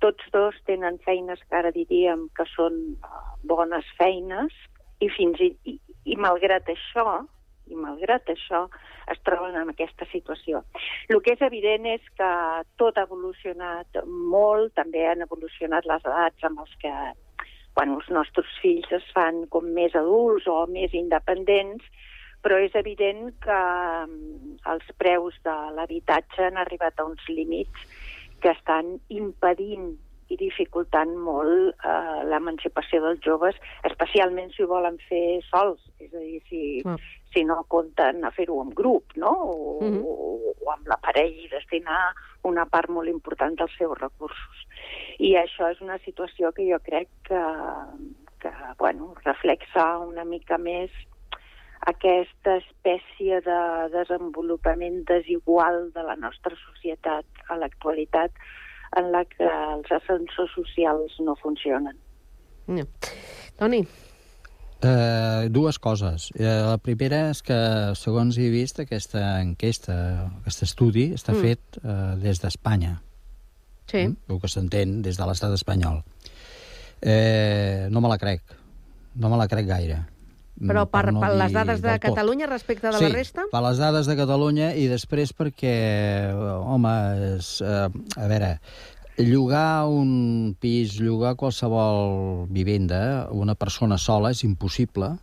tots 0.00 0.24
dos 0.32 0.54
tenen 0.64 0.98
feines 1.04 1.40
que 1.48 1.56
ara 1.56 1.72
diríem 1.74 2.28
que 2.36 2.46
són 2.54 2.96
eh, 2.96 3.22
bones 3.42 3.84
feines 3.98 4.52
i 5.00 5.08
fins 5.08 5.40
i, 5.40 5.50
i, 5.64 5.78
i 6.04 6.16
malgrat 6.16 6.68
això, 6.68 7.26
i 7.70 7.76
malgrat 7.78 8.28
això, 8.32 8.64
es 9.12 9.20
troben 9.26 9.56
en 9.60 9.72
aquesta 9.72 10.06
situació. 10.12 10.62
El 11.08 11.22
que 11.24 11.34
és 11.36 11.44
evident 11.44 11.86
és 11.94 12.06
que 12.18 12.30
tot 12.80 12.98
ha 12.98 13.06
evolucionat 13.08 14.00
molt, 14.06 14.74
també 14.78 15.06
han 15.08 15.24
evolucionat 15.26 15.88
les 15.88 16.08
edats 16.12 16.48
amb 16.48 16.64
els 16.64 16.74
que 16.82 16.94
quan 17.74 17.90
els 17.96 18.08
nostres 18.16 18.50
fills 18.62 18.90
es 18.94 19.06
fan 19.14 19.44
com 19.50 19.66
més 19.76 19.94
adults 19.98 20.46
o 20.50 20.60
més 20.70 20.94
independents, 20.94 21.82
però 22.44 22.60
és 22.60 22.74
evident 22.78 23.32
que 23.42 23.60
mm, 24.06 24.56
els 24.70 24.90
preus 25.00 25.36
de 25.46 25.54
l'habitatge 25.76 26.44
han 26.46 26.60
arribat 26.60 27.00
a 27.00 27.08
uns 27.08 27.24
límits 27.28 27.88
que 28.44 28.52
estan 28.52 28.98
impedint 29.08 29.94
i 30.32 30.36
dificultant 30.40 31.12
molt 31.20 31.74
eh, 31.84 32.22
l'emancipació 32.30 33.02
dels 33.04 33.20
joves, 33.24 33.58
especialment 33.84 34.52
si 34.54 34.64
ho 34.64 34.68
volen 34.70 34.96
fer 35.08 35.40
sols, 35.50 35.80
és 36.00 36.12
a 36.14 36.22
dir, 36.22 36.40
si, 36.48 36.62
Clar. 36.82 36.96
si 37.34 37.44
no 37.44 37.62
compten 37.68 38.24
a 38.24 38.30
fer-ho 38.30 38.60
en 38.62 38.70
grup, 38.70 39.12
no? 39.16 39.30
O, 39.30 39.78
Mhm. 39.84 40.02
o, 40.04 40.54
o 40.64 40.70
amb 40.72 40.86
la 40.88 40.96
parella 40.96 41.44
i 41.44 41.48
destinar 41.48 42.14
una 42.44 42.64
part 42.66 42.88
molt 42.88 43.08
important 43.08 43.56
dels 43.58 43.72
seus 43.78 43.98
recursos. 43.98 44.66
I 45.18 45.34
això 45.36 45.70
és 45.70 45.80
una 45.80 45.98
situació 45.98 46.52
que 46.52 46.66
jo 46.70 46.78
crec 46.80 47.08
que, 47.28 47.42
que 48.40 48.52
bueno, 48.78 49.14
reflexa 49.24 49.98
una 49.98 50.24
mica 50.24 50.58
més 50.58 50.90
aquesta 51.86 52.56
espècie 52.56 53.40
de 53.44 53.60
desenvolupament 53.92 55.02
desigual 55.04 55.90
de 55.92 56.02
la 56.02 56.16
nostra 56.16 56.56
societat 56.56 57.24
a 57.48 57.58
l'actualitat 57.60 58.32
en 58.96 59.12
la 59.12 59.24
que 59.24 59.44
els 59.44 59.90
ascensors 59.92 60.50
socials 60.54 61.12
no 61.20 61.36
funcionen. 61.42 61.96
Ja. 62.68 62.84
Toni, 63.58 63.86
Eh, 64.84 65.48
dues 65.48 65.78
coses. 65.78 66.26
Eh, 66.36 66.44
la 66.44 66.76
primera 66.76 67.30
és 67.30 67.38
que, 67.40 67.56
segons 67.96 68.36
he 68.36 68.50
vist, 68.52 68.82
aquesta 68.82 69.40
enquesta, 69.40 69.94
aquest 70.42 70.62
estudi 70.66 71.06
està 71.14 71.32
Mm. 71.32 71.40
fet 71.40 71.78
eh, 71.82 72.16
des 72.20 72.42
d'Espanya. 72.42 73.00
Sí. 73.86 74.02
Mm? 74.08 74.16
El 74.28 74.40
que 74.42 74.48
s'entén 74.48 75.00
des 75.00 75.16
de 75.16 75.24
l'estat 75.24 75.54
espanyol. 75.54 76.02
Eh, 77.00 77.88
no 77.90 78.02
me 78.02 78.08
la 78.10 78.18
crec. 78.18 78.42
No 79.14 79.30
me 79.30 79.38
la 79.38 79.48
crec 79.48 79.66
gaire. 79.66 80.02
Però 80.54 80.84
Mm, 80.84 80.90
per, 80.90 81.12
no 81.12 81.20
per 81.20 81.32
les 81.34 81.52
dades 81.52 81.80
de 81.82 81.90
tot. 81.90 82.00
Catalunya 82.00 82.46
respecte 82.46 82.86
de 82.86 82.98
sí, 82.98 83.08
la 83.08 83.10
resta? 83.10 83.42
per 83.50 83.62
les 83.64 83.78
dades 83.78 84.06
de 84.06 84.14
Catalunya 84.16 84.74
i 84.78 84.86
després 84.86 85.34
perquè, 85.34 86.30
home, 86.34 86.92
és, 87.34 87.60
eh, 87.60 87.88
a 87.90 88.28
veure, 88.30 88.60
llogar 89.18 89.86
un 89.90 90.54
pis, 90.60 90.98
llogar 91.00 91.34
qualsevol 91.36 92.46
vivenda, 92.50 93.28
una 93.30 93.54
persona 93.54 93.98
sola, 93.98 94.30
és 94.30 94.44
impossible. 94.44 95.16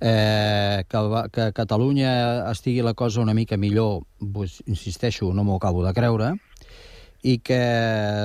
Eh, 0.00 0.84
que, 0.88 0.98
que 1.32 1.40
a 1.40 1.52
Catalunya 1.56 2.50
estigui 2.50 2.82
la 2.84 2.92
cosa 2.92 3.22
una 3.22 3.32
mica 3.32 3.56
millor, 3.56 4.02
pues, 4.20 4.62
insisteixo, 4.66 5.32
no 5.32 5.44
m'ho 5.44 5.56
acabo 5.56 5.84
de 5.86 5.94
creure, 5.96 6.34
i 7.26 7.38
que 7.42 7.58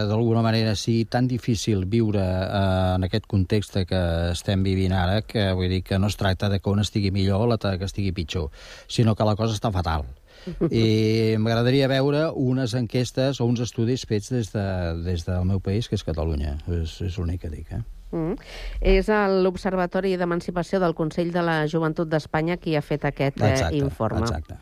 d'alguna 0.09 0.43
manera 0.45 0.75
sigui 0.77 1.05
tan 1.09 1.27
difícil 1.27 1.87
viure 1.89 2.21
eh, 2.21 2.95
en 2.95 3.05
aquest 3.07 3.25
context 3.29 3.79
que 3.89 4.01
estem 4.31 4.61
vivint 4.65 4.93
ara 4.93 5.23
que 5.25 5.47
vull 5.57 5.71
dir 5.71 5.81
que 5.87 5.97
no 5.97 6.11
es 6.11 6.17
tracta 6.19 6.49
de 6.51 6.59
que 6.61 6.69
un 6.69 6.83
estigui 6.83 7.09
millor 7.11 7.41
o 7.41 7.47
l'altre 7.49 7.77
que 7.81 7.89
estigui 7.89 8.13
pitjor, 8.13 8.51
sinó 8.87 9.15
que 9.15 9.25
la 9.25 9.37
cosa 9.39 9.57
està 9.57 9.71
fatal. 9.73 10.05
I 10.73 11.37
m'agradaria 11.41 11.89
veure 11.89 12.27
unes 12.37 12.75
enquestes 12.77 13.41
o 13.41 13.47
uns 13.49 13.61
estudis 13.65 14.05
fets 14.09 14.29
des, 14.33 14.51
de, 14.53 14.67
des 15.05 15.25
del 15.25 15.49
meu 15.49 15.61
país, 15.61 15.89
que 15.89 15.97
és 15.97 16.05
Catalunya. 16.05 16.57
És, 16.69 16.99
és 17.05 17.17
l'únic 17.17 17.43
que 17.45 17.51
dic, 17.53 17.73
eh? 17.73 17.81
Mm. 18.11 18.35
És 18.83 19.07
l'Observatori 19.41 20.17
d'Emancipació 20.19 20.81
del 20.83 20.93
Consell 20.97 21.31
de 21.31 21.45
la 21.45 21.61
Joventut 21.71 22.09
d'Espanya 22.11 22.57
qui 22.59 22.75
ha 22.75 22.83
fet 22.83 23.05
aquest 23.07 23.39
eh, 23.39 23.53
Exacte, 23.53 23.77
informe. 23.79 24.25
exacte. 24.27 24.57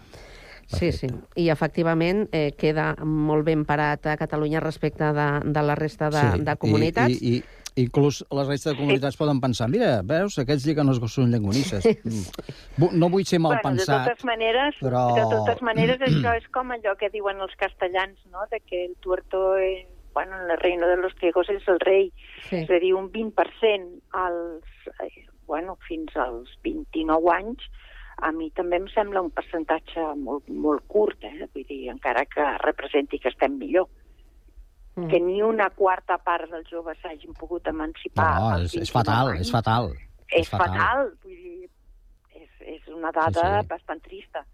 Sí, 0.70 0.91
sí. 0.93 1.07
I 1.36 1.47
efectivament 1.49 2.28
eh, 2.32 2.51
queda 2.57 2.91
molt 3.01 3.47
ben 3.47 3.63
parat 3.65 4.05
a 4.11 4.17
Catalunya 4.20 4.61
respecte 4.61 5.07
de, 5.15 5.30
de 5.43 5.63
la 5.65 5.76
resta 5.76 6.11
de, 6.13 6.26
Sí, 6.36 6.43
de 6.45 6.55
comunitats. 6.61 7.15
I, 7.15 7.39
i, 7.39 7.41
i 7.74 7.86
inclús 7.86 8.22
la 8.30 8.43
resta 8.45 8.72
de 8.72 8.78
comunitats 8.78 9.17
poden 9.17 9.39
pensar 9.41 9.70
mira, 9.72 9.99
veus, 10.05 10.38
aquests 10.41 10.67
sí 10.67 10.76
que 10.78 10.86
no 10.86 10.93
són 10.99 11.34
llengonisses. 11.34 11.86
Mm. 11.89 12.91
No 13.01 13.09
vull 13.09 13.26
ser 13.28 13.41
mal 13.41 13.57
bueno, 13.57 13.63
de 13.63 13.82
pensat, 13.82 14.05
totes 14.07 14.28
maneres, 14.28 14.78
però... 14.84 15.05
de 15.17 15.26
totes 15.32 15.63
maneres 15.65 16.03
això 16.05 16.36
és 16.38 16.45
com 16.53 16.72
allò 16.76 16.95
que 16.99 17.09
diuen 17.13 17.41
els 17.43 17.55
castellans, 17.59 18.20
no? 18.32 18.45
de 18.51 18.61
que 18.61 18.86
el 18.86 18.95
tuerto, 19.01 19.57
eh, 19.57 19.88
bueno, 20.13 20.38
en 20.43 20.51
el 20.51 20.59
reino 20.61 20.88
de 20.88 20.97
los 20.97 21.13
ciegos 21.20 21.49
és 21.49 21.65
el 21.67 21.80
rei. 21.82 22.09
Sí. 22.49 22.63
És 22.63 22.72
a 22.72 22.80
dir, 22.82 22.93
un 22.97 23.09
20% 23.11 23.99
als, 24.22 24.89
eh, 25.05 25.26
bueno, 25.49 25.78
fins 25.88 26.15
als 26.15 26.53
29 26.63 27.34
anys, 27.36 27.70
a 28.22 28.32
mi 28.36 28.49
també 28.55 28.80
em 28.80 28.88
sembla 28.93 29.22
un 29.26 29.32
percentatge 29.36 30.03
molt, 30.20 30.49
molt 30.49 30.86
curt, 30.91 31.24
eh? 31.24 31.47
vull 31.53 31.65
dir, 31.67 31.82
encara 31.93 32.26
que 32.30 32.45
representi 32.63 33.20
que 33.20 33.32
estem 33.32 33.57
millor. 33.59 33.89
Mm. 34.95 35.07
Que 35.11 35.20
ni 35.24 35.41
una 35.45 35.70
quarta 35.70 36.17
part 36.17 36.49
dels 36.51 36.70
joves 36.70 36.99
s'hagin 37.01 37.34
pogut 37.38 37.67
emancipar. 37.72 38.32
No, 38.39 38.53
és, 38.65 38.76
és 38.76 38.91
29 38.91 38.95
fatal, 38.97 39.34
anys. 39.34 39.41
és 39.41 39.51
fatal. 39.55 39.91
És 40.41 40.53
fatal. 40.53 41.11
Vull 41.24 41.43
dir, 41.43 41.70
és, 42.36 42.49
és 42.78 42.88
una 42.93 43.11
dada 43.15 43.30
Sí, 43.30 43.39
sí, 43.39 43.53
sí. 43.53 43.61
sí. 43.61 43.70
bastant 43.74 44.01
trista. 44.05 44.45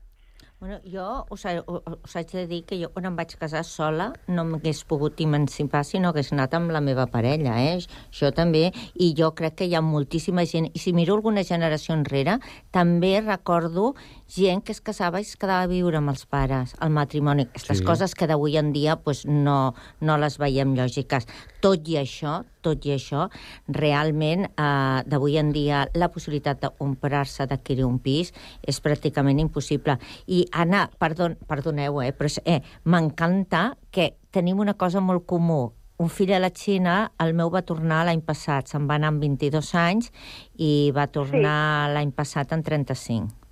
Bueno, 0.60 0.80
jo 0.86 1.26
us, 1.30 1.44
he- 1.46 1.60
us 1.60 2.16
haig 2.16 2.32
de 2.32 2.48
dir 2.48 2.62
que 2.66 2.78
jo 2.80 2.88
quan 2.94 3.06
em 3.06 3.16
vaig 3.18 3.34
casar 3.38 3.64
sola 3.68 4.06
no 4.32 4.46
m'hagués 4.48 4.86
pogut 4.88 5.20
emancipar 5.22 5.84
si 5.84 6.00
no 6.00 6.10
hagués 6.14 6.32
anat 6.32 6.54
amb 6.56 6.72
la 6.72 6.80
meva 6.82 7.06
parella, 7.12 7.58
eh? 7.62 7.76
Això 8.10 8.32
també, 8.34 8.72
i 8.96 9.12
jo 9.18 9.34
crec 9.36 9.58
que 9.60 9.66
hi 9.68 9.76
ha 9.76 9.82
moltíssima 9.84 10.46
gent, 10.48 10.70
i 10.74 10.80
si 10.80 10.94
miro 10.96 11.18
alguna 11.20 11.44
generació 11.44 11.94
enrere, 11.94 12.40
també 12.72 13.20
recordo 13.22 13.96
gent 14.28 14.64
que 14.66 14.72
es 14.74 14.82
casava 14.82 15.20
i 15.22 15.26
es 15.28 15.36
quedava 15.38 15.64
a 15.64 15.68
viure 15.70 15.98
amb 15.98 16.10
els 16.10 16.26
pares, 16.26 16.74
el 16.82 16.90
matrimoni, 16.90 17.44
aquestes 17.46 17.78
Sí. 17.80 17.84
coses 17.86 18.16
que 18.16 18.28
d'avui 18.28 18.58
en 18.58 18.72
dia 18.74 18.96
pues, 18.98 19.26
no, 19.26 19.76
no 20.02 20.18
les 20.18 20.38
veiem 20.38 20.74
lògiques. 20.76 21.28
Tot 21.62 21.88
i 21.88 21.96
això, 21.98 22.44
tot 22.62 22.86
i 22.86 22.92
això, 22.96 23.30
realment, 23.68 24.46
eh, 24.58 25.04
d'avui 25.06 25.38
en 25.38 25.52
dia, 25.52 25.88
la 25.94 26.10
possibilitat 26.10 26.62
de 26.62 26.70
comprar-se, 26.78 27.46
d'adquirir 27.48 27.86
un 27.86 28.00
pis, 28.00 28.34
és 28.64 28.82
pràcticament 28.82 29.40
impossible. 29.40 29.98
I, 30.28 30.48
Anna, 30.52 30.90
perdon, 31.00 31.38
perdoneu, 31.48 32.02
eh, 32.02 32.12
però 32.12 32.26
és- 32.26 32.42
eh, 32.46 32.62
m'encanta 32.84 33.78
que 33.92 34.18
tenim 34.32 34.60
una 34.60 34.74
cosa 34.74 35.00
molt 35.02 35.26
comú. 35.26 35.72
Un 35.98 36.10
fill 36.10 36.34
a 36.34 36.40
la 36.40 36.50
Xina, 36.50 37.14
el 37.20 37.34
meu 37.34 37.50
va 37.50 37.62
tornar 37.62 38.06
l'any 38.06 38.22
passat, 38.22 38.68
se'n 38.68 38.86
va 38.90 38.96
anar 38.96 39.08
amb 39.14 39.22
22 39.22 39.74
anys 39.76 40.12
i 40.58 40.92
va 40.94 41.08
tornar 41.08 41.88
sí. 41.88 41.94
l'any 41.94 42.12
passat 42.12 42.52
amb 42.52 42.66
35. 42.66 43.45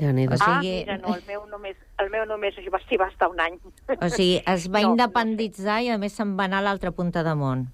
Ja 0.00 0.08
O 0.08 0.32
ah, 0.32 0.38
sigui, 0.40 0.72
mira, 0.80 0.96
no, 0.98 1.14
el 1.14 1.22
meu 1.28 1.44
només, 1.50 1.76
el 2.00 2.08
meu 2.10 2.24
només 2.24 2.56
va, 2.72 2.80
s'hi 2.88 2.96
va 2.96 3.10
estar 3.12 3.28
un 3.28 3.40
any. 3.40 3.58
o 3.60 4.08
sigui, 4.08 4.40
es 4.46 4.70
va 4.72 4.80
No, 4.84 4.94
independitzar 4.94 5.82
i 5.84 5.92
a 5.92 5.98
més 6.00 6.16
se'n 6.16 6.32
va 6.38 6.48
anar 6.48 6.62
a 6.62 6.68
l'altra 6.70 6.94
punta 6.96 7.22
de 7.26 7.34
món. 7.36 7.68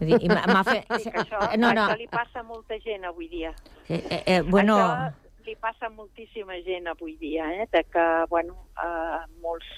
Vull 0.00 0.12
dir, 0.12 0.18
i 0.26 0.28
m'ha 0.30 0.64
fet... 0.70 0.90
Sí, 0.98 1.14
això, 1.14 1.38
No, 1.56 1.70
no, 1.70 1.86
això 1.86 1.98
li 2.00 2.10
passa 2.10 2.42
a 2.42 2.46
molta 2.46 2.78
gent 2.82 3.06
avui 3.06 3.30
dia. 3.30 3.54
eh, 3.88 4.02
eh, 4.10 4.22
eh, 4.26 4.42
bueno, 4.42 4.76
Això 4.82 5.26
li 5.48 5.56
passa 5.56 5.88
a 5.88 5.94
moltíssima 5.94 6.58
gent 6.66 6.88
avui 6.90 7.16
dia, 7.16 7.46
eh? 7.62 7.66
de 7.72 7.84
que 7.88 8.06
bueno, 8.28 8.56
eh, 8.84 9.24
molts, 9.44 9.68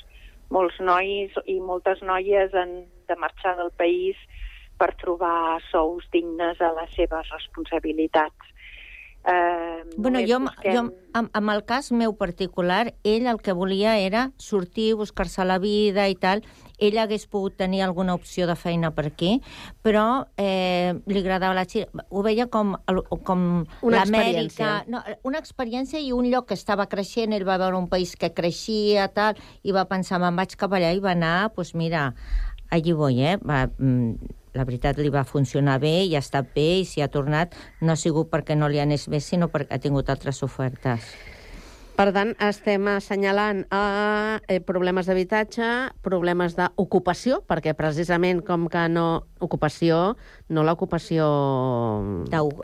molts 0.51 0.81
nois 0.83 1.37
i 1.47 1.61
moltes 1.63 2.03
noies 2.03 2.55
han 2.55 2.73
de 3.07 3.17
marxar 3.17 3.55
del 3.61 3.71
país 3.79 4.19
per 4.81 4.91
trobar 5.03 5.61
sous 5.69 6.07
dignes 6.15 6.61
a 6.61 6.73
les 6.81 6.95
seves 6.97 7.31
responsabilitats. 7.37 8.57
Eh, 9.25 9.67
Bueno, 9.97 10.21
jo, 10.21 10.39
busquem- 10.41 10.73
jo 10.73 10.81
amb, 11.13 11.29
amb 11.35 11.51
el 11.51 11.65
cas 11.65 11.91
meu 11.93 12.15
particular, 12.17 12.95
ell 13.03 13.27
el 13.27 13.41
que 13.43 13.53
volia 13.53 13.99
era 13.99 14.31
sortir, 14.39 14.95
buscar-se 14.95 15.45
la 15.45 15.59
vida 15.59 16.09
i 16.09 16.15
tal. 16.15 16.43
Ell 16.79 16.97
hagués 16.97 17.27
pogut 17.27 17.57
tenir 17.59 17.83
alguna 17.83 18.15
opció 18.15 18.47
de 18.47 18.55
feina 18.57 18.93
per 18.95 19.07
aquí, 19.11 19.43
però 19.83 20.27
eh, 20.39 20.95
li 21.07 21.19
agradava 21.19 21.55
la 21.55 21.67
Xina. 21.67 22.07
Ho 22.09 22.23
veia 22.23 22.47
com, 22.47 22.77
com 23.25 23.67
Una 23.83 24.05
l'Amèrica... 24.05 24.07
experiència. 24.07 24.85
No, 24.87 25.03
una 25.25 25.39
experiència 25.43 26.01
i 26.01 26.13
un 26.13 26.31
lloc 26.31 26.47
que 26.49 26.55
estava 26.55 26.87
creixent. 26.87 27.35
Ell 27.35 27.45
va 27.47 27.59
veure 27.59 27.77
un 27.77 27.89
país 27.89 28.15
que 28.17 28.33
creixia, 28.33 29.09
tal, 29.13 29.35
i 29.63 29.73
va 29.73 29.85
pensar, 29.91 30.21
me'n 30.23 30.37
vaig 30.37 30.57
cap 30.57 30.73
allà, 30.73 30.95
i 30.95 31.01
va 31.03 31.13
anar, 31.13 31.51
doncs 31.55 31.75
mira, 31.75 32.15
allí 32.71 32.93
voy, 32.93 33.21
eh? 33.23 33.37
Va, 33.43 33.67
mm, 33.67 34.15
la 34.55 34.65
veritat 34.67 34.99
li 34.99 35.11
va 35.13 35.25
funcionar 35.25 35.79
bé 35.83 36.05
i 36.05 36.15
ha 36.17 36.23
estat 36.25 36.55
bé 36.55 36.81
i 36.81 36.87
si 36.89 37.03
ha 37.03 37.11
tornat 37.13 37.55
no 37.81 37.93
ha 37.93 38.01
sigut 38.01 38.31
perquè 38.33 38.57
no 38.57 38.69
li 38.69 38.81
anés 38.83 39.09
bé, 39.09 39.21
sinó 39.21 39.49
perquè 39.49 39.77
ha 39.77 39.83
tingut 39.83 40.11
altres 40.11 40.43
ofertes. 40.47 41.15
Per 42.01 42.07
tant, 42.17 42.31
estem 42.41 42.87
assenyalant 42.89 43.59
eh, 43.77 44.37
eh, 44.49 44.61
problemes 44.65 45.05
d'habitatge, 45.11 45.67
problemes 46.01 46.55
d'ocupació, 46.57 47.43
perquè 47.45 47.75
precisament 47.77 48.41
com 48.47 48.71
que 48.73 48.87
no... 48.89 49.27
Ocupació, 49.41 50.17
no 50.51 50.65
l'ocupació... 50.67 51.25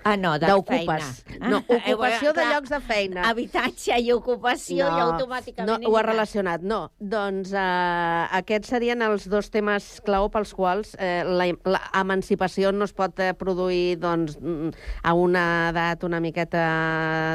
Ah, 0.05 0.16
no, 0.16 0.32
de 0.39 0.47
D'ocupes. 0.51 1.11
feina. 1.26 1.49
No, 1.51 1.61
Ah, 1.66 1.78
eh, 1.78 1.93
ocupació 1.95 2.32
de 2.34 2.45
llocs 2.51 2.70
de 2.72 2.80
feina. 2.80 3.22
Habitatge 3.30 3.99
i 4.03 4.11
ocupació 4.12 4.87
i 4.87 5.01
automàticament... 5.05 5.82
No, 5.84 5.91
ho 5.91 5.97
ha 5.99 6.03
relacionat, 6.07 6.62
no. 6.66 6.80
Doncs 6.99 7.53
eh, 7.55 8.26
aquests 8.41 8.72
serien 8.74 9.03
els 9.07 9.28
dos 9.30 9.51
temes 9.55 9.89
clau 10.07 10.28
pels 10.34 10.53
quals 10.57 10.97
eh, 10.99 11.22
la, 11.26 11.47
la 11.64 11.82
emancipació 12.03 12.72
no 12.74 12.89
es 12.89 12.95
pot 12.97 13.18
eh, 13.22 13.32
produir 13.39 13.97
doncs, 14.03 14.37
mm, 14.41 14.74
a 15.07 15.14
una 15.14 15.47
edat 15.70 16.05
una 16.07 16.20
miqueta, 16.20 16.66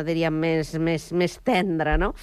diríem, 0.07 0.35
més, 0.43 0.75
més, 0.79 1.09
més 1.13 1.39
tendra, 1.43 1.97
no? 1.97 2.13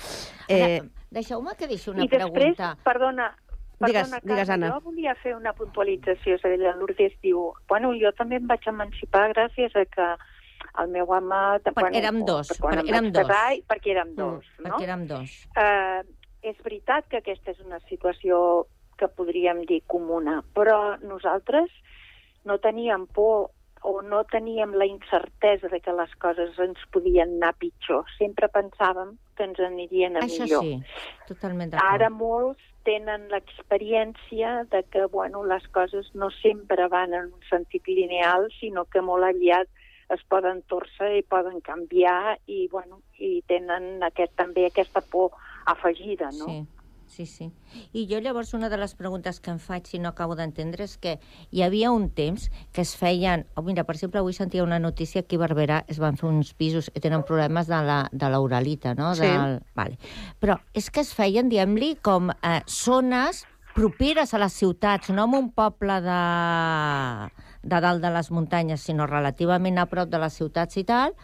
Eh... 0.48 0.80
Deixeu-me 1.08 1.54
que 1.56 1.64
deixi 1.66 1.88
una 1.88 2.04
I 2.04 2.08
després, 2.10 2.52
pregunta. 2.52 2.74
perdona, 2.84 3.30
perdona, 3.78 4.20
digues, 4.22 4.48
Carme, 4.48 4.54
Anna. 4.66 4.70
jo 4.74 4.80
volia 4.90 5.14
fer 5.22 5.34
una 5.36 5.52
puntualització. 5.54 6.34
És 6.38 6.44
a 6.44 6.48
dir, 6.52 6.58
la 6.62 6.74
Lourdes 6.76 7.14
diu, 7.22 7.52
bueno, 7.68 7.92
jo 8.00 8.12
també 8.18 8.36
em 8.40 8.46
vaig 8.50 8.66
emancipar 8.66 9.28
gràcies 9.34 9.74
a 9.76 9.84
que 9.86 10.08
el 10.82 10.88
meu 10.94 11.06
home... 11.10 11.42
Quan 11.74 11.94
érem 11.94 12.24
dos, 12.26 12.52
quan 12.58 12.74
quan 12.78 12.86
em 12.86 12.92
érem 12.94 13.12
dos. 13.12 13.28
perquè 13.68 13.92
érem 13.94 14.14
dos, 14.16 14.44
Mm, 14.58 14.62
no? 14.66 14.70
perquè 14.76 14.82
érem 14.88 15.06
dos. 15.06 15.36
Eh, 15.56 16.02
és 16.42 16.56
veritat 16.64 17.08
que 17.10 17.18
aquesta 17.18 17.50
és 17.50 17.60
una 17.60 17.80
situació 17.88 18.66
que 18.98 19.08
podríem 19.08 19.64
dir 19.66 19.82
comuna, 19.86 20.42
però 20.54 20.98
nosaltres 21.02 21.70
no 22.44 22.58
teníem 22.58 23.06
por 23.06 23.50
o 23.86 24.02
no 24.02 24.24
teníem 24.26 24.72
la 24.74 24.86
incertesa 24.86 25.68
de 25.70 25.78
que 25.80 25.92
les 25.94 26.10
coses 26.18 26.56
ens 26.58 26.78
podien 26.90 27.36
anar 27.38 27.52
pitjor. 27.58 28.04
Sempre 28.18 28.48
pensàvem 28.50 29.12
que 29.38 29.46
ens 29.46 29.60
anirien 29.62 30.18
a 30.18 30.24
Això 30.26 30.44
millor. 30.44 30.66
sí, 30.66 31.04
totalment 31.30 31.72
d'acord. 31.72 31.94
Ara 31.94 32.10
molts 32.10 32.64
tenen 32.88 33.28
l'experiència 33.32 34.64
de 34.72 34.82
que 34.92 35.06
bueno, 35.12 35.44
les 35.46 35.66
coses 35.76 36.08
no 36.14 36.30
sempre 36.42 36.88
van 36.88 37.14
en 37.14 37.30
un 37.32 37.44
sentit 37.50 37.86
lineal, 37.88 38.48
sinó 38.58 38.86
que 38.90 39.02
molt 39.04 39.28
aviat 39.28 39.68
es 40.14 40.22
poden 40.32 40.62
torcer 40.72 41.10
i 41.18 41.22
poden 41.22 41.60
canviar 41.60 42.38
i, 42.46 42.66
bueno, 42.72 43.02
i 43.20 43.42
tenen 43.50 44.02
aquest, 44.06 44.32
també 44.40 44.64
aquesta 44.66 45.02
por 45.04 45.36
afegida, 45.68 46.30
no? 46.32 46.48
Sí. 46.48 46.77
Sí, 47.08 47.26
sí. 47.26 47.50
I 47.96 48.04
jo 48.10 48.20
llavors 48.20 48.52
una 48.54 48.68
de 48.68 48.76
les 48.78 48.94
preguntes 48.94 49.40
que 49.40 49.50
em 49.50 49.58
faig, 49.58 49.88
si 49.88 49.98
no 49.98 50.10
acabo 50.12 50.36
d'entendre, 50.38 50.84
és 50.84 50.96
que 51.00 51.16
hi 51.50 51.64
havia 51.64 51.90
un 51.90 52.10
temps 52.14 52.48
que 52.72 52.84
es 52.84 52.94
feien... 53.00 53.46
Oh, 53.56 53.64
mira, 53.66 53.84
per 53.88 53.96
exemple, 53.96 54.20
avui 54.20 54.36
sentia 54.36 54.62
una 54.62 54.78
notícia 54.78 55.24
que 55.24 55.40
a 55.40 55.42
Barberà 55.42 55.82
es 55.88 55.98
van 55.98 56.20
fer 56.20 56.28
uns 56.28 56.52
pisos 56.54 56.92
i 56.94 57.00
tenen 57.00 57.24
problemes 57.28 57.66
de 57.72 57.80
la, 57.84 57.98
de 58.12 58.30
l'uralita, 58.34 58.94
no? 58.98 59.14
Sí. 59.16 59.26
Del... 59.26 59.58
Vale. 59.78 59.98
Però 60.38 60.60
és 60.76 60.90
que 60.92 61.02
es 61.02 61.14
feien, 61.16 61.48
diguem-li, 61.48 61.94
com 62.04 62.30
eh, 62.36 62.60
zones 62.68 63.46
properes 63.74 64.34
a 64.34 64.42
les 64.42 64.54
ciutats, 64.58 65.10
no 65.14 65.28
en 65.28 65.36
un 65.38 65.50
poble 65.54 66.00
de, 66.04 66.22
de 67.62 67.82
dalt 67.84 68.04
de 68.04 68.12
les 68.14 68.30
muntanyes, 68.34 68.84
sinó 68.84 69.06
relativament 69.06 69.78
a 69.78 69.86
prop 69.86 70.10
de 70.10 70.20
les 70.20 70.34
ciutats 70.40 70.80
i 70.80 70.84
tal, 70.88 71.14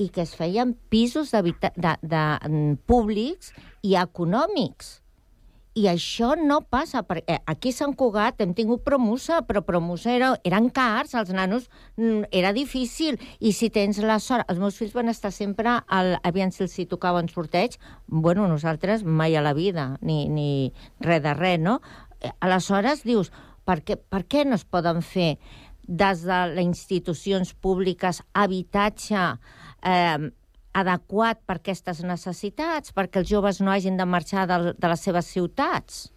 i 0.00 0.08
que 0.08 0.22
es 0.24 0.32
feien 0.36 0.74
pisos 0.88 1.32
de, 1.34 1.42
de, 1.76 1.94
de, 2.00 2.24
públics 2.88 3.52
i 3.82 3.96
econòmics. 4.00 5.00
I 5.78 5.84
això 5.86 6.32
no 6.34 6.60
passa, 6.66 7.04
perquè 7.06 7.36
aquí 7.46 7.70
a 7.70 7.76
Sant 7.76 7.92
Cugat 7.94 8.40
hem 8.42 8.56
tingut 8.58 8.82
promusa, 8.82 9.38
però 9.46 9.62
promusa 9.62 10.10
era, 10.10 10.32
eren 10.46 10.66
cars, 10.74 11.14
els 11.14 11.30
nanos 11.30 11.68
mm, 11.94 12.26
era 12.34 12.50
difícil, 12.56 13.20
i 13.38 13.52
si 13.54 13.70
tens 13.70 14.00
la 14.02 14.18
sort... 14.18 14.48
Els 14.50 14.58
meus 14.58 14.80
fills 14.80 14.96
van 14.96 15.12
estar 15.12 15.30
sempre, 15.30 15.76
al, 15.86 16.16
aviam 16.26 16.50
si 16.50 16.64
els 16.66 16.74
hi 16.74 16.88
tocava 16.90 17.22
un 17.22 17.30
sorteig, 17.30 17.78
bueno, 18.08 18.48
nosaltres 18.50 19.04
mai 19.06 19.38
a 19.38 19.44
la 19.46 19.54
vida, 19.54 19.92
ni, 20.02 20.24
ni 20.26 20.72
res 21.06 21.22
de 21.22 21.36
res, 21.38 21.62
no? 21.62 21.78
Eh, 22.18 22.34
Aleshores 22.42 23.06
dius, 23.06 23.30
per 23.62 23.78
què, 23.86 23.94
per 23.94 24.24
què 24.26 24.42
no 24.48 24.58
es 24.58 24.66
poden 24.66 25.04
fer 25.06 25.36
des 25.86 26.26
de 26.26 26.40
les 26.50 26.66
institucions 26.66 27.54
públiques 27.54 28.24
habitatge 28.34 29.22
eh, 29.86 30.30
adequat 30.76 31.40
per 31.46 31.58
aquestes 31.58 32.04
necessitats, 32.06 32.94
perquè 32.94 33.22
els 33.22 33.30
joves 33.30 33.60
no 33.60 33.72
hagin 33.72 33.98
de 33.98 34.06
marxar 34.06 34.46
de, 34.50 34.74
de 34.78 34.90
les 34.92 35.04
seves 35.06 35.30
ciutats? 35.32 36.08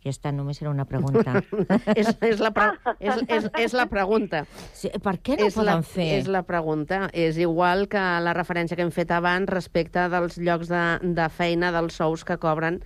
I 0.00 0.08
aquesta 0.08 0.30
només 0.32 0.62
era 0.62 0.70
una 0.70 0.86
pregunta. 0.88 1.42
és, 2.00 2.08
és, 2.24 2.38
la 2.40 2.48
pre 2.56 2.70
és, 2.96 3.20
és, 3.28 3.48
és 3.66 3.74
la 3.76 3.84
pregunta. 3.90 4.46
Sí, 4.72 4.88
per 5.04 5.18
què 5.20 5.36
no 5.36 5.50
és 5.50 5.58
la, 5.58 5.74
poden 5.74 5.84
fer? 5.84 6.06
És 6.22 6.30
la 6.32 6.40
pregunta. 6.48 7.02
És 7.12 7.36
igual 7.36 7.84
que 7.92 8.00
la 8.24 8.32
referència 8.36 8.78
que 8.78 8.86
hem 8.86 8.94
fet 8.94 9.12
abans 9.12 9.50
respecte 9.52 10.06
dels 10.08 10.40
llocs 10.40 10.72
de, 10.72 10.84
de 11.20 11.28
feina, 11.36 11.68
dels 11.76 12.00
sous 12.00 12.24
que 12.24 12.38
cobren 12.40 12.80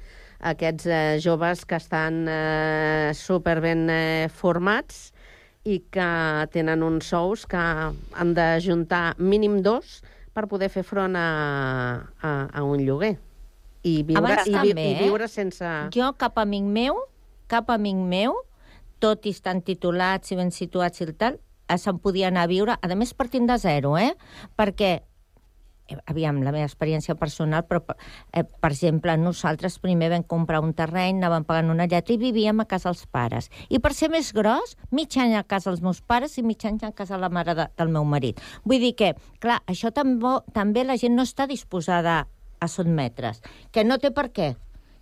aquests 0.44 0.88
eh, 0.90 1.02
joves 1.22 1.62
que 1.64 1.78
estan 1.78 2.24
eh, 2.28 3.12
superben 3.14 3.86
eh, 3.94 4.26
formats 4.28 5.12
i 5.64 5.78
que 5.94 6.10
tenen 6.52 6.82
uns 6.84 7.08
sous 7.14 7.46
que 7.48 7.62
han 7.62 8.34
d'ajuntar 8.36 9.14
mínim 9.22 9.62
dos 9.64 10.02
per 10.34 10.48
poder 10.50 10.68
fer 10.72 10.82
front 10.86 11.14
a, 11.16 11.28
a, 12.20 12.32
a 12.50 12.64
un 12.66 12.82
lloguer. 12.84 13.14
I 13.84 14.00
viure, 14.02 14.22
Abans 14.22 14.48
i, 14.48 14.52
vi, 14.52 14.72
també, 14.72 14.84
i 14.88 14.94
eh? 14.96 15.00
viure 15.04 15.28
sense... 15.28 15.70
Jo, 15.94 16.10
cap 16.18 16.38
amic 16.40 16.66
meu, 16.74 16.98
cap 17.52 17.70
amic 17.70 18.00
meu, 18.10 18.38
tot 19.04 19.28
i 19.28 19.34
estan 19.36 19.60
titulats 19.64 20.32
i 20.32 20.38
ben 20.38 20.50
situats 20.54 21.04
i 21.04 21.08
tal, 21.20 21.36
eh, 21.68 21.78
se'n 21.78 22.00
podia 22.02 22.30
anar 22.32 22.46
a 22.48 22.50
viure, 22.50 22.78
a 22.80 22.96
més 22.96 23.12
partint 23.14 23.46
de 23.50 23.58
zero, 23.60 23.94
eh? 24.00 24.14
Perquè, 24.56 24.96
aviam, 26.06 26.40
la 26.42 26.52
meva 26.54 26.64
experiència 26.64 27.16
personal, 27.18 27.64
però, 27.68 27.82
eh, 28.32 28.44
per 28.44 28.70
exemple, 28.70 29.16
nosaltres 29.16 29.78
primer 29.78 30.10
vam 30.10 30.22
comprar 30.22 30.60
un 30.60 30.72
terreny, 30.72 31.18
anàvem 31.18 31.44
pagant 31.44 31.70
una 31.70 31.86
lletra 31.86 32.14
i 32.14 32.18
vivíem 32.18 32.60
a 32.60 32.64
casa 32.64 32.90
dels 32.90 33.06
pares. 33.06 33.50
I 33.68 33.78
per 33.78 33.92
ser 33.94 34.10
més 34.10 34.32
gros, 34.32 34.76
mig 34.90 35.16
any 35.16 35.34
a 35.34 35.42
casa 35.42 35.70
dels 35.70 35.82
meus 35.82 36.00
pares 36.00 36.38
i 36.38 36.42
mig 36.42 36.64
any 36.64 36.78
a 36.82 36.92
casa 36.92 37.16
de 37.16 37.20
la 37.20 37.28
mare 37.28 37.54
de, 37.54 37.68
del 37.76 37.88
meu 37.88 38.04
marit. 38.04 38.40
Vull 38.64 38.80
dir 38.80 38.94
que, 38.94 39.14
clar, 39.40 39.60
això 39.66 39.92
també, 39.92 40.38
també 40.52 40.84
la 40.84 40.96
gent 40.96 41.14
no 41.14 41.22
està 41.22 41.46
disposada 41.46 42.26
a 42.60 42.68
sotmetre's, 42.68 43.42
que 43.72 43.84
no 43.84 43.98
té 43.98 44.10
per 44.10 44.30
què, 44.32 44.54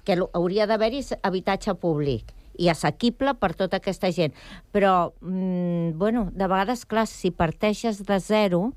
que 0.04 0.18
hauria 0.34 0.66
d'haver-hi 0.66 1.04
habitatge 1.22 1.74
públic 1.78 2.32
i 2.58 2.68
assequible 2.68 3.34
per 3.40 3.54
tota 3.56 3.78
aquesta 3.78 4.10
gent. 4.12 4.34
Però, 4.72 5.12
mm, 5.20 5.98
bueno, 5.98 6.30
de 6.32 6.46
vegades, 6.46 6.84
clar, 6.84 7.06
si 7.06 7.30
parteixes 7.30 8.02
de 8.04 8.18
zero, 8.20 8.72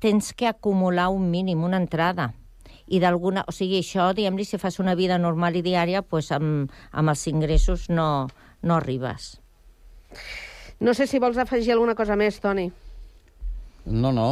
tens 0.00 0.32
que 0.34 0.48
acumular 0.48 1.08
un 1.14 1.30
mínim, 1.30 1.64
una 1.64 1.78
entrada. 1.78 2.32
I 2.90 2.98
d'alguna... 2.98 3.44
O 3.46 3.54
sigui, 3.54 3.78
això, 3.84 4.10
diguem-li, 4.16 4.44
si 4.48 4.58
fas 4.58 4.80
una 4.82 4.96
vida 4.98 5.20
normal 5.20 5.60
i 5.60 5.62
diària, 5.62 6.02
pues 6.02 6.32
amb, 6.34 6.72
amb 6.90 7.12
els 7.12 7.26
ingressos 7.30 7.88
no, 7.92 8.26
no 8.62 8.76
arribes. 8.80 9.36
No 10.80 10.96
sé 10.96 11.06
si 11.06 11.20
vols 11.22 11.38
afegir 11.38 11.76
alguna 11.76 11.94
cosa 11.94 12.16
més, 12.16 12.40
Toni. 12.40 12.70
No, 13.90 14.10
no, 14.12 14.26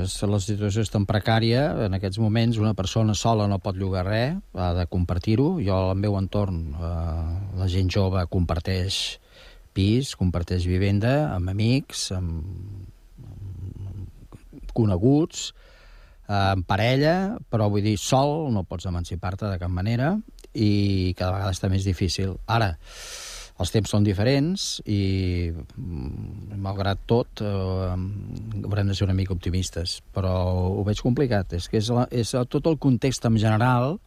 és, 0.00 0.14
la 0.24 0.38
situació 0.40 0.82
és 0.84 0.90
tan 0.92 1.04
precària. 1.08 1.68
En 1.86 1.96
aquests 1.96 2.18
moments 2.22 2.58
una 2.60 2.74
persona 2.74 3.14
sola 3.14 3.46
no 3.48 3.60
pot 3.62 3.76
llogar 3.76 4.06
res, 4.06 4.38
ha 4.54 4.72
de 4.76 4.86
compartir-ho. 4.92 5.56
Jo, 5.60 5.76
al 5.90 6.00
meu 6.00 6.16
entorn, 6.18 6.62
eh, 6.72 7.36
la 7.60 7.68
gent 7.72 7.92
jove 7.92 8.24
comparteix 8.32 9.18
pis, 9.76 10.14
comparteix 10.16 10.64
vivenda 10.68 11.34
amb 11.34 11.52
amics, 11.52 12.10
amb 12.16 12.86
coneguts, 14.76 15.48
eh, 16.28 16.34
amb 16.34 16.66
parella, 16.68 17.36
però 17.50 17.70
vull 17.72 17.84
dir, 17.86 17.96
sol 18.00 18.50
no 18.54 18.66
pots 18.68 18.88
emancipar-te 18.90 19.48
de 19.50 19.60
cap 19.62 19.72
manera 19.72 20.14
i 20.52 21.14
cada 21.16 21.34
vegada 21.36 21.54
està 21.54 21.70
més 21.72 21.86
difícil. 21.86 22.36
Ara, 22.46 22.74
els 23.56 23.72
temps 23.72 23.88
són 23.88 24.04
diferents 24.04 24.66
i, 24.84 25.48
mm, 25.50 26.58
malgrat 26.60 27.06
tot, 27.08 27.40
eh, 27.40 27.96
haurem 28.64 28.88
de 28.88 28.94
ser 28.94 29.06
una 29.06 29.16
mica 29.16 29.32
optimistes, 29.32 30.02
però 30.12 30.32
ho 30.76 30.84
veig 30.84 31.00
complicat. 31.00 31.52
És 31.52 31.68
que 31.68 31.78
és, 31.78 31.88
la, 31.88 32.06
és 32.10 32.34
tot 32.48 32.66
el 32.66 32.78
context 32.78 33.24
en 33.24 33.38
general 33.38 33.98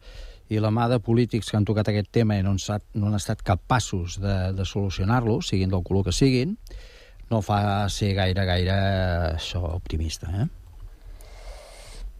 i 0.50 0.58
la 0.58 0.70
mà 0.70 0.88
de 0.90 0.98
polítics 0.98 1.50
que 1.50 1.56
han 1.56 1.64
tocat 1.64 1.88
aquest 1.88 2.10
tema 2.10 2.36
i 2.36 2.42
no 2.42 2.50
han 2.50 2.62
estat, 2.62 2.82
no 2.94 3.06
han 3.06 3.14
estat 3.14 3.42
capaços 3.42 4.20
de, 4.20 4.52
de 4.52 4.64
solucionar-lo, 4.64 5.40
siguin 5.42 5.70
del 5.70 5.82
color 5.82 6.04
que 6.04 6.12
siguin, 6.12 6.56
no 7.30 7.42
fa 7.42 7.88
ser 7.88 8.14
gaire, 8.14 8.44
gaire 8.44 8.78
això 9.36 9.62
optimista, 9.76 10.30
eh? 10.34 10.59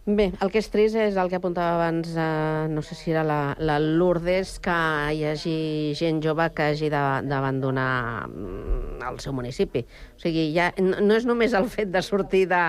Bé, 0.01 0.31
el 0.41 0.49
que 0.49 0.57
és 0.57 0.65
trist 0.73 0.97
és 0.97 1.17
el 1.21 1.27
que 1.29 1.37
apuntava 1.37 1.75
abans, 1.75 2.15
eh, 2.17 2.67
no 2.73 2.81
sé 2.81 2.95
si 2.97 3.11
era 3.11 3.21
la, 3.21 3.53
la 3.61 3.75
Lourdes, 3.77 4.55
que 4.57 4.73
hi 5.13 5.19
hagi 5.29 5.93
gent 5.93 6.23
jove 6.25 6.47
que 6.57 6.71
hagi 6.71 6.89
d'abandonar 6.89 8.25
mm, 8.25 9.03
el 9.05 9.19
seu 9.21 9.35
municipi. 9.37 9.83
O 10.17 10.23
sigui, 10.23 10.47
ja, 10.55 10.71
no 10.81 11.13
és 11.13 11.27
només 11.29 11.53
el 11.53 11.69
fet 11.69 11.93
de 11.93 12.01
sortir 12.01 12.47
de, 12.49 12.63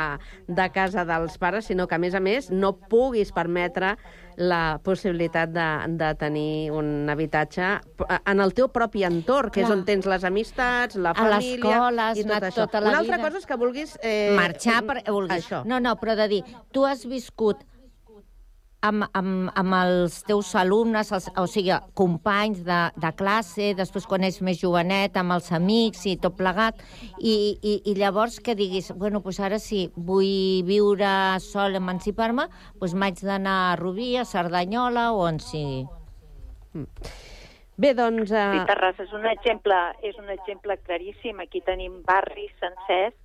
de 0.44 0.66
casa 0.76 1.06
dels 1.08 1.40
pares, 1.40 1.70
sinó 1.72 1.88
que, 1.88 1.96
a 1.96 2.02
més 2.04 2.12
a 2.12 2.20
més, 2.20 2.50
no 2.52 2.74
puguis 2.76 3.32
permetre 3.32 3.94
la 4.36 4.78
possibilitat 4.82 5.50
de, 5.52 5.66
de 5.98 6.14
tenir 6.20 6.70
un 6.72 7.08
habitatge 7.10 7.80
p- 7.96 8.06
en 8.24 8.40
el 8.40 8.54
teu 8.54 8.68
propi 8.72 9.04
entorn, 9.04 9.50
que 9.50 9.60
és 9.62 9.66
Clar. 9.66 9.78
on 9.78 9.84
tens 9.84 10.06
les 10.06 10.24
amistats, 10.24 10.96
la 10.96 11.10
A 11.10 11.14
família... 11.14 11.56
l'escola 11.58 12.08
has 12.10 12.22
anat 12.24 12.48
tota 12.54 12.80
la 12.80 12.88
Una 12.90 12.98
altra 13.02 13.16
vida. 13.16 13.28
cosa 13.28 13.38
és 13.38 13.46
que 13.46 13.56
vulguis... 13.56 13.98
Eh, 14.02 14.32
Marxar 14.36 14.82
per... 14.86 15.02
Vulguis. 15.08 15.44
Això. 15.44 15.62
No, 15.66 15.80
no, 15.80 15.96
però 16.00 16.16
de 16.16 16.28
dir, 16.28 16.42
tu 16.72 16.86
has 16.88 17.04
viscut 17.06 17.60
amb, 18.86 19.06
amb, 19.16 19.50
amb 19.58 19.76
els 19.78 20.18
teus 20.26 20.52
alumnes, 20.58 21.12
els, 21.14 21.28
o 21.38 21.46
sigui, 21.50 21.72
companys 21.98 22.62
de, 22.66 22.80
de 23.00 23.12
classe, 23.18 23.72
després 23.78 24.06
quan 24.10 24.26
ets 24.26 24.40
més 24.44 24.60
jovenet, 24.60 25.16
amb 25.18 25.36
els 25.36 25.50
amics 25.54 26.04
i 26.10 26.16
tot 26.22 26.36
plegat, 26.38 26.82
i, 27.18 27.34
i, 27.62 27.76
i 27.88 27.96
llavors 27.98 28.40
que 28.42 28.56
diguis, 28.58 28.92
bueno, 28.98 29.22
doncs 29.24 29.40
ara 29.40 29.60
sí, 29.62 29.86
vull 29.96 30.62
viure 30.68 31.12
sol, 31.44 31.78
emancipar-me, 31.78 32.48
doncs 32.80 32.96
m'haig 32.98 33.22
d'anar 33.22 33.58
a 33.72 33.76
Rubí, 33.80 34.14
a 34.18 34.26
Cerdanyola 34.28 35.10
o 35.14 35.22
on 35.28 35.40
sigui. 35.42 35.86
Bé, 37.82 37.94
doncs... 37.96 38.30
Sí, 38.30 38.36
Eh... 38.36 38.64
Terrassa 38.68 39.06
és 39.06 39.12
un 39.16 39.24
exemple, 39.30 39.78
és 40.04 40.18
un 40.20 40.28
exemple 40.34 40.76
claríssim. 40.86 41.40
Aquí 41.40 41.62
tenim 41.64 42.02
barris 42.06 42.52
sencers 42.60 43.16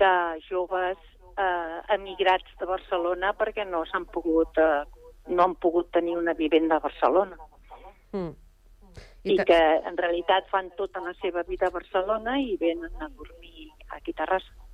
de 0.00 0.12
joves 0.48 0.98
eh, 1.38 1.78
emigrats 1.94 2.56
de 2.60 2.68
Barcelona 2.68 3.32
perquè 3.38 3.66
no 3.68 3.84
s'han 3.86 4.06
pogut 4.12 4.58
eh, 4.58 4.84
no 5.28 5.42
han 5.42 5.54
pogut 5.58 5.90
tenir 5.92 6.16
una 6.16 6.34
vivenda 6.34 6.76
a 6.76 6.84
Barcelona. 6.84 7.36
Mm. 8.12 8.34
I, 9.26 9.34
I 9.34 9.44
que 9.48 9.58
en 9.90 9.96
realitat 9.98 10.46
fan 10.52 10.70
tota 10.78 11.02
la 11.02 11.12
seva 11.20 11.42
vida 11.42 11.66
a 11.66 11.74
Barcelona 11.74 12.38
i 12.38 12.54
venen 12.60 13.02
a 13.02 13.08
dormir 13.08 13.72
aquí 13.90 14.14
a 14.14 14.20
Terrassa. 14.22 14.65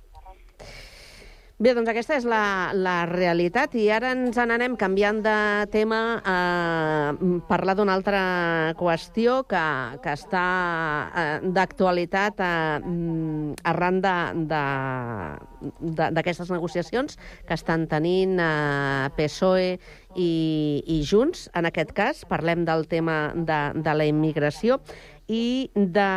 Bé, 1.63 1.71
doncs 1.71 1.87
aquesta 1.87 2.17
és 2.19 2.25
la, 2.27 2.73
la 2.75 3.05
realitat 3.07 3.71
i 3.79 3.85
ara 3.95 4.09
ens 4.11 4.35
n'anem 4.35 4.73
canviant 4.75 5.21
de 5.23 5.35
tema 5.71 6.19
a 6.27 7.13
parlar 7.47 7.77
d'una 7.77 7.93
altra 7.95 8.23
qüestió 8.75 9.47
que, 9.47 9.61
que 10.03 10.11
està 10.17 10.41
eh, 11.07 11.39
d'actualitat 11.55 12.43
eh, 12.43 12.83
mm, 12.83 13.63
arran 13.71 14.01
d'aquestes 16.17 16.51
negociacions 16.51 17.15
que 17.47 17.55
estan 17.55 17.87
tenint 17.87 18.35
eh, 18.43 19.07
PSOE 19.15 19.79
i, 20.19 20.83
i 20.83 20.99
Junts. 21.07 21.47
En 21.55 21.63
aquest 21.69 21.95
cas 21.95 22.25
parlem 22.27 22.67
del 22.67 22.91
tema 22.91 23.31
de, 23.39 23.71
de 23.79 23.93
la 24.01 24.05
immigració 24.11 24.81
i 25.31 25.71
de, 25.73 26.11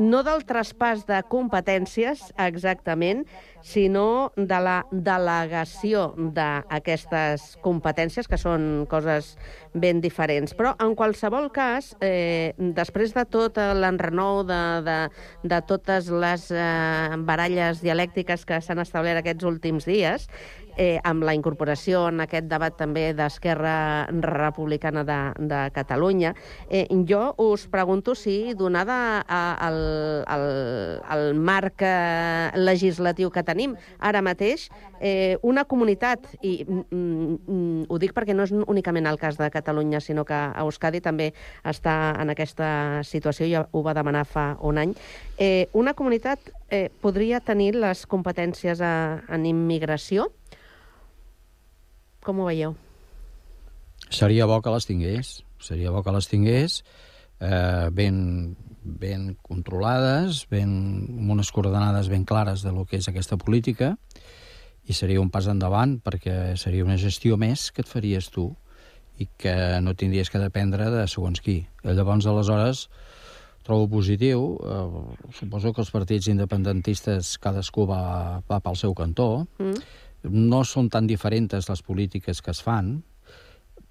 no 0.00 0.22
del 0.24 0.44
traspàs 0.48 1.04
de 1.08 1.20
competències 1.28 2.30
exactament, 2.40 3.26
sinó 3.62 4.32
de 4.36 4.58
la 4.62 4.78
delegació 4.90 6.12
d'aquestes 6.16 7.56
competències, 7.64 8.28
que 8.28 8.38
són 8.40 8.86
coses 8.90 9.36
ben 9.74 10.02
diferents. 10.04 10.54
Però, 10.58 10.74
en 10.82 10.94
qualsevol 10.98 11.50
cas, 11.54 11.94
eh, 12.00 12.54
després 12.58 13.14
de 13.16 13.24
tot 13.28 13.58
l'enrenou, 13.58 14.44
de, 14.48 14.62
de, 14.86 14.98
de 15.42 15.60
totes 15.68 16.10
les 16.10 16.48
eh, 16.52 17.18
baralles 17.28 17.82
dialèctiques 17.84 18.46
que 18.48 18.62
s'han 18.62 18.82
establert 18.84 19.22
aquests 19.22 19.46
últims 19.48 19.88
dies, 19.88 20.28
eh, 20.78 20.98
amb 21.04 21.26
la 21.26 21.34
incorporació 21.36 22.06
en 22.08 22.22
aquest 22.22 22.46
debat 22.48 22.76
també 22.78 23.10
d'Esquerra 23.18 24.06
Republicana 24.22 25.02
de, 25.04 25.18
de 25.50 25.60
Catalunya. 25.74 26.32
Eh, 26.70 26.86
jo 27.08 27.34
us 27.42 27.66
pregunto 27.68 28.14
si, 28.14 28.54
donada 28.54 29.26
el, 29.66 29.80
el, 30.24 30.46
el 31.18 31.34
marc 31.34 31.82
eh, 31.82 32.50
legislatiu 32.56 33.32
que 33.34 33.44
tenim 33.48 33.74
ara 33.98 34.22
mateix, 34.24 34.68
eh, 35.00 35.38
una 35.42 35.64
comunitat, 35.68 36.28
i 36.42 36.60
mm, 36.64 36.84
mm, 36.92 37.86
ho 37.88 37.98
dic 37.98 38.14
perquè 38.16 38.36
no 38.36 38.44
és 38.44 38.52
únicament 38.52 39.08
el 39.08 39.18
cas 39.20 39.40
de 39.40 39.48
Catalunya, 39.50 40.02
sinó 40.04 40.26
que 40.28 40.36
a 40.36 40.64
Euskadi 40.64 41.00
també 41.04 41.32
està 41.64 42.14
en 42.20 42.34
aquesta 42.34 43.02
situació, 43.08 43.48
ja 43.48 43.64
ho 43.72 43.82
va 43.86 43.96
demanar 43.96 44.26
fa 44.28 44.50
un 44.60 44.78
any, 44.78 44.94
eh, 45.38 45.68
una 45.72 45.94
comunitat 45.94 46.52
eh, 46.70 46.88
podria 47.00 47.40
tenir 47.40 47.74
les 47.76 48.04
competències 48.06 48.82
a, 48.84 49.24
en 49.28 49.46
immigració? 49.48 50.28
Com 52.24 52.40
ho 52.42 52.48
veieu? 52.50 52.76
Seria 54.10 54.46
bo 54.48 54.60
que 54.64 54.72
les 54.72 54.86
tingués, 54.88 55.38
seria 55.60 55.92
bo 55.92 56.02
que 56.04 56.14
les 56.14 56.28
tingués 56.28 56.82
eh, 57.40 57.88
ben, 57.92 58.56
ben 59.00 59.34
controlades, 59.44 60.46
ben, 60.50 60.70
amb 61.18 61.34
unes 61.36 61.52
coordenades 61.52 62.08
ben 62.08 62.24
clares 62.24 62.64
de 62.64 62.72
lo 62.72 62.86
que 62.88 62.98
és 63.00 63.08
aquesta 63.10 63.36
política, 63.36 63.96
i 64.88 64.96
seria 64.96 65.20
un 65.20 65.28
pas 65.28 65.46
endavant 65.50 65.98
perquè 66.00 66.56
seria 66.56 66.86
una 66.86 66.96
gestió 66.96 67.36
més 67.36 67.68
que 67.74 67.84
et 67.84 67.90
faries 67.90 68.30
tu 68.32 68.48
i 69.18 69.26
que 69.36 69.54
no 69.84 69.94
tindries 69.98 70.30
que 70.30 70.40
dependre 70.40 70.88
de 70.94 71.04
segons 71.10 71.42
qui. 71.44 71.60
Eh, 71.82 71.92
Llavors, 71.92 72.26
aleshores, 72.30 72.86
trobo 73.66 73.88
positiu. 73.98 74.54
Eh, 74.62 75.32
suposo 75.36 75.74
que 75.74 75.82
els 75.84 75.92
partits 75.92 76.30
independentistes 76.32 77.36
cadascú 77.42 77.84
va, 77.90 78.40
va 78.48 78.60
pel 78.64 78.78
seu 78.80 78.94
cantó. 78.96 79.46
Mm. 79.58 79.82
No 80.48 80.64
són 80.64 80.88
tan 80.90 81.06
diferents 81.10 81.68
les 81.68 81.82
polítiques 81.82 82.40
que 82.42 82.54
es 82.54 82.62
fan, 82.64 82.98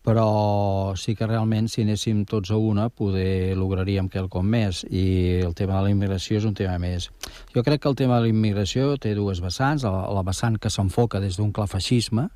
però 0.08 0.94
sí 0.96 1.18
que 1.20 1.28
realment 1.28 1.66
si 1.68 1.84
anéssim 1.84 2.22
tots 2.24 2.54
a 2.56 2.58
una 2.64 2.86
poder 2.88 3.58
lograríem 3.60 4.08
quelcom 4.08 4.46
més 4.48 4.86
i 4.88 5.42
el 5.44 5.52
tema 5.52 5.76
de 5.76 5.82
la 5.84 5.92
immigració 5.92 6.40
és 6.40 6.46
un 6.48 6.54
tema 6.56 6.78
més. 6.80 7.10
Jo 7.52 7.64
crec 7.66 7.82
que 7.84 7.92
el 7.92 7.98
tema 8.00 8.16
de 8.16 8.30
la 8.30 8.32
immigració 8.32 8.94
té 9.04 9.12
dues 9.18 9.42
vessants, 9.44 9.84
la, 9.84 10.06
la 10.16 10.24
vessant 10.24 10.56
que 10.64 10.72
s'enfoca 10.72 11.20
des 11.20 11.36
d'un 11.36 11.52
clar 11.52 11.68
feixisme 11.68 12.30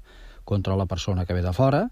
contra 0.43 0.75
la 0.75 0.85
persona 0.85 1.23
que 1.23 1.37
ve 1.37 1.45
de 1.45 1.53
fora 1.55 1.85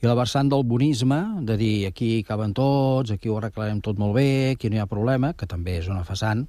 i 0.00 0.08
la 0.08 0.16
vessant 0.16 0.48
del 0.48 0.64
bonisme, 0.64 1.20
de 1.44 1.58
dir 1.60 1.74
aquí 1.90 2.22
caben 2.24 2.56
tots, 2.56 3.12
aquí 3.12 3.28
ho 3.28 3.36
arreglarem 3.36 3.84
tot 3.84 4.00
molt 4.00 4.16
bé, 4.16 4.56
aquí 4.56 4.72
no 4.72 4.80
hi 4.80 4.84
ha 4.86 4.88
problema, 4.88 5.34
que 5.36 5.44
també 5.44 5.76
és 5.82 5.92
una 5.92 6.06
vessant 6.08 6.46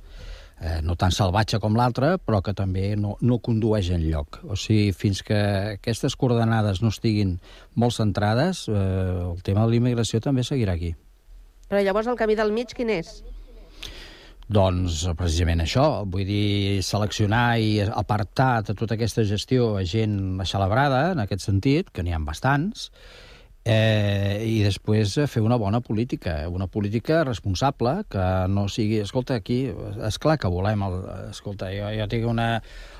eh, 0.60 0.80
no 0.84 0.95
tan 0.95 1.14
salvatge 1.14 1.60
com 1.64 1.78
l'altra, 1.78 2.16
però 2.18 2.41
que 2.45 2.53
també 2.58 2.91
no, 2.99 3.16
no 3.22 3.39
condueix 3.43 3.91
en 3.93 4.05
lloc. 4.10 4.41
O 4.47 4.58
sigui, 4.58 4.91
fins 4.95 5.24
que 5.26 5.39
aquestes 5.78 6.18
coordenades 6.20 6.82
no 6.82 6.91
estiguin 6.93 7.38
molt 7.76 7.97
centrades, 7.97 8.66
eh, 8.70 8.76
el 8.76 9.41
tema 9.45 9.66
de 9.66 9.74
la 9.74 9.82
immigració 9.82 10.22
també 10.24 10.45
seguirà 10.47 10.78
aquí. 10.78 10.93
Però 11.68 11.82
llavors 11.84 12.08
el 12.08 12.20
camí 12.20 12.38
del 12.39 12.53
mig 12.55 12.72
quin 12.76 12.93
és? 12.93 13.20
Doncs 14.47 15.01
precisament 15.20 15.60
això, 15.60 16.05
vull 16.08 16.24
dir, 16.24 16.80
seleccionar 16.88 17.60
i 17.60 17.82
apartar 17.84 18.62
de 18.64 18.76
tota 18.80 18.95
aquesta 18.95 19.26
gestió 19.28 19.74
a 19.76 19.84
gent 19.84 20.39
aixelebrada, 20.39 21.12
en 21.12 21.20
aquest 21.26 21.43
sentit, 21.43 21.91
que 21.91 22.05
n'hi 22.05 22.16
ha 22.16 22.22
bastants, 22.24 22.88
eh, 23.68 24.39
i 24.47 24.61
després 24.63 25.18
fer 25.28 25.41
una 25.43 25.57
bona 25.59 25.82
política, 25.84 26.39
una 26.49 26.68
política 26.72 27.24
responsable, 27.28 27.99
que 28.09 28.28
no 28.51 28.68
sigui... 28.72 29.01
Escolta, 29.03 29.38
aquí, 29.41 29.65
és 30.07 30.20
clar 30.22 30.38
que 30.39 30.51
volem... 30.51 30.86
El, 30.88 31.01
escolta, 31.32 31.72
jo, 31.76 31.89
jo 31.99 32.07
tinc 32.11 32.30
una... 32.32 32.47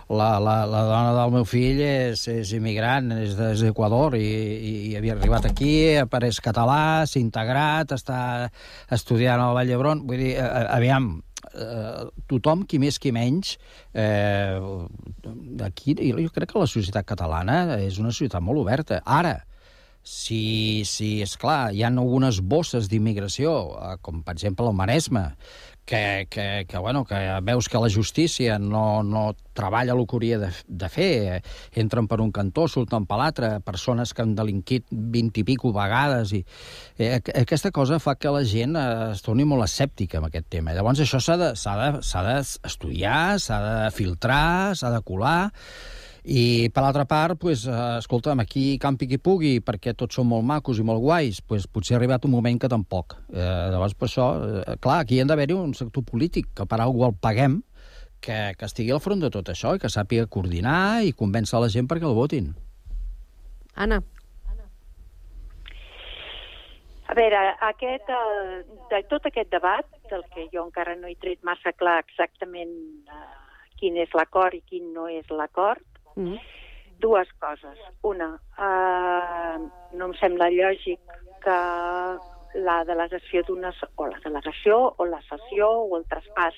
La, 0.08 0.38
la, 0.40 0.62
la 0.64 0.82
dona 0.88 1.12
del 1.18 1.34
meu 1.34 1.44
fill 1.44 1.82
és, 1.84 2.22
és 2.32 2.54
immigrant, 2.56 3.10
és 3.12 3.34
d'Equador 3.60 4.16
i, 4.16 4.24
i, 4.24 4.74
i 4.88 4.94
havia 4.96 5.18
arribat 5.18 5.50
aquí, 5.50 5.72
apareix 6.00 6.40
català, 6.44 7.04
s'ha 7.04 7.20
integrat, 7.20 7.92
està 7.92 8.20
estudiant 8.96 9.44
al 9.44 9.56
Vall 9.58 9.68
d'Hebron. 9.68 10.06
Vull 10.08 10.24
dir, 10.24 10.30
eh, 10.40 10.64
aviam, 10.78 11.10
eh, 11.52 12.08
tothom, 12.32 12.64
qui 12.64 12.80
més 12.80 13.02
qui 13.04 13.12
menys, 13.12 13.58
eh, 13.92 14.56
aquí, 15.68 16.00
jo 16.00 16.32
crec 16.40 16.54
que 16.54 16.64
la 16.64 16.72
societat 16.72 17.08
catalana 17.08 17.60
és 17.82 18.00
una 18.00 18.16
societat 18.16 18.44
molt 18.44 18.64
oberta. 18.64 19.04
Ara, 19.04 19.42
si, 20.08 20.84
si 20.88 21.18
és 21.26 21.36
clar, 21.40 21.74
hi 21.76 21.84
ha 21.84 21.92
algunes 21.92 22.40
bosses 22.40 22.88
d'immigració, 22.92 23.56
eh, 23.76 23.96
com 24.02 24.24
per 24.24 24.38
exemple 24.38 24.68
el 24.70 24.78
Maresme, 24.78 25.34
que, 25.88 26.28
que, 26.30 26.66
que, 26.68 26.78
bueno, 26.78 27.06
que 27.08 27.16
veus 27.44 27.70
que 27.72 27.80
la 27.80 27.90
justícia 27.90 28.58
no, 28.60 29.04
no 29.04 29.36
treballa 29.56 29.96
el 29.96 30.04
que 30.04 30.18
hauria 30.18 30.40
de, 30.42 30.50
de 30.68 30.90
fer, 30.92 31.12
entren 31.80 32.10
per 32.12 32.20
un 32.24 32.34
cantó, 32.36 32.68
surten 32.68 33.08
per 33.08 33.20
l'altre, 33.22 33.52
persones 33.64 34.12
que 34.14 34.24
han 34.24 34.36
delinquit 34.36 34.88
vint 34.92 35.32
i 35.40 35.46
pico 35.48 35.72
vegades, 35.76 36.36
i 36.36 36.44
eh, 37.00 37.20
aquesta 37.20 37.72
cosa 37.76 38.02
fa 38.04 38.18
que 38.20 38.32
la 38.36 38.44
gent 38.48 38.76
eh, 38.76 38.88
es 39.14 39.24
torni 39.24 39.48
molt 39.48 39.68
escèptica 39.68 40.20
amb 40.20 40.28
aquest 40.28 40.52
tema. 40.58 40.76
Llavors 40.76 41.04
això 41.04 41.24
s'ha 41.24 41.40
d'estudiar, 41.40 43.22
de, 43.36 43.46
s'ha 43.48 43.62
de 43.68 43.94
filtrar, 43.96 44.76
s'ha 44.76 44.92
de 44.92 45.04
colar, 45.08 45.40
i, 46.28 46.68
per 46.76 46.84
l'altra 46.84 47.06
part, 47.08 47.38
pues, 47.40 47.64
eh, 47.66 47.76
escolta'm, 48.02 48.42
aquí 48.44 48.76
campi 48.84 49.08
qui 49.08 49.18
pugui, 49.18 49.62
perquè 49.64 49.94
tots 49.96 50.18
són 50.20 50.28
molt 50.28 50.44
macos 50.44 50.82
i 50.82 50.84
molt 50.84 51.00
guais, 51.00 51.40
pues, 51.40 51.70
potser 51.72 51.96
ha 51.96 52.00
arribat 52.02 52.26
un 52.28 52.34
moment 52.36 52.60
que 52.60 52.68
tampoc. 52.68 53.16
Eh, 53.32 53.46
llavors, 53.72 53.96
per 53.96 54.10
això, 54.10 54.28
eh, 54.36 54.76
clar, 54.84 55.00
aquí 55.06 55.16
hi 55.16 55.22
ha 55.22 55.26
d'haver-hi 55.30 55.56
un 55.56 55.74
sector 55.74 56.04
polític, 56.04 56.52
que 56.54 56.66
per 56.66 56.82
alguna 56.82 57.14
el 57.14 57.16
paguem, 57.16 57.62
que, 58.20 58.54
que 58.60 58.66
estigui 58.66 58.92
al 58.92 59.00
front 59.00 59.24
de 59.24 59.32
tot 59.32 59.48
això 59.48 59.76
i 59.76 59.80
que 59.80 59.88
sàpiga 59.88 60.28
coordinar 60.28 61.04
i 61.08 61.16
convèncer 61.16 61.62
la 61.62 61.70
gent 61.72 61.88
perquè 61.88 62.04
el 62.10 62.18
votin. 62.18 62.54
Anna. 63.76 64.02
A 67.08 67.14
veure, 67.16 67.40
aquest, 67.70 68.10
eh, 68.12 68.64
de 68.92 69.04
tot 69.08 69.26
aquest 69.26 69.50
debat, 69.50 69.86
del 70.12 70.26
que 70.34 70.50
jo 70.52 70.66
encara 70.66 70.98
no 71.00 71.08
he 71.08 71.16
tret 71.16 71.40
massa 71.48 71.72
clar 71.72 72.02
exactament 72.04 72.74
eh, 73.08 73.38
quin 73.80 73.96
és 73.96 74.12
l'acord 74.12 74.58
i 74.58 74.64
quin 74.68 74.92
no 74.92 75.08
és 75.08 75.30
l'acord, 75.32 75.86
Mm. 76.18 76.38
dues 77.00 77.30
coses. 77.38 77.78
Una, 78.02 78.32
eh, 78.58 79.58
no 79.94 80.06
em 80.10 80.14
sembla 80.18 80.50
lògic 80.50 81.00
que 81.44 81.58
la 82.58 82.78
delegació 82.90 83.44
d'una 83.46 83.70
o 83.96 84.08
la 84.10 84.18
delegació 84.24 84.80
o 84.98 85.06
la 85.06 85.22
sessió 85.28 85.68
o 85.84 86.00
el 86.00 86.08
traspàs 86.10 86.58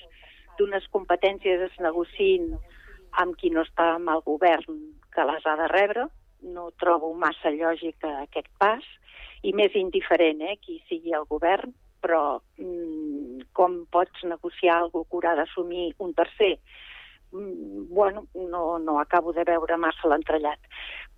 d'unes 0.56 0.86
competències 0.94 1.60
es 1.66 1.76
negociïn 1.84 2.54
amb 3.20 3.36
qui 3.36 3.50
no 3.52 3.66
està 3.66 3.90
amb 3.98 4.08
el 4.14 4.24
govern 4.24 4.80
que 5.12 5.28
les 5.28 5.44
ha 5.44 5.56
de 5.60 5.68
rebre. 5.74 6.06
No 6.40 6.70
trobo 6.80 7.12
massa 7.12 7.52
lògic 7.52 8.08
aquest 8.08 8.48
pas 8.58 8.86
i 9.44 9.52
més 9.52 9.76
indiferent 9.76 10.40
eh, 10.40 10.56
qui 10.64 10.80
sigui 10.88 11.12
el 11.12 11.26
govern, 11.28 11.74
però 12.00 12.40
mm, 12.56 13.50
com 13.52 13.82
pots 13.92 14.24
negociar 14.24 14.78
alguna 14.78 15.04
que 15.04 15.18
haurà 15.18 15.34
d'assumir 15.36 15.90
un 15.98 16.14
tercer? 16.16 16.54
Mm, 17.32 17.88
bueno, 17.88 18.26
no, 18.34 18.78
no 18.78 19.00
acabo 19.00 19.32
de 19.32 19.44
veure 19.44 19.76
massa 19.76 20.08
l'entrellat. 20.08 20.58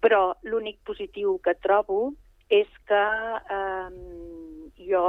Però 0.03 0.33
l'únic 0.43 0.81
positiu 0.85 1.39
que 1.45 1.55
trobo 1.63 2.13
és 2.53 2.69
que 2.89 3.05
eh, 3.57 3.89
jo, 4.77 5.05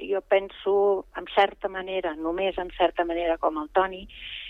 jo 0.00 0.22
penso, 0.22 0.74
en 1.16 1.28
certa 1.34 1.68
manera, 1.68 2.16
només 2.16 2.58
en 2.58 2.72
certa 2.76 3.04
manera 3.04 3.36
com 3.38 3.60
el 3.62 3.68
Toni, 3.76 4.02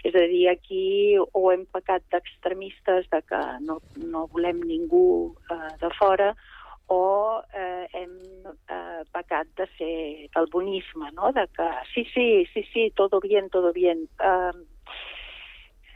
és 0.04 0.14
a 0.14 0.24
dir, 0.30 0.46
aquí 0.48 1.18
o 1.20 1.50
hem 1.52 1.66
pecat 1.74 2.06
d'extremistes, 2.14 3.10
de 3.12 3.20
que 3.28 3.42
no, 3.66 3.80
no 4.00 4.26
volem 4.32 4.62
ningú 4.64 5.34
eh, 5.50 5.76
de 5.82 5.92
fora, 5.98 6.32
o 6.90 7.42
eh, 7.54 7.86
hem 7.94 8.16
eh, 8.66 9.02
pecat 9.14 9.46
de 9.60 9.66
ser 9.76 10.28
del 10.34 10.48
bonisme, 10.50 11.12
no? 11.12 11.30
de 11.32 11.46
que 11.54 11.68
sí, 11.94 12.04
sí, 12.12 12.46
sí, 12.52 12.64
sí, 12.72 12.92
todo 12.96 13.20
bien, 13.20 13.48
todo 13.48 13.72
bien. 13.72 14.08
Eh, 14.18 14.52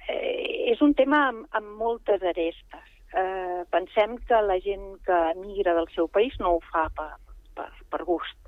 eh, 0.08 0.70
és 0.72 0.82
un 0.84 0.94
tema 0.98 1.28
amb, 1.30 1.46
amb 1.56 1.76
moltes 1.80 2.22
arestes. 2.22 2.90
Eh, 3.14 3.62
pensem 3.70 4.16
que 4.28 4.40
la 4.42 4.58
gent 4.62 4.96
que 5.06 5.18
migra 5.38 5.74
del 5.76 5.88
seu 5.94 6.08
país 6.08 6.34
no 6.40 6.56
ho 6.56 6.62
fa 6.72 6.88
per, 6.96 7.12
per, 7.54 7.70
per 7.90 8.02
gust. 8.04 8.38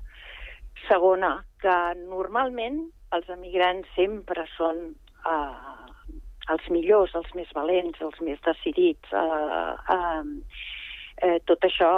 Segona, 0.87 1.37
que 1.63 1.77
normalment 2.03 2.83
els 3.15 3.29
emigrants 3.31 3.87
sempre 3.95 4.45
són 4.57 4.81
eh, 4.91 5.87
els 6.51 6.67
millors, 6.71 7.15
els 7.15 7.29
més 7.35 7.49
valents, 7.55 8.01
els 8.01 8.19
més 8.23 8.41
decidits. 8.45 9.13
Eh, 9.13 9.95
eh, 9.95 10.67
eh, 11.23 11.37
tot 11.49 11.63
això 11.65 11.91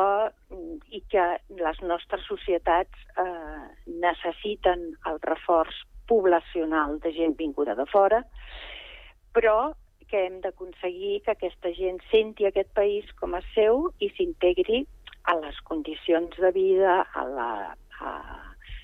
i 0.95 1.01
que 1.11 1.25
les 1.59 1.81
nostres 1.83 2.25
societats 2.27 3.07
eh, 3.19 3.65
necessiten 4.05 4.91
el 5.09 5.19
reforç 5.25 5.83
poblacional 6.09 6.97
de 7.03 7.11
gent 7.13 7.35
vinguda 7.37 7.75
de 7.77 7.85
fora, 7.89 8.23
però 9.35 9.73
que 10.09 10.25
hem 10.25 10.39
d'aconseguir 10.41 11.21
que 11.25 11.35
aquesta 11.35 11.71
gent 11.77 11.99
senti 12.09 12.47
aquest 12.47 12.71
país 12.73 13.09
com 13.21 13.35
a 13.37 13.43
seu 13.53 13.89
i 14.01 14.09
s'integri 14.17 14.85
a 15.29 15.35
les 15.37 15.59
condicions 15.69 16.33
de 16.37 16.51
vida, 16.55 17.03
a 17.13 17.25
la, 17.29 17.51
a... 18.01 18.13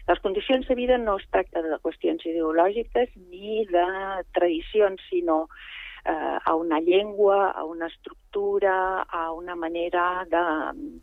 Les 0.06 0.20
condicions 0.22 0.68
de 0.70 0.76
vida 0.78 1.00
no 1.02 1.16
es 1.18 1.26
tracta 1.34 1.64
de 1.66 1.80
qüestions 1.82 2.22
ideològiques 2.30 3.16
ni 3.32 3.64
de 3.72 3.86
tradicions, 4.38 5.02
sinó 5.10 5.48
eh, 6.06 6.38
a 6.38 6.54
una 6.54 6.80
llengua, 6.80 7.50
a 7.50 7.64
una 7.66 7.88
estructura, 7.88 9.02
a 9.02 9.32
una 9.34 9.56
manera 9.56 10.26
de, 10.30 10.44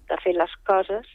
de 0.07 0.21
fer 0.23 0.37
les 0.39 0.55
coses, 0.69 1.09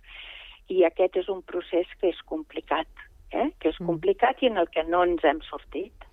i 0.68 0.84
aquest 0.84 1.16
és 1.24 1.30
un 1.32 1.40
procés 1.48 1.88
que 2.02 2.12
és 2.12 2.20
complicat, 2.28 2.90
eh? 3.32 3.54
que 3.56 3.72
és 3.72 3.80
complicat 3.80 4.44
i 4.44 4.52
en 4.52 4.60
el 4.60 4.68
que 4.74 4.84
no 4.84 5.06
ens 5.08 5.24
hem 5.24 5.40
sortit. 5.48 6.08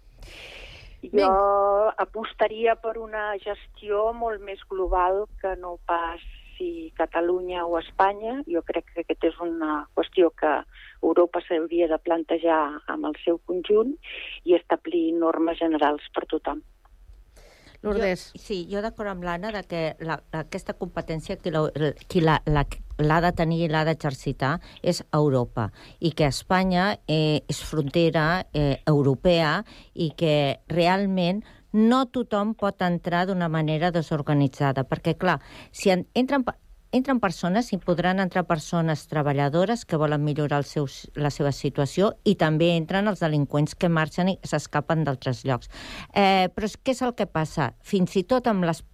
Jo 1.12 1.28
apostaria 1.98 2.74
per 2.80 2.96
una 2.98 3.34
gestió 3.42 4.12
molt 4.16 4.40
més 4.40 4.62
global 4.70 5.24
que 5.42 5.54
no 5.60 5.76
pas 5.86 6.22
si 6.56 6.92
Catalunya 6.96 7.66
o 7.66 7.78
Espanya. 7.78 8.40
Jo 8.48 8.62
crec 8.62 8.92
que 8.92 9.04
aquesta 9.04 9.30
és 9.32 9.40
una 9.42 9.84
qüestió 9.98 10.30
que 10.38 10.52
Europa 11.02 11.42
s'hauria 11.44 11.88
de 11.90 11.98
plantejar 11.98 12.62
amb 12.94 13.10
el 13.10 13.18
seu 13.24 13.40
conjunt 13.50 13.96
i 14.44 14.56
establir 14.56 15.10
normes 15.18 15.58
generals 15.58 16.06
per 16.14 16.24
tothom. 16.30 16.62
Lourdes. 17.84 18.30
Jo, 18.34 18.40
sí, 18.40 18.58
jo 18.70 18.80
d'acord 18.82 19.10
amb 19.12 19.24
l'Anna 19.26 19.50
de 19.52 19.62
que 19.68 19.82
la, 20.00 20.16
aquesta 20.40 20.74
competència 20.74 21.36
qui 21.36 21.52
la- 21.52 21.68
qui 22.08 22.20
la- 22.24 22.40
la- 22.46 22.64
l'ha 22.98 23.20
de 23.20 23.32
tenir 23.36 23.60
i 23.64 23.68
l'ha 23.68 23.84
d'exercitar 23.84 24.58
és 24.82 25.02
Europa 25.12 25.70
i 26.00 26.12
que 26.12 26.26
Espanya 26.26 26.98
eh, 27.06 27.42
és 27.48 27.60
frontera 27.62 28.46
eh, 28.54 28.80
europea 28.86 29.64
i 29.94 30.10
que 30.16 30.60
realment 30.68 31.42
no 31.74 32.04
tothom 32.06 32.54
pot 32.54 32.80
entrar 32.86 33.24
d'una 33.26 33.48
manera 33.50 33.90
desorganitzada, 33.90 34.84
perquè, 34.86 35.16
clar, 35.18 35.40
si 35.72 35.90
en, 35.90 36.06
entren, 36.14 36.44
entren 36.94 37.20
persones 37.20 37.72
i 37.74 37.78
podran 37.82 38.22
entrar 38.22 38.44
persones 38.46 39.06
treballadores 39.10 39.84
que 39.84 39.98
volen 40.00 40.24
millorar 40.24 40.62
el 40.62 40.68
seu, 40.68 40.86
la 41.18 41.32
seva 41.34 41.52
situació 41.52 42.12
i 42.24 42.36
també 42.38 42.70
entren 42.76 43.10
els 43.10 43.22
delinqüents 43.24 43.74
que 43.74 43.90
marxen 43.90 44.30
i 44.34 44.38
s'escapen 44.46 45.04
d'altres 45.04 45.44
llocs. 45.48 45.70
Eh, 46.14 46.50
però 46.54 46.70
què 46.84 46.94
és 46.94 47.02
el 47.02 47.14
que 47.18 47.26
passa? 47.26 47.72
Fins 47.82 48.14
i 48.16 48.24
tot 48.30 48.46
amb 48.50 48.66
les 48.68 48.84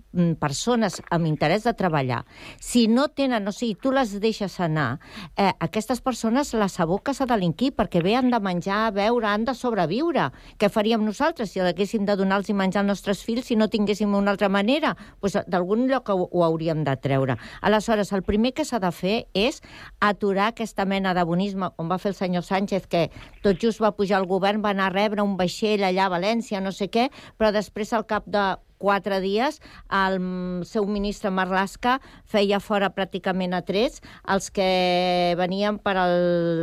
persones 0.40 0.98
amb 1.10 1.28
interès 1.28 1.64
de 1.64 1.72
treballar, 1.76 2.24
si 2.58 2.86
no 2.88 3.08
tenen, 3.08 3.46
o 3.46 3.52
sigui, 3.54 3.76
tu 3.78 3.92
les 3.94 4.16
deixes 4.20 4.58
anar, 4.60 4.98
eh, 5.36 5.52
aquestes 5.60 6.00
persones 6.00 6.52
les 6.54 6.80
aboques 6.80 7.20
a 7.20 7.26
delinquir 7.30 7.72
perquè 7.76 8.02
bé 8.02 8.16
han 8.16 8.30
de 8.30 8.40
menjar, 8.40 8.92
beure, 8.92 9.26
han 9.26 9.44
de 9.44 9.54
sobreviure. 9.54 10.30
Què 10.58 10.68
faríem 10.68 11.04
nosaltres 11.04 11.52
si 11.52 11.60
haguéssim 11.60 12.04
de 12.06 12.16
donar-los 12.16 12.50
menjar 12.50 12.82
als 12.82 12.88
nostres 12.88 13.22
fills 13.24 13.46
si 13.46 13.56
no 13.56 13.68
tinguéssim 13.68 14.14
una 14.14 14.32
altra 14.32 14.48
manera? 14.48 14.96
Pues, 15.20 15.38
D'algun 15.46 15.86
lloc 15.88 16.08
ho, 16.10 16.28
ho 16.30 16.44
hauríem 16.44 16.84
de 16.84 16.96
treure. 16.96 17.36
Aleshores, 17.62 18.12
el 18.12 18.22
primer 18.22 18.52
que 18.52 18.64
s'ha 18.64 18.80
de 18.82 18.90
fer 18.90 19.26
és 19.34 19.60
aturar 20.00 20.50
aquesta 20.50 20.84
mena 20.84 21.14
de 21.14 21.24
bonisme, 21.24 21.70
com 21.76 21.88
va 21.90 21.98
fer 21.98 22.12
el 22.12 22.18
senyor 22.18 22.42
Sánchez, 22.42 22.86
que 22.90 23.10
tot 23.42 23.60
just 23.60 23.80
va 23.80 23.94
pujar 23.94 24.18
al 24.18 24.26
govern, 24.26 24.62
va 24.62 24.74
anar 24.74 24.90
a 24.90 24.94
rebre 24.94 25.22
un 25.22 25.36
vaixell 25.36 25.84
allà 25.86 26.08
a 26.08 26.14
València, 26.16 26.60
no 26.60 26.72
sé 26.72 26.90
què, 26.90 27.10
però 27.38 27.52
després, 27.54 27.92
al 27.92 28.06
cap 28.06 28.26
de 28.26 28.56
quatre 28.80 29.20
dies, 29.20 29.60
el 29.92 30.18
seu 30.66 30.88
ministre 30.88 31.30
Marlaska 31.30 31.98
feia 32.24 32.58
fora 32.64 32.90
pràcticament 32.96 33.54
a 33.54 33.62
trets 33.66 34.00
els 34.32 34.50
que 34.54 35.36
venien 35.38 35.78
per 35.78 35.94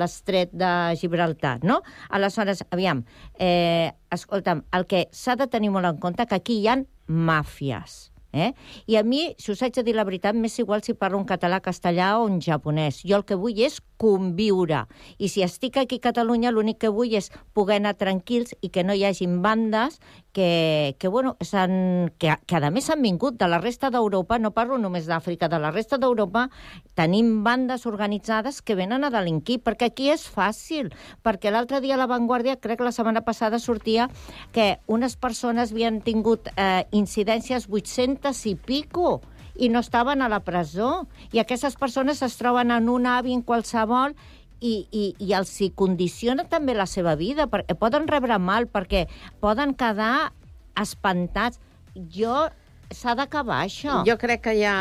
l'estret 0.01 0.51
de 0.51 0.73
Gibraltar, 0.99 1.59
no? 1.63 1.83
Aleshores, 2.09 2.65
aviam, 2.73 3.05
eh, 3.39 3.93
escolta'm, 4.11 4.65
el 4.73 4.89
que 4.89 5.07
s'ha 5.13 5.37
de 5.37 5.47
tenir 5.47 5.71
molt 5.71 5.93
en 5.93 6.01
compte 6.01 6.25
que 6.25 6.41
aquí 6.41 6.61
hi 6.61 6.69
ha 6.73 6.81
màfies. 7.07 8.16
Eh? 8.37 8.53
I 8.87 8.95
a 8.99 9.03
mi, 9.03 9.33
si 9.37 9.51
us 9.51 9.61
haig 9.65 9.73
de 9.75 9.83
dir 9.83 9.95
la 9.97 10.05
veritat, 10.07 10.35
m'és 10.37 10.57
igual 10.59 10.83
si 10.85 10.93
parlo 10.93 11.19
en 11.19 11.25
català, 11.25 11.59
castellà 11.61 12.17
o 12.21 12.27
en 12.29 12.39
japonès. 12.41 13.01
Jo 13.07 13.17
el 13.17 13.25
que 13.25 13.35
vull 13.35 13.57
és 13.65 13.79
conviure. 13.97 14.83
I 15.17 15.27
si 15.29 15.41
estic 15.41 15.77
aquí 15.81 15.97
a 15.97 16.05
Catalunya, 16.09 16.51
l'únic 16.53 16.77
que 16.83 16.89
vull 16.93 17.15
és 17.17 17.31
poder 17.57 17.79
anar 17.81 17.95
tranquils 17.97 18.53
i 18.61 18.69
que 18.69 18.83
no 18.85 18.93
hi 18.93 19.03
hagin 19.07 19.41
bandes 19.41 19.97
que, 20.33 20.95
que, 20.99 21.07
bueno, 21.09 21.35
s'han- 21.41 22.11
que, 22.21 22.35
que 22.45 22.55
a 22.61 22.69
més 22.69 22.89
han 22.93 23.01
vingut 23.01 23.39
de 23.41 23.47
la 23.49 23.57
resta 23.57 23.89
d'Europa, 23.89 24.37
no 24.37 24.51
parlo 24.53 24.77
només 24.77 25.07
d'Àfrica, 25.09 25.49
de 25.49 25.57
la 25.57 25.71
resta 25.73 25.97
d'Europa, 25.97 26.47
tenim 26.93 27.43
bandes 27.43 27.87
organitzades 27.89 28.61
que 28.61 28.75
venen 28.77 29.03
a 29.03 29.09
delinquir, 29.09 29.59
perquè 29.65 29.89
aquí 29.89 30.11
és 30.13 30.27
fàcil, 30.29 30.91
perquè 31.25 31.49
l'altre 31.49 31.81
dia 31.81 31.95
a 31.95 31.97
La 31.97 32.05
Vanguardia, 32.11 32.59
crec 32.61 32.77
que 32.77 32.85
la 32.85 32.93
setmana 32.93 33.23
passada 33.25 33.57
sortia 33.57 34.09
que 34.53 34.77
unes 34.85 35.15
persones 35.17 35.71
havien 35.73 36.01
tingut 36.05 36.51
eh, 36.55 36.85
incidències 36.91 37.65
800 37.65 38.26
i 38.45 38.55
pico 38.55 39.21
i 39.57 39.69
no 39.69 39.79
estaven 39.79 40.21
a 40.21 40.29
la 40.29 40.41
presó. 40.45 41.07
I 41.33 41.41
aquestes 41.41 41.75
persones 41.75 42.21
es 42.21 42.37
troben 42.37 42.71
en 42.71 42.89
un 42.89 43.07
avi 43.09 43.33
en 43.33 43.41
qualsevol 43.41 44.13
i, 44.59 44.87
i, 44.91 45.03
i 45.19 45.33
els 45.37 45.51
hi 45.61 45.71
condiciona 45.75 46.47
també 46.49 46.75
la 46.77 46.87
seva 46.89 47.15
vida, 47.17 47.47
perquè 47.49 47.77
poden 47.77 48.07
rebre 48.09 48.37
mal, 48.39 48.69
perquè 48.69 49.07
poden 49.43 49.75
quedar 49.77 50.31
espantats. 50.79 51.61
Jo... 51.95 52.47
S'ha 52.87 53.17
d'acabar 53.19 53.65
això. 53.65 53.99
Jo 54.07 54.15
crec 54.19 54.45
que 54.45 54.53
ja 54.55 54.73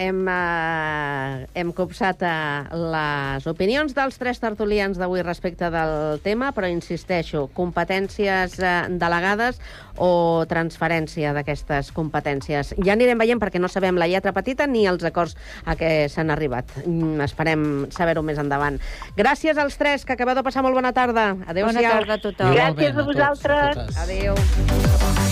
hem, 0.00 0.22
eh, 0.28 1.46
hem 1.60 1.72
copsat 1.76 2.22
eh, 2.24 2.78
les 2.94 3.46
opinions 3.50 3.92
dels 3.92 4.16
tres 4.16 4.40
tertulians 4.40 4.96
d'avui 4.96 5.20
respecte 5.20 5.68
del 5.70 6.20
tema, 6.24 6.52
però 6.56 6.70
insisteixo, 6.72 7.50
competències 7.52 8.56
eh, 8.56 8.72
delegades 8.88 9.60
o 10.00 10.46
transferència 10.48 11.34
d'aquestes 11.36 11.92
competències. 11.92 12.72
Ja 12.80 12.96
anirem 12.96 13.20
veient 13.20 13.42
perquè 13.42 13.60
no 13.60 13.68
sabem 13.68 14.00
la 14.00 14.08
lletra 14.08 14.32
petita 14.32 14.66
ni 14.66 14.86
els 14.88 15.04
acords 15.04 15.36
a 15.66 15.76
què 15.76 16.08
s'han 16.08 16.32
arribat. 16.32 16.72
Mm, 16.86 17.20
esperem 17.28 17.66
saber-ho 17.92 18.24
més 18.24 18.40
endavant. 18.40 18.80
Gràcies 19.18 19.60
als 19.60 19.76
tres, 19.76 20.06
que 20.08 20.16
acabeu 20.16 20.40
de 20.40 20.46
passar 20.46 20.64
molt 20.64 20.80
bona 20.80 20.96
tarda. 20.96 21.34
Adéu-siau. 21.44 21.82
Bona 21.82 22.00
tarda 22.00 22.16
a 22.16 22.24
tothom. 22.24 22.56
Gràcies 22.56 22.96
a 22.96 23.06
vosaltres. 23.12 24.02
Adéu. 24.06 25.31